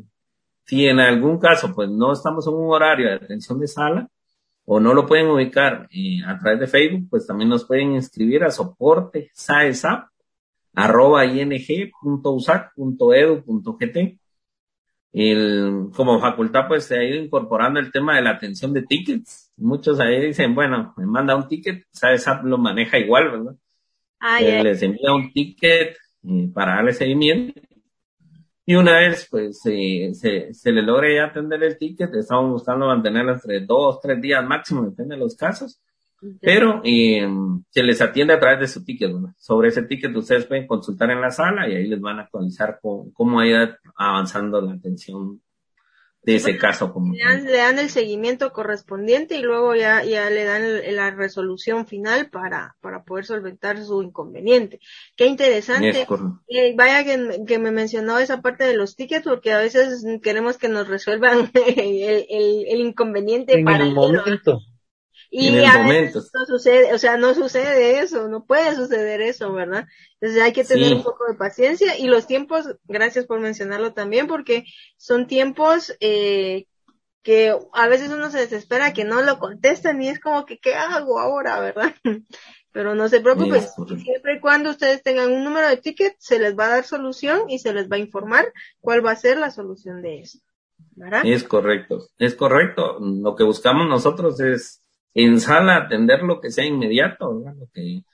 si 0.64 0.86
en 0.86 1.00
algún 1.00 1.38
caso, 1.38 1.74
pues 1.74 1.88
no 1.88 2.12
estamos 2.12 2.46
en 2.46 2.54
un 2.54 2.70
horario 2.70 3.08
de 3.08 3.14
atención 3.14 3.58
de 3.58 3.66
sala 3.66 4.08
o 4.64 4.78
no 4.78 4.94
lo 4.94 5.06
pueden 5.06 5.28
ubicar 5.28 5.88
eh, 5.90 6.18
a 6.26 6.38
través 6.38 6.60
de 6.60 6.66
Facebook, 6.66 7.08
pues 7.10 7.26
también 7.26 7.48
nos 7.48 7.64
pueden 7.64 7.92
inscribir 7.92 8.44
a 8.44 8.50
soporte 8.50 9.30
saesap 9.32 10.08
arroba 10.74 11.24
ing.usac.edu.gt 11.24 14.21
el, 15.12 15.90
como 15.94 16.20
facultad 16.20 16.66
pues 16.68 16.84
se 16.84 16.98
ha 16.98 17.04
ido 17.04 17.22
incorporando 17.22 17.78
el 17.78 17.92
tema 17.92 18.16
de 18.16 18.22
la 18.22 18.30
atención 18.30 18.72
de 18.72 18.82
tickets. 18.82 19.52
Muchos 19.56 20.00
ahí 20.00 20.20
dicen, 20.26 20.54
bueno, 20.54 20.94
me 20.96 21.06
manda 21.06 21.36
un 21.36 21.48
ticket, 21.48 21.84
sabes, 21.90 22.26
lo 22.44 22.58
maneja 22.58 22.98
igual, 22.98 23.30
¿verdad? 23.30 23.56
Ah, 24.20 24.40
Les 24.40 24.82
envía 24.82 25.12
un 25.12 25.32
ticket 25.32 25.96
eh, 26.24 26.50
para 26.54 26.76
darle 26.76 26.92
seguimiento. 26.92 27.60
Y 28.64 28.76
una 28.76 28.98
vez 28.98 29.26
pues 29.30 29.60
se, 29.60 30.14
se 30.14 30.72
le 30.72 30.82
logra 30.82 31.12
ya 31.12 31.24
atender 31.24 31.62
el 31.64 31.76
ticket, 31.76 32.14
estamos 32.14 32.52
buscando 32.52 32.86
mantenerlo 32.86 33.32
entre 33.32 33.60
dos, 33.60 34.00
tres 34.00 34.20
días 34.20 34.44
máximo, 34.44 34.84
depende 34.84 35.16
de 35.16 35.20
los 35.20 35.36
casos 35.36 35.80
pero 36.40 36.80
eh, 36.84 37.26
se 37.70 37.82
les 37.82 38.00
atiende 38.00 38.34
a 38.34 38.40
través 38.40 38.60
de 38.60 38.68
su 38.68 38.84
ticket. 38.84 39.12
Sobre 39.38 39.68
ese 39.68 39.82
ticket 39.82 40.14
ustedes 40.14 40.46
pueden 40.46 40.66
consultar 40.66 41.10
en 41.10 41.20
la 41.20 41.30
sala 41.30 41.68
y 41.68 41.74
ahí 41.74 41.88
les 41.88 42.00
van 42.00 42.18
a 42.18 42.22
actualizar 42.22 42.78
cómo, 42.80 43.40
ha 43.40 43.46
ido 43.46 43.76
avanzando 43.96 44.60
la 44.60 44.74
atención 44.74 45.40
de 46.22 46.36
ese 46.36 46.56
caso. 46.56 46.92
Como 46.92 47.12
le, 47.12 47.24
dan, 47.24 47.44
le 47.44 47.56
dan 47.56 47.78
el 47.80 47.90
seguimiento 47.90 48.52
correspondiente 48.52 49.36
y 49.36 49.42
luego 49.42 49.74
ya, 49.74 50.04
ya 50.04 50.30
le 50.30 50.44
dan 50.44 50.62
la 50.94 51.10
resolución 51.10 51.86
final 51.86 52.30
para, 52.30 52.76
para 52.80 53.02
poder 53.02 53.24
solventar 53.24 53.82
su 53.84 54.02
inconveniente. 54.02 54.78
Qué 55.16 55.26
interesante. 55.26 56.06
Eh, 56.46 56.74
vaya 56.76 57.02
que, 57.02 57.44
que, 57.44 57.58
me 57.58 57.72
mencionó 57.72 58.18
esa 58.18 58.40
parte 58.40 58.62
de 58.62 58.76
los 58.76 58.94
tickets 58.94 59.26
porque 59.26 59.52
a 59.52 59.58
veces 59.58 60.04
queremos 60.22 60.56
que 60.56 60.68
nos 60.68 60.86
resuelvan 60.86 61.50
el, 61.76 62.26
el, 62.30 62.64
el 62.68 62.80
inconveniente 62.80 63.58
en 63.58 63.64
para 63.64 63.84
el 63.84 63.92
momento. 63.92 64.60
Y 65.34 65.64
a 65.64 65.88
veces 65.88 66.30
no 66.34 66.44
sucede, 66.44 66.92
o 66.92 66.98
sea, 66.98 67.16
no 67.16 67.34
sucede 67.34 68.00
eso, 68.00 68.28
no 68.28 68.44
puede 68.44 68.76
suceder 68.76 69.22
eso, 69.22 69.50
¿verdad? 69.50 69.86
Entonces 70.20 70.42
hay 70.42 70.52
que 70.52 70.62
tener 70.62 70.92
un 70.92 71.02
poco 71.02 71.24
de 71.26 71.38
paciencia 71.38 71.96
y 71.98 72.06
los 72.06 72.26
tiempos, 72.26 72.76
gracias 72.84 73.24
por 73.24 73.40
mencionarlo 73.40 73.94
también, 73.94 74.26
porque 74.26 74.66
son 74.98 75.26
tiempos 75.26 75.96
eh, 76.00 76.66
que 77.22 77.56
a 77.72 77.88
veces 77.88 78.10
uno 78.10 78.30
se 78.30 78.40
desespera 78.40 78.92
que 78.92 79.04
no 79.04 79.22
lo 79.22 79.38
contestan 79.38 80.02
y 80.02 80.10
es 80.10 80.20
como 80.20 80.44
que, 80.44 80.58
¿qué 80.58 80.74
hago 80.74 81.18
ahora, 81.18 81.60
verdad? 81.60 81.94
Pero 82.70 82.94
no 82.94 83.08
se 83.08 83.22
preocupen, 83.22 83.62
siempre 83.86 84.36
y 84.36 84.40
cuando 84.40 84.68
ustedes 84.68 85.02
tengan 85.02 85.32
un 85.32 85.44
número 85.44 85.66
de 85.66 85.78
ticket, 85.78 86.14
se 86.18 86.38
les 86.38 86.58
va 86.58 86.66
a 86.66 86.70
dar 86.76 86.84
solución 86.84 87.48
y 87.48 87.58
se 87.58 87.72
les 87.72 87.90
va 87.90 87.96
a 87.96 88.00
informar 88.00 88.52
cuál 88.82 89.04
va 89.04 89.12
a 89.12 89.16
ser 89.16 89.38
la 89.38 89.50
solución 89.50 90.02
de 90.02 90.20
eso. 90.20 90.40
¿verdad? 90.94 91.22
Es 91.24 91.44
correcto, 91.44 92.06
es 92.18 92.34
correcto. 92.34 92.98
Lo 93.00 93.34
que 93.34 93.44
buscamos 93.44 93.88
nosotros 93.88 94.38
es 94.40 94.81
en 95.14 95.40
sala 95.40 95.76
atender 95.76 96.22
lo 96.22 96.40
que 96.40 96.50
sea 96.50 96.64
inmediato, 96.64 97.32
lo 97.32 97.68
que 97.72 98.04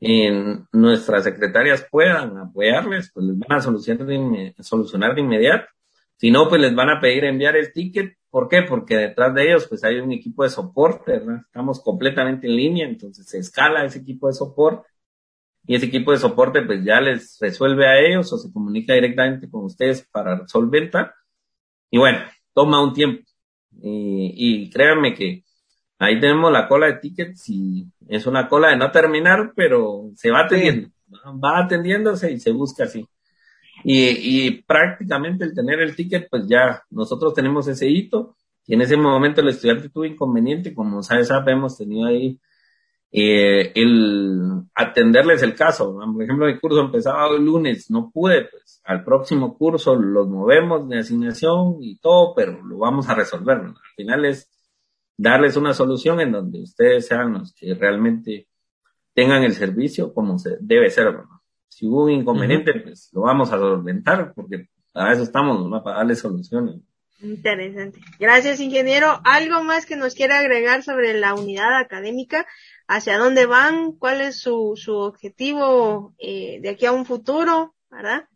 en 0.00 0.66
nuestras 0.72 1.24
secretarias 1.24 1.86
puedan 1.90 2.38
apoyarles, 2.38 3.10
pues 3.12 3.26
les 3.26 3.38
van 3.38 3.58
a 3.58 3.60
solucionar 3.60 4.06
de, 4.06 4.54
solucionar 4.60 5.14
de 5.14 5.20
inmediato. 5.20 5.66
Si 6.16 6.30
no, 6.30 6.48
pues 6.48 6.60
les 6.60 6.74
van 6.74 6.90
a 6.90 7.00
pedir 7.00 7.24
enviar 7.24 7.56
el 7.56 7.72
ticket. 7.72 8.16
¿Por 8.30 8.48
qué? 8.48 8.62
Porque 8.62 8.96
detrás 8.96 9.34
de 9.34 9.48
ellos 9.48 9.66
pues 9.68 9.84
hay 9.84 9.96
un 9.96 10.12
equipo 10.12 10.42
de 10.42 10.50
soporte, 10.50 11.12
¿verdad? 11.12 11.42
Estamos 11.46 11.82
completamente 11.82 12.46
en 12.46 12.56
línea, 12.56 12.86
entonces 12.86 13.26
se 13.26 13.38
escala 13.38 13.84
ese 13.84 13.98
equipo 13.98 14.28
de 14.28 14.34
soporte 14.34 14.88
y 15.66 15.74
ese 15.74 15.86
equipo 15.86 16.12
de 16.12 16.18
soporte 16.18 16.62
pues 16.62 16.84
ya 16.84 17.00
les 17.00 17.38
resuelve 17.40 17.86
a 17.86 17.98
ellos 17.98 18.32
o 18.32 18.38
se 18.38 18.52
comunica 18.52 18.94
directamente 18.94 19.50
con 19.50 19.64
ustedes 19.64 20.06
para 20.10 20.36
resolver. 20.36 20.90
Y 21.90 21.98
bueno, 21.98 22.20
toma 22.54 22.82
un 22.82 22.94
tiempo. 22.94 23.22
Y 23.82 24.70
créanme 24.70 25.14
que 25.14 25.44
ahí 26.00 26.18
tenemos 26.18 26.50
la 26.50 26.66
cola 26.66 26.86
de 26.86 26.94
tickets 26.94 27.48
y 27.50 27.86
es 28.08 28.26
una 28.26 28.48
cola 28.48 28.70
de 28.70 28.76
no 28.76 28.90
terminar, 28.90 29.52
pero 29.54 30.10
se 30.16 30.30
va 30.30 30.40
atendiendo, 30.40 30.88
va 31.42 31.60
atendiéndose 31.60 32.32
y 32.32 32.40
se 32.40 32.50
busca 32.50 32.84
así. 32.84 33.06
Y, 33.84 34.46
y 34.46 34.62
prácticamente 34.62 35.44
el 35.44 35.54
tener 35.54 35.80
el 35.80 35.94
ticket, 35.94 36.28
pues 36.28 36.46
ya 36.48 36.82
nosotros 36.90 37.32
tenemos 37.34 37.68
ese 37.68 37.88
hito 37.88 38.36
y 38.66 38.74
en 38.74 38.82
ese 38.82 38.96
momento 38.96 39.40
el 39.40 39.48
estudiante 39.48 39.88
tuvo 39.88 40.04
inconveniente, 40.04 40.74
como 40.74 41.02
sabes, 41.02 41.30
hemos 41.46 41.76
tenido 41.76 42.06
ahí 42.06 42.38
eh, 43.12 43.72
el 43.74 44.62
atenderles 44.74 45.42
el 45.42 45.54
caso. 45.54 45.94
Por 45.94 46.22
ejemplo, 46.22 46.46
mi 46.46 46.58
curso 46.58 46.80
empezaba 46.80 47.34
el 47.34 47.44
lunes, 47.44 47.90
no 47.90 48.10
pude, 48.10 48.46
pues 48.50 48.80
al 48.84 49.04
próximo 49.04 49.56
curso 49.56 49.96
los 49.96 50.28
movemos 50.28 50.88
de 50.88 50.98
asignación 50.98 51.76
y 51.80 51.96
todo, 51.98 52.34
pero 52.34 52.62
lo 52.64 52.78
vamos 52.78 53.08
a 53.08 53.14
resolver. 53.14 53.58
Al 53.58 53.74
final 53.96 54.24
es 54.24 54.48
darles 55.20 55.56
una 55.56 55.74
solución 55.74 56.18
en 56.20 56.32
donde 56.32 56.62
ustedes 56.62 57.06
sean 57.06 57.34
los 57.34 57.52
que 57.52 57.74
realmente 57.74 58.48
tengan 59.14 59.42
el 59.42 59.52
servicio 59.52 60.14
como 60.14 60.38
se 60.38 60.56
debe 60.60 60.88
ser. 60.88 61.14
Si 61.68 61.86
hubo 61.86 62.04
un 62.04 62.12
inconveniente, 62.12 62.72
pues 62.80 63.10
lo 63.12 63.22
vamos 63.22 63.52
a 63.52 63.58
solventar 63.58 64.32
porque 64.34 64.68
a 64.94 65.12
eso 65.12 65.22
estamos, 65.22 65.68
¿no? 65.68 65.82
para 65.84 65.98
darle 65.98 66.16
soluciones. 66.16 66.76
Interesante. 67.20 68.00
Gracias, 68.18 68.60
ingeniero. 68.60 69.20
¿Algo 69.24 69.62
más 69.62 69.84
que 69.84 69.94
nos 69.94 70.14
quiera 70.14 70.38
agregar 70.38 70.82
sobre 70.82 71.12
la 71.12 71.34
unidad 71.34 71.76
académica? 71.76 72.46
¿Hacia 72.88 73.18
dónde 73.18 73.44
van? 73.44 73.92
¿Cuál 73.92 74.22
es 74.22 74.40
su, 74.40 74.72
su 74.76 74.94
objetivo 74.94 76.14
eh, 76.18 76.60
de 76.62 76.70
aquí 76.70 76.86
a 76.86 76.92
un 76.92 77.04
futuro? 77.04 77.74
¿Verdad? 77.90 78.26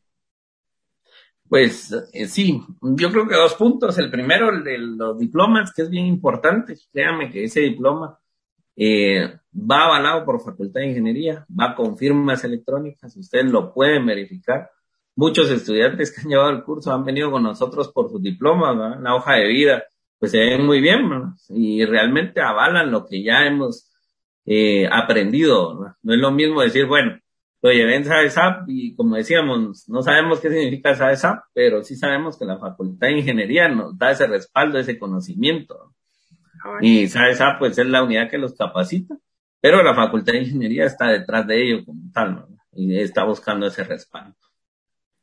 Pues 1.49 1.93
eh, 2.13 2.27
sí, 2.27 2.63
yo 2.81 3.11
creo 3.11 3.29
que 3.29 3.37
dos 3.37 3.55
puntos. 3.55 3.99
El 3.99 4.11
primero, 4.11 4.51
el 4.51 4.65
de 4.65 4.79
los 4.79 5.19
diplomas, 5.19 5.73
que 5.73 5.83
es 5.83 5.91
bien 5.91 6.07
importante. 6.07 6.77
Créanme 6.93 7.31
que 7.31 7.45
ese 7.45 7.61
diploma 7.61 8.19
eh, 8.77 9.39
va 9.55 9.85
avalado 9.85 10.25
por 10.25 10.43
Facultad 10.43 10.81
de 10.81 10.89
Ingeniería, 10.89 11.47
va 11.49 11.75
con 11.75 11.97
firmas 11.97 12.43
electrónicas, 12.45 13.17
ustedes 13.17 13.47
lo 13.47 13.73
pueden 13.73 14.07
verificar. 14.07 14.71
Muchos 15.17 15.51
estudiantes 15.51 16.13
que 16.13 16.23
han 16.23 16.29
llevado 16.29 16.51
el 16.51 16.65
curso 16.65 16.93
han 16.93 17.05
venido 17.05 17.31
con 17.31 17.45
nosotros 17.45 17.93
por 17.93 18.11
sus 18.11 18.21
diplomas, 18.21 18.77
¿verdad? 18.77 19.01
la 19.01 19.15
hoja 19.15 19.35
de 19.35 19.47
vida, 19.47 19.85
pues 20.19 20.33
se 20.33 20.39
ven 20.39 20.67
muy 20.67 20.81
bien 20.81 21.09
y 21.51 21.85
realmente 21.85 22.41
avalan 22.41 22.91
lo 22.91 23.07
que 23.07 23.23
ya 23.23 23.47
hemos 23.47 23.93
eh, 24.45 24.89
aprendido. 24.91 25.75
¿no? 25.75 25.97
no 26.03 26.15
es 26.15 26.21
lo 26.21 26.33
mismo 26.33 26.63
decir, 26.63 26.87
bueno, 26.87 27.17
lo 27.65 27.73
llevé 27.73 27.97
en 27.97 28.05
SAESAP 28.05 28.69
y 28.69 28.95
como 28.95 29.17
decíamos, 29.17 29.89
no 29.89 30.03
sabemos 30.03 30.39
qué 30.39 30.51
significa 30.51 30.95
SAESAP, 30.95 31.45
pero 31.55 31.83
sí 31.83 31.97
sabemos 31.97 32.39
que 32.39 32.45
la 32.45 32.59
Facultad 32.59 33.07
de 33.07 33.21
Ingeniería 33.21 33.69
nos 33.69 33.97
da 33.97 34.11
ese 34.11 34.27
respaldo, 34.27 34.79
ese 34.79 34.99
conocimiento. 34.99 35.95
Y 36.83 37.09
SAESAP 37.09 37.59
pues 37.59 37.79
es 37.79 37.87
la 37.87 38.03
unidad 38.03 38.29
que 38.29 38.37
los 38.37 38.55
capacita, 38.55 39.17
pero 39.63 39.83
la 39.83 39.95
Facultad 39.95 40.35
de 40.35 40.41
Ingeniería 40.41 40.85
está 40.85 41.09
detrás 41.09 41.47
de 41.47 41.63
ello 41.63 41.85
como 41.87 42.03
tal, 42.13 42.35
¿no? 42.35 42.49
Y 42.75 42.99
está 42.99 43.25
buscando 43.25 43.67
ese 43.69 43.83
respaldo. 43.83 44.37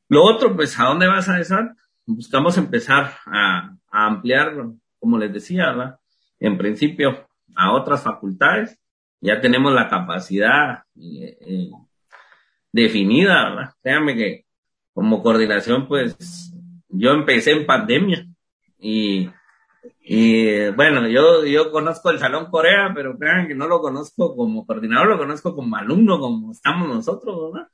Lo 0.10 0.24
otro, 0.24 0.56
pues, 0.56 0.80
¿a 0.80 0.86
dónde 0.86 1.08
va 1.08 1.22
SAESAP? 1.22 1.78
Buscamos 2.08 2.58
empezar 2.58 3.18
a, 3.28 3.76
ampliar, 3.92 4.52
como 5.00 5.20
les 5.20 5.32
decía, 5.32 5.68
¿verdad? 5.68 6.00
En 6.40 6.58
principio, 6.58 7.28
a 7.56 7.72
otras 7.74 8.02
facultades. 8.02 8.80
Ya 9.20 9.40
tenemos 9.40 9.72
la 9.74 9.88
capacidad 9.88 10.86
eh, 10.96 11.38
eh, 11.40 11.70
definida, 12.72 13.50
¿verdad? 13.50 13.74
Créanme 13.82 14.16
que 14.16 14.46
como 14.94 15.22
coordinación, 15.22 15.88
pues 15.88 16.54
yo 16.90 17.12
empecé 17.12 17.52
en 17.52 17.66
pandemia 17.66 18.26
y, 18.80 19.30
y 20.02 20.70
bueno, 20.72 21.08
yo, 21.08 21.46
yo 21.46 21.72
conozco 21.72 22.10
el 22.10 22.20
Salón 22.20 22.48
Corea, 22.50 22.92
pero 22.94 23.18
crean 23.18 23.48
que 23.48 23.56
no 23.56 23.68
lo 23.68 23.82
conozco 23.82 24.36
como 24.36 24.66
coordinador, 24.66 25.10
lo 25.10 25.18
conozco 25.18 25.56
como 25.56 25.76
alumno, 25.76 26.20
como 26.20 26.52
estamos 26.52 26.88
nosotros, 26.88 27.54
¿verdad? 27.54 27.68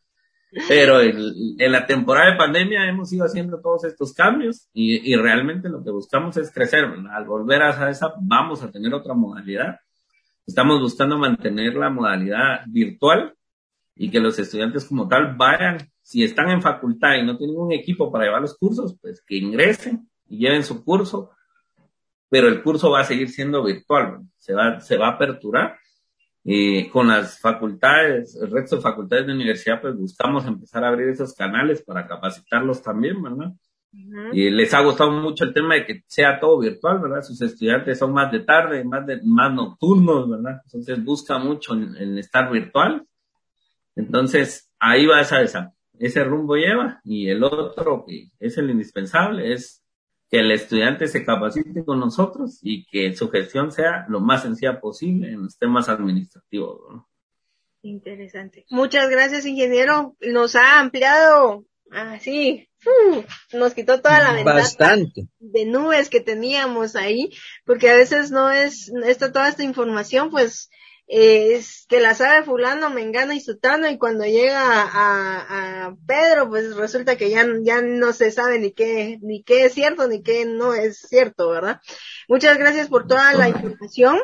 Pero 0.68 1.02
en 1.02 1.72
la 1.72 1.86
temporada 1.86 2.32
de 2.32 2.38
pandemia 2.38 2.88
hemos 2.88 3.12
ido 3.12 3.26
haciendo 3.26 3.60
todos 3.60 3.84
estos 3.84 4.14
cambios 4.14 4.70
y, 4.74 5.12
y 5.12 5.16
realmente 5.18 5.68
lo 5.68 5.84
que 5.84 5.92
buscamos 5.92 6.38
es 6.38 6.52
crecer. 6.52 6.90
¿verdad? 6.90 7.16
Al 7.16 7.26
volver 7.26 7.62
a 7.62 7.90
esa, 7.90 8.14
vamos 8.22 8.64
a 8.64 8.72
tener 8.72 8.94
otra 8.94 9.14
modalidad. 9.14 9.80
Estamos 10.46 10.80
buscando 10.80 11.18
mantener 11.18 11.76
la 11.76 11.90
modalidad 11.90 12.62
virtual 12.68 13.37
y 13.98 14.10
que 14.10 14.20
los 14.20 14.38
estudiantes 14.40 14.86
como 14.86 15.08
tal 15.08 15.36
vayan, 15.36 15.78
si 16.02 16.24
están 16.24 16.50
en 16.50 16.62
facultad 16.62 17.16
y 17.16 17.26
no 17.26 17.38
tienen 17.38 17.58
un 17.58 17.72
equipo 17.72 18.12
para 18.12 18.26
llevar 18.26 18.42
los 18.42 18.58
cursos, 18.58 18.98
pues 19.02 19.24
que 19.26 19.38
ingresen 19.38 20.10
y 20.28 20.40
lleven 20.40 20.64
su 20.64 20.84
curso, 20.84 21.32
pero 22.30 22.48
el 22.48 22.62
curso 22.62 22.92
va 22.92 23.02
a 23.02 23.06
seguir 23.06 23.30
siendo 23.30 23.64
virtual, 23.64 24.22
se 24.38 24.54
va, 24.54 24.80
se 24.80 24.98
va 24.98 25.08
a 25.08 25.12
aperturar. 25.12 25.78
Y 26.44 26.88
con 26.90 27.08
las 27.08 27.42
facultades, 27.42 28.40
el 28.42 28.50
resto 28.50 28.78
de 28.78 28.82
facultades 28.82 29.28
de 29.28 29.34
universidad, 29.34 29.82
pues 29.82 29.98
buscamos 29.98 30.46
empezar 30.46 30.84
a 30.84 30.88
abrir 30.88 31.10
esos 31.10 31.34
canales 31.34 31.84
para 31.84 32.08
capacitarlos 32.08 32.82
también, 32.82 33.22
¿verdad? 33.22 33.52
Y 34.32 34.50
les 34.50 34.74
ha 34.74 34.82
gustado 34.82 35.12
mucho 35.12 35.46
el 35.46 35.54
tema 35.54 35.76
de 35.76 35.86
que 35.86 36.04
sea 36.08 36.40
todo 36.40 36.60
virtual, 36.60 37.00
¿verdad? 37.00 37.22
Sus 37.22 37.42
estudiantes 37.42 37.98
son 37.98 38.14
más 38.14 38.32
de 38.32 38.42
tarde, 38.42 38.84
más 38.84 39.06
de, 39.06 39.20
más 39.24 39.54
nocturnos, 39.54 40.30
¿verdad? 40.30 40.62
Entonces 40.66 41.04
busca 41.04 41.40
mucho 41.40 41.74
en, 41.74 42.18
estar 42.18 42.52
virtual. 42.52 43.06
Entonces, 43.98 44.70
ahí 44.80 45.06
va 45.06 45.22
esa, 45.22 45.42
esa, 45.42 45.74
ese 46.00 46.24
rumbo 46.24 46.56
lleva. 46.56 47.02
Y 47.04 47.30
el 47.30 47.44
otro, 47.44 48.06
que 48.08 48.30
es 48.40 48.58
el 48.58 48.70
indispensable, 48.70 49.54
es 49.54 49.84
que 50.30 50.40
el 50.40 50.52
estudiante 50.52 51.08
se 51.08 51.26
capacite 51.26 51.84
con 51.84 52.00
nosotros 52.00 52.60
y 52.62 52.86
que 52.86 53.16
su 53.16 53.30
gestión 53.30 53.72
sea 53.72 54.06
lo 54.10 54.20
más 54.20 54.44
sencilla 54.44 54.80
posible 54.80 55.32
en 55.32 55.44
los 55.44 55.58
temas 55.58 55.90
administrativos. 55.90 56.80
¿no? 56.90 57.10
Interesante. 57.82 58.66
Muchas 58.70 59.10
gracias, 59.10 59.46
ingeniero. 59.46 60.16
Nos 60.20 60.56
ha 60.56 60.80
ampliado 60.80 61.66
así, 61.92 62.68
nos 63.54 63.74
quitó 63.74 64.02
toda 64.02 64.20
la 64.20 64.34
ventana 64.34 64.60
Bastante. 64.60 65.28
de 65.40 65.66
nubes 65.66 66.10
que 66.10 66.20
teníamos 66.20 66.98
ahí, 66.98 67.30
porque 67.66 67.90
a 67.90 67.96
veces 67.96 68.30
no 68.30 68.52
es, 68.52 68.92
esta, 69.06 69.32
toda 69.32 69.48
esta 69.48 69.64
información, 69.64 70.30
pues, 70.30 70.70
es 71.08 71.86
que 71.88 72.02
la 72.02 72.14
sabe 72.14 72.44
fulano, 72.44 72.90
mengano 72.90 73.32
y 73.32 73.40
sutano 73.40 73.90
y 73.90 73.98
cuando 73.98 74.26
llega 74.26 74.60
a, 74.62 75.96
Pedro 76.06 76.50
pues 76.50 76.76
resulta 76.76 77.16
que 77.16 77.30
ya, 77.30 77.46
ya 77.62 77.82
no 77.82 78.12
se 78.12 78.30
sabe 78.32 78.60
ni 78.60 78.72
qué, 78.72 79.18
ni 79.22 79.42
qué 79.44 79.66
es 79.66 79.74
cierto 79.74 80.08
ni 80.08 80.22
qué 80.22 80.46
no 80.46 80.74
es 80.74 81.00
cierto, 81.00 81.50
¿verdad? 81.50 81.80
Muchas 82.28 82.58
gracias 82.58 82.90
por 82.90 83.08
toda 83.08 83.34
la 83.34 83.48
información. 83.48 84.20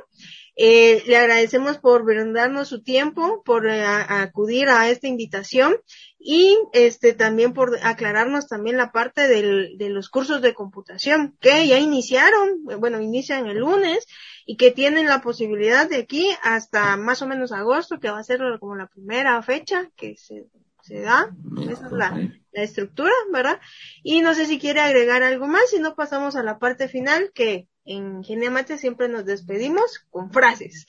Eh, 0.55 1.01
le 1.07 1.17
agradecemos 1.17 1.79
por 1.79 2.03
brindarnos 2.03 2.67
su 2.67 2.83
tiempo, 2.83 3.41
por 3.43 3.67
eh, 3.67 3.83
acudir 3.83 4.69
a 4.69 4.87
esta 4.89 5.07
invitación 5.07 5.77
y 6.19 6.59
este 6.73 7.13
también 7.13 7.53
por 7.53 7.79
aclararnos 7.81 8.47
también 8.47 8.77
la 8.77 8.91
parte 8.91 9.27
del, 9.27 9.77
de 9.77 9.89
los 9.89 10.09
cursos 10.09 10.41
de 10.41 10.53
computación 10.53 11.35
que 11.39 11.67
ya 11.67 11.79
iniciaron, 11.79 12.63
bueno, 12.79 13.01
inician 13.01 13.47
el 13.47 13.59
lunes 13.59 14.05
y 14.45 14.57
que 14.57 14.71
tienen 14.71 15.07
la 15.07 15.21
posibilidad 15.21 15.89
de 15.89 15.97
aquí 15.97 16.29
hasta 16.41 16.97
más 16.97 17.21
o 17.21 17.27
menos 17.27 17.51
agosto, 17.51 17.99
que 17.99 18.09
va 18.09 18.19
a 18.19 18.23
ser 18.23 18.41
como 18.59 18.75
la 18.75 18.87
primera 18.87 19.41
fecha 19.41 19.89
que 19.95 20.15
se, 20.17 20.47
se 20.81 21.01
da. 21.01 21.29
Esa 21.69 21.85
es 21.85 21.91
la, 21.91 22.31
la 22.51 22.63
estructura, 22.63 23.13
¿verdad? 23.31 23.59
Y 24.03 24.21
no 24.21 24.33
sé 24.33 24.45
si 24.45 24.59
quiere 24.59 24.81
agregar 24.81 25.23
algo 25.23 25.47
más, 25.47 25.69
si 25.69 25.79
no 25.79 25.95
pasamos 25.95 26.35
a 26.35 26.43
la 26.43 26.59
parte 26.59 26.87
final, 26.87 27.31
que 27.33 27.67
en 27.85 28.23
Geniamate 28.23 28.77
siempre 28.77 29.09
nos 29.09 29.25
despedimos 29.25 30.05
con 30.09 30.31
frases, 30.31 30.87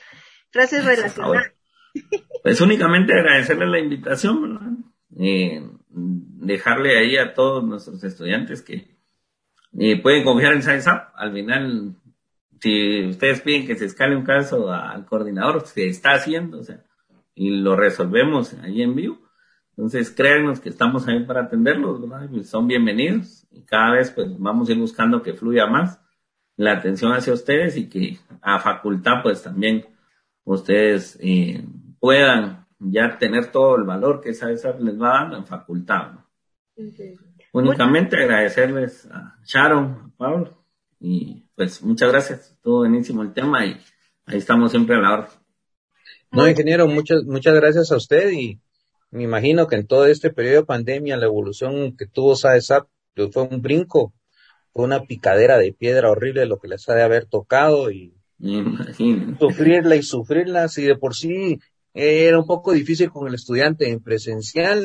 frases 0.51 0.85
relacionadas. 0.85 1.53
Pues 2.43 2.61
únicamente 2.61 3.13
agradecerle 3.13 3.67
la 3.67 3.79
invitación, 3.79 4.43
¿verdad? 4.43 4.73
Eh, 5.17 5.63
dejarle 5.89 6.99
ahí 6.99 7.17
a 7.17 7.35
todos 7.35 7.63
nuestros 7.63 8.03
estudiantes 8.03 8.63
que 8.63 8.97
eh, 9.79 10.03
pueden 10.03 10.25
confiar 10.25 10.55
en 10.55 10.63
Science 10.63 10.91
Al 10.91 11.33
final 11.33 11.95
si 12.65 13.05
ustedes 13.05 13.43
piden 13.43 13.67
que 13.67 13.77
se 13.77 13.85
escale 13.85 14.17
un 14.17 14.25
caso 14.25 14.73
al 14.73 15.05
coordinador, 15.05 15.67
se 15.67 15.87
está 15.87 16.13
haciendo, 16.13 16.61
o 16.61 16.65
sea, 16.65 16.83
y 17.35 17.51
lo 17.51 17.77
resolvemos 17.77 18.55
ahí 18.55 18.81
en 18.81 18.95
vivo. 18.95 19.19
Entonces, 19.77 20.11
créanos 20.11 20.61
que 20.61 20.71
estamos 20.71 21.07
ahí 21.07 21.23
para 21.27 21.43
atenderlos, 21.43 22.01
¿verdad? 22.01 22.27
Pues, 22.31 22.49
son 22.49 22.67
bienvenidos 22.67 23.47
y 23.51 23.67
cada 23.67 23.93
vez 23.93 24.11
pues 24.13 24.29
vamos 24.39 24.67
a 24.67 24.73
ir 24.73 24.79
buscando 24.79 25.21
que 25.21 25.35
fluya 25.35 25.67
más 25.67 26.01
la 26.57 26.73
atención 26.73 27.13
hacia 27.13 27.35
ustedes 27.35 27.77
y 27.77 27.91
que 27.91 28.17
a 28.41 28.59
facultad 28.59 29.23
pues 29.23 29.43
también 29.43 29.85
ustedes 30.45 31.19
eh, 31.21 31.67
puedan 32.01 32.67
ya 32.79 33.19
tener 33.19 33.53
todo 33.53 33.77
el 33.77 33.85
valor 33.85 34.23
que 34.23 34.31
esa, 34.31 34.51
esa 34.51 34.73
les 34.79 34.99
va 34.99 35.21
dando 35.21 35.37
en 35.37 35.45
facultad. 35.45 36.13
Únicamente 37.53 38.17
agradecerles 38.17 39.07
a 39.11 39.39
Sharon, 39.45 39.85
a 39.85 40.11
Pablo 40.17 40.65
y 40.99 41.44
pues 41.57 41.83
muchas 41.83 42.11
gracias, 42.11 42.51
estuvo 42.51 42.79
buenísimo 42.79 43.23
el 43.23 43.33
tema 43.33 43.65
y 43.65 43.77
ahí 44.27 44.39
estamos 44.39 44.71
siempre 44.71 44.97
a 44.97 45.01
la 45.01 45.13
hora. 45.13 45.29
No, 46.31 46.49
ingeniero, 46.49 46.89
muchas, 46.89 47.23
muchas 47.25 47.55
gracias 47.55 47.93
a 47.93 47.97
usted 47.97 48.33
y 48.33 48.61
me 49.11 49.23
imagino 49.23 49.69
que 49.69 49.77
en 49.77 49.87
todo 49.87 50.07
este 50.07 50.31
periodo 50.31 50.63
de 50.63 50.67
pandemia 50.67 51.17
la 51.17 51.27
evolución 51.27 51.97
que 51.97 52.07
tuvo 52.07 52.35
SAESAP 52.35 52.89
pues, 53.15 53.31
fue 53.33 53.45
un 53.45 53.63
brinco, 53.63 54.13
fue 54.73 54.85
una 54.85 55.05
picadera 55.05 55.59
de 55.59 55.73
piedra 55.73 56.11
horrible 56.11 56.47
lo 56.47 56.59
que 56.59 56.69
les 56.69 56.89
ha 56.89 56.95
de 56.95 57.03
haber 57.03 57.27
tocado 57.27 57.93
y 57.93 58.15
sufrirla 59.39 59.95
y 59.95 60.03
sufrirla, 60.03 60.69
si 60.69 60.83
de 60.83 60.97
por 60.97 61.15
sí 61.15 61.61
era 61.95 62.41
un 62.41 62.47
poco 62.47 62.73
difícil 62.73 63.11
con 63.11 63.29
el 63.29 63.35
estudiante 63.35 63.89
en 63.89 64.03
presencial, 64.03 64.83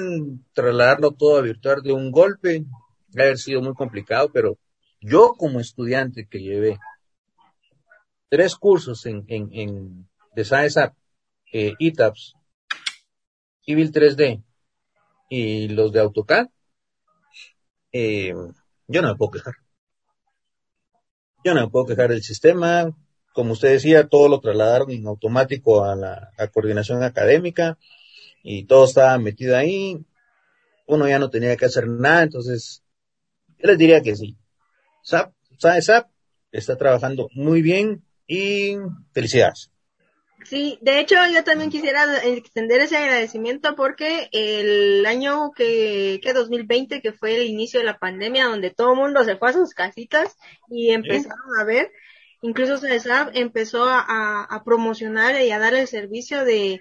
trasladarlo 0.54 1.12
todo 1.12 1.40
a 1.40 1.42
virtual 1.42 1.82
de 1.82 1.92
un 1.92 2.12
golpe, 2.12 2.66
ha 3.18 3.22
haber 3.24 3.40
sido 3.40 3.62
muy 3.62 3.74
complicado, 3.74 4.30
pero 4.32 4.60
yo 5.02 5.34
como 5.38 5.60
estudiante 5.60 6.28
que 6.28 6.40
llevé 6.40 6.78
tres 8.30 8.56
cursos 8.56 9.06
en, 9.06 9.26
en, 9.28 9.50
en 9.54 10.10
de 10.36 10.46
SAESAP, 10.46 10.96
eh, 11.52 11.74
ETAPS, 11.80 12.36
Civil 13.62 13.92
3D 13.92 14.44
y 15.30 15.68
los 15.70 15.92
de 15.92 16.00
AutoCAD, 16.00 16.48
eh, 17.92 18.34
yo 18.88 19.02
no 19.02 19.10
me 19.10 19.16
puedo 19.16 19.32
quejar. 19.32 19.56
Yo 21.44 21.54
no 21.54 21.62
me 21.62 21.70
puedo 21.70 21.86
quejar 21.86 22.10
del 22.10 22.24
sistema. 22.24 22.96
Como 23.34 23.54
usted 23.54 23.72
decía, 23.72 24.08
todo 24.08 24.28
lo 24.28 24.40
trasladaron 24.40 24.92
en 24.92 25.08
automático 25.08 25.86
a 25.86 25.96
la 25.96 26.32
coordinación 26.54 27.04
académica 27.04 27.78
y 28.44 28.66
todo 28.66 28.86
estaba 28.86 29.18
metido 29.18 29.56
ahí. 29.56 30.04
Uno 30.88 31.08
ya 31.08 31.20
no 31.20 31.30
tenía 31.30 31.56
que 31.56 31.66
hacer 31.66 31.88
nada, 31.88 32.24
entonces 32.24 32.84
yo 33.60 33.68
les 33.68 33.78
diría 33.78 34.02
que 34.02 34.16
sí. 34.16 34.38
SAP, 35.10 35.34
SAP 35.82 36.08
está 36.52 36.78
trabajando 36.78 37.30
muy 37.34 37.62
bien 37.62 38.04
y 38.28 38.76
felicidades. 39.12 39.72
Sí, 40.46 40.80
de 40.82 41.00
hecho 41.00 41.16
yo 41.34 41.44
también 41.44 41.70
quisiera 41.70 42.24
extender 42.26 42.80
ese 42.82 42.96
agradecimiento 42.98 43.76
porque 43.76 44.30
el 44.32 45.06
año 45.06 45.52
que, 45.52 46.20
que 46.24 46.34
2020, 46.34 47.02
que 47.02 47.12
fue 47.12 47.36
el 47.36 47.48
inicio 47.48 47.80
de 47.80 47.86
la 47.86 48.00
pandemia, 48.00 48.46
donde 48.46 48.72
todo 48.72 48.94
el 48.94 49.00
mundo 49.00 49.24
se 49.26 49.36
fue 49.36 49.50
a 49.50 49.54
sus 49.54 49.74
casitas 49.74 50.38
y 50.70 50.92
empezaron 50.92 51.60
a 51.60 51.66
ver, 51.66 51.92
incluso 52.42 52.78
SAP 52.78 53.32
empezó 53.34 53.84
a, 53.84 54.44
a 54.44 54.64
promocionar 54.64 55.42
y 55.42 55.52
a 55.52 55.60
dar 55.60 55.74
el 55.74 55.88
servicio 55.88 56.46
de 56.46 56.80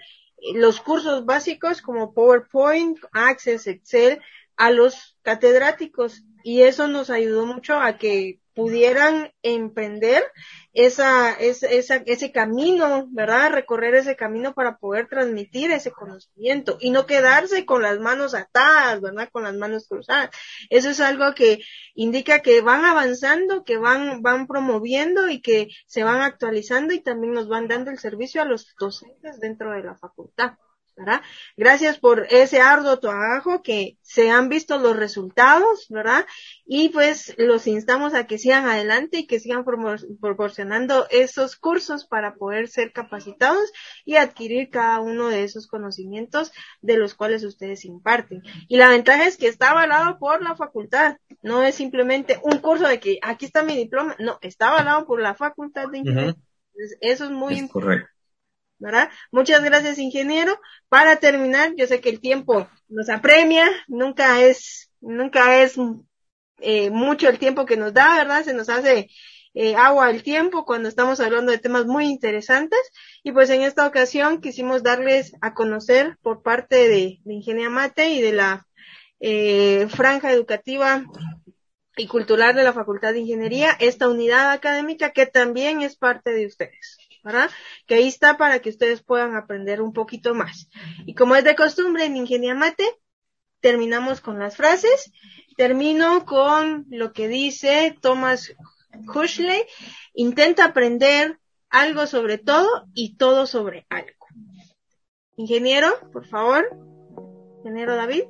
los 0.55 0.81
cursos 0.81 1.25
básicos 1.25 1.83
como 1.83 2.15
PowerPoint, 2.15 2.99
Access, 3.13 3.67
Excel, 3.67 4.21
a 4.57 4.71
los 4.71 5.17
catedráticos 5.23 6.23
y 6.49 6.63
eso 6.63 6.89
nos 6.89 7.11
ayudó 7.11 7.45
mucho 7.45 7.79
a 7.79 7.99
que 7.99 8.41
pudieran 8.55 9.35
emprender 9.43 10.25
esa, 10.73 11.35
esa, 11.35 11.97
ese 11.97 12.33
camino, 12.33 13.07
¿verdad? 13.11 13.53
Recorrer 13.53 13.97
ese 13.97 14.17
camino 14.17 14.55
para 14.55 14.79
poder 14.79 15.09
transmitir 15.09 15.71
ese 15.71 15.91
conocimiento 15.91 16.79
y 16.81 16.89
no 16.89 17.05
quedarse 17.05 17.67
con 17.67 17.83
las 17.83 17.99
manos 18.01 18.33
atadas, 18.33 19.03
¿verdad? 19.03 19.29
Con 19.31 19.43
las 19.43 19.57
manos 19.57 19.89
cruzadas. 19.89 20.31
Eso 20.71 20.89
es 20.89 21.01
algo 21.01 21.35
que 21.35 21.59
indica 21.95 22.41
que 22.41 22.63
van 22.63 22.87
avanzando, 22.87 23.63
que 23.63 23.77
van, 23.77 24.23
van 24.23 24.47
promoviendo 24.47 25.29
y 25.29 25.43
que 25.43 25.69
se 25.87 26.03
van 26.03 26.23
actualizando 26.23 26.95
y 26.95 27.03
también 27.03 27.35
nos 27.35 27.47
van 27.47 27.69
dando 27.69 27.91
el 27.91 27.99
servicio 27.99 28.41
a 28.41 28.47
los 28.47 28.75
docentes 28.81 29.39
dentro 29.39 29.73
de 29.73 29.83
la 29.83 29.97
facultad. 29.97 30.53
¿Verdad? 30.99 31.23
Gracias 31.57 31.99
por 31.99 32.27
ese 32.31 32.61
arduo 32.61 32.99
trabajo 32.99 33.63
que 33.63 33.97
se 34.03 34.31
han 34.31 34.49
visto 34.49 34.79
los 34.79 34.97
resultados, 34.97 35.87
¿verdad? 35.89 36.27
Y 36.67 36.89
pues 36.89 37.35
los 37.39 37.67
instamos 37.67 38.15
a 38.15 38.27
que 38.27 38.39
sigan 38.39 38.67
adelante 38.67 39.19
y 39.19 39.27
que 39.27 39.39
sigan 39.39 39.65
proporcionando 39.65 41.07
esos 41.11 41.57
cursos 41.57 42.05
para 42.05 42.35
poder 42.35 42.69
ser 42.69 42.93
capacitados 42.93 43.73
y 44.05 44.17
adquirir 44.17 44.71
cada 44.71 45.01
uno 45.01 45.29
de 45.29 45.45
esos 45.45 45.69
conocimientos 45.69 46.53
de 46.81 46.99
los 46.99 47.15
cuales 47.15 47.45
ustedes 47.45 47.85
imparten. 47.85 48.43
Y 48.67 48.77
la 48.77 48.91
ventaja 48.91 49.27
es 49.27 49.37
que 49.37 49.47
está 49.47 49.71
avalado 49.71 50.19
por 50.19 50.43
la 50.43 50.57
facultad, 50.57 51.17
no 51.43 51.63
es 51.63 51.77
simplemente 51.77 52.41
un 52.43 52.59
curso 52.59 52.89
de 52.89 52.99
que 52.99 53.19
aquí 53.23 53.47
está 53.47 53.63
mi 53.63 53.77
diploma, 53.77 54.17
no, 54.19 54.39
está 54.43 54.69
avalado 54.69 55.07
por 55.07 55.21
la 55.21 55.35
facultad 55.35 55.89
de 55.89 55.99
ingeniería. 55.99 56.37
Eso 57.01 57.25
es 57.25 57.31
muy 57.31 57.55
importante. 57.55 58.03
Correcto. 58.03 58.18
¿Verdad? 58.79 59.11
Muchas 59.31 59.63
gracias, 59.63 59.99
ingeniero. 59.99 60.59
Para 60.89 61.17
terminar, 61.17 61.73
yo 61.77 61.87
sé 61.87 62.01
que 62.01 62.11
el 62.11 62.21
tiempo 62.21 62.69
nos 62.89 63.09
apremia, 63.09 63.69
nunca 63.87 64.43
es, 64.43 64.91
nunca 65.01 65.63
es 65.63 65.77
eh, 66.59 66.91
mucho 66.91 67.29
el 67.29 67.39
tiempo 67.39 67.67
que 67.67 67.77
nos 67.77 67.95
da, 67.95 68.17
¿verdad? 68.17 68.45
Se 68.45 68.55
nos 68.55 68.69
hace 68.69 69.09
eh, 69.55 69.75
agua 69.77 70.07
al 70.07 70.23
tiempo 70.23 70.65
cuando 70.65 70.89
estamos 70.89 71.21
hablando 71.21 71.53
de 71.53 71.59
temas 71.59 71.87
muy 71.87 72.07
interesantes. 72.07 72.81
Y 73.23 73.33
pues 73.33 73.51
en 73.51 73.63
esta 73.63 73.87
ocasión 73.87 74.41
quisimos 74.41 74.83
darles 74.83 75.33
a 75.41 75.55
conocer 75.55 76.17
por 76.23 76.43
parte 76.43 76.89
de, 76.89 77.19
de 77.25 77.35
Ingenia 77.35 77.71
Mate 77.71 78.11
y 78.11 78.23
de 78.23 78.33
la 78.33 78.67
eh, 79.21 79.89
franja 79.89 80.33
educativa 80.33 81.05
y 81.97 82.07
cultural 82.07 82.55
de 82.55 82.63
la 82.63 82.73
Facultad 82.73 83.13
de 83.13 83.21
Ingeniería 83.21 83.77
esta 83.81 84.09
unidad 84.09 84.53
académica 84.53 85.11
que 85.11 85.27
también 85.27 85.83
es 85.83 85.97
parte 85.97 86.33
de 86.33 86.47
ustedes. 86.47 86.99
Que 87.87 87.97
ahí 87.97 88.09
está 88.09 88.37
para 88.37 88.61
que 88.61 88.71
ustedes 88.71 89.03
puedan 89.03 89.37
aprender 89.37 89.81
un 89.81 89.93
poquito 89.93 90.35
más. 90.35 90.69
Y 91.07 91.15
como 91.15 91.37
es 91.37 91.45
de 91.45 91.55
costumbre 91.55 92.05
en 92.05 92.17
Ingeniería 92.17 92.55
Mate, 92.55 92.85
terminamos 93.61 94.21
con 94.21 94.39
las 94.39 94.57
frases. 94.57 95.13
Termino 95.57 96.25
con 96.25 96.87
lo 96.89 97.13
que 97.13 97.29
dice 97.29 97.97
Thomas 98.01 98.55
Huxley. 99.15 99.63
Intenta 100.15 100.67
aprender 100.67 101.39
algo 101.71 102.07
sobre 102.07 102.39
todo 102.39 102.69
y 102.95 103.17
todo 103.17 103.47
sobre 103.47 103.87
algo. 103.89 104.27
Ingeniero, 105.37 105.89
por 106.13 106.27
favor. 106.27 106.69
Ingeniero 107.59 107.97
David. 107.97 108.25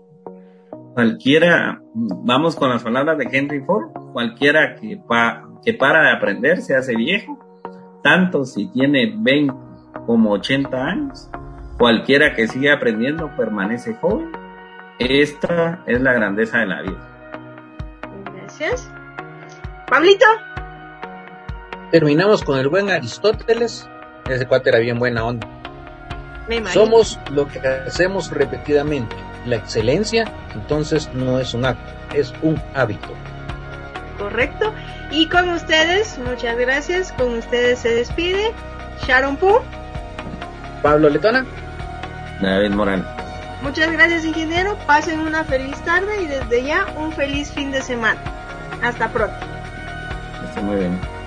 Cualquiera, 0.95 1.81
vamos 1.95 2.57
con 2.57 2.71
las 2.71 2.83
palabras 2.83 3.19
de 3.19 3.29
Henry 3.31 3.61
Ford, 3.61 3.93
cualquiera 4.13 4.75
que, 4.75 5.01
que 5.65 5.75
para 5.75 6.03
de 6.03 6.11
aprender 6.11 6.61
se 6.61 6.75
hace 6.75 6.97
viejo 6.97 7.39
tanto 8.03 8.45
si 8.45 8.67
tiene 8.69 9.15
20 9.17 9.55
como 10.07 10.33
80 10.33 10.77
años. 10.77 11.31
Cualquiera 11.79 12.35
que 12.35 12.49
sigue 12.49 12.73
aprendiendo 12.73 13.31
permanece 13.37 13.95
joven. 13.95 14.33
Esta 14.99 15.85
es 15.87 16.01
la 16.01 16.13
grandeza 16.13 16.59
de 16.59 16.67
la 16.67 16.83
vida. 16.83 17.31
Gracias. 18.35 18.91
Pablito. 19.89 20.27
Terminamos 21.91 22.43
con 22.43 22.59
el 22.59 22.69
buen 22.69 22.91
Aristóteles. 22.91 23.89
Ese 24.29 24.47
cuate 24.47 24.71
era 24.71 24.79
bien 24.79 24.99
buena 24.99 25.25
onda. 25.25 25.47
Somos 26.73 27.19
lo 27.31 27.47
que 27.47 27.61
hacemos 27.61 28.31
repetidamente. 28.31 29.15
La 29.47 29.57
excelencia, 29.57 30.25
entonces, 30.55 31.11
no 31.15 31.39
es 31.39 31.55
un 31.55 31.65
acto, 31.65 31.91
es 32.15 32.35
un 32.43 32.61
hábito. 32.75 33.09
Correcto. 34.19 34.73
Y 35.11 35.29
con 35.29 35.49
ustedes, 35.51 36.19
muchas 36.19 36.57
gracias. 36.59 37.13
Con 37.13 37.39
ustedes 37.39 37.79
se 37.79 37.95
despide 37.95 38.53
Sharon 39.07 39.37
Poo. 39.37 39.63
Pablo 40.83 41.09
Letona. 41.09 41.47
David 42.41 42.71
Morán. 42.71 43.07
Muchas 43.63 43.91
gracias, 43.91 44.25
ingeniero. 44.25 44.77
Pasen 44.87 45.21
una 45.21 45.45
feliz 45.45 45.77
tarde 45.85 46.23
y 46.23 46.27
desde 46.27 46.65
ya 46.65 46.87
un 46.97 47.13
feliz 47.13 47.51
fin 47.53 47.73
de 47.73 47.83
semana. 47.83 48.21
Hasta 48.83 49.09
pronto. 49.09 49.37
Está 50.49 50.61
muy 50.61 50.77
bien. 50.77 51.18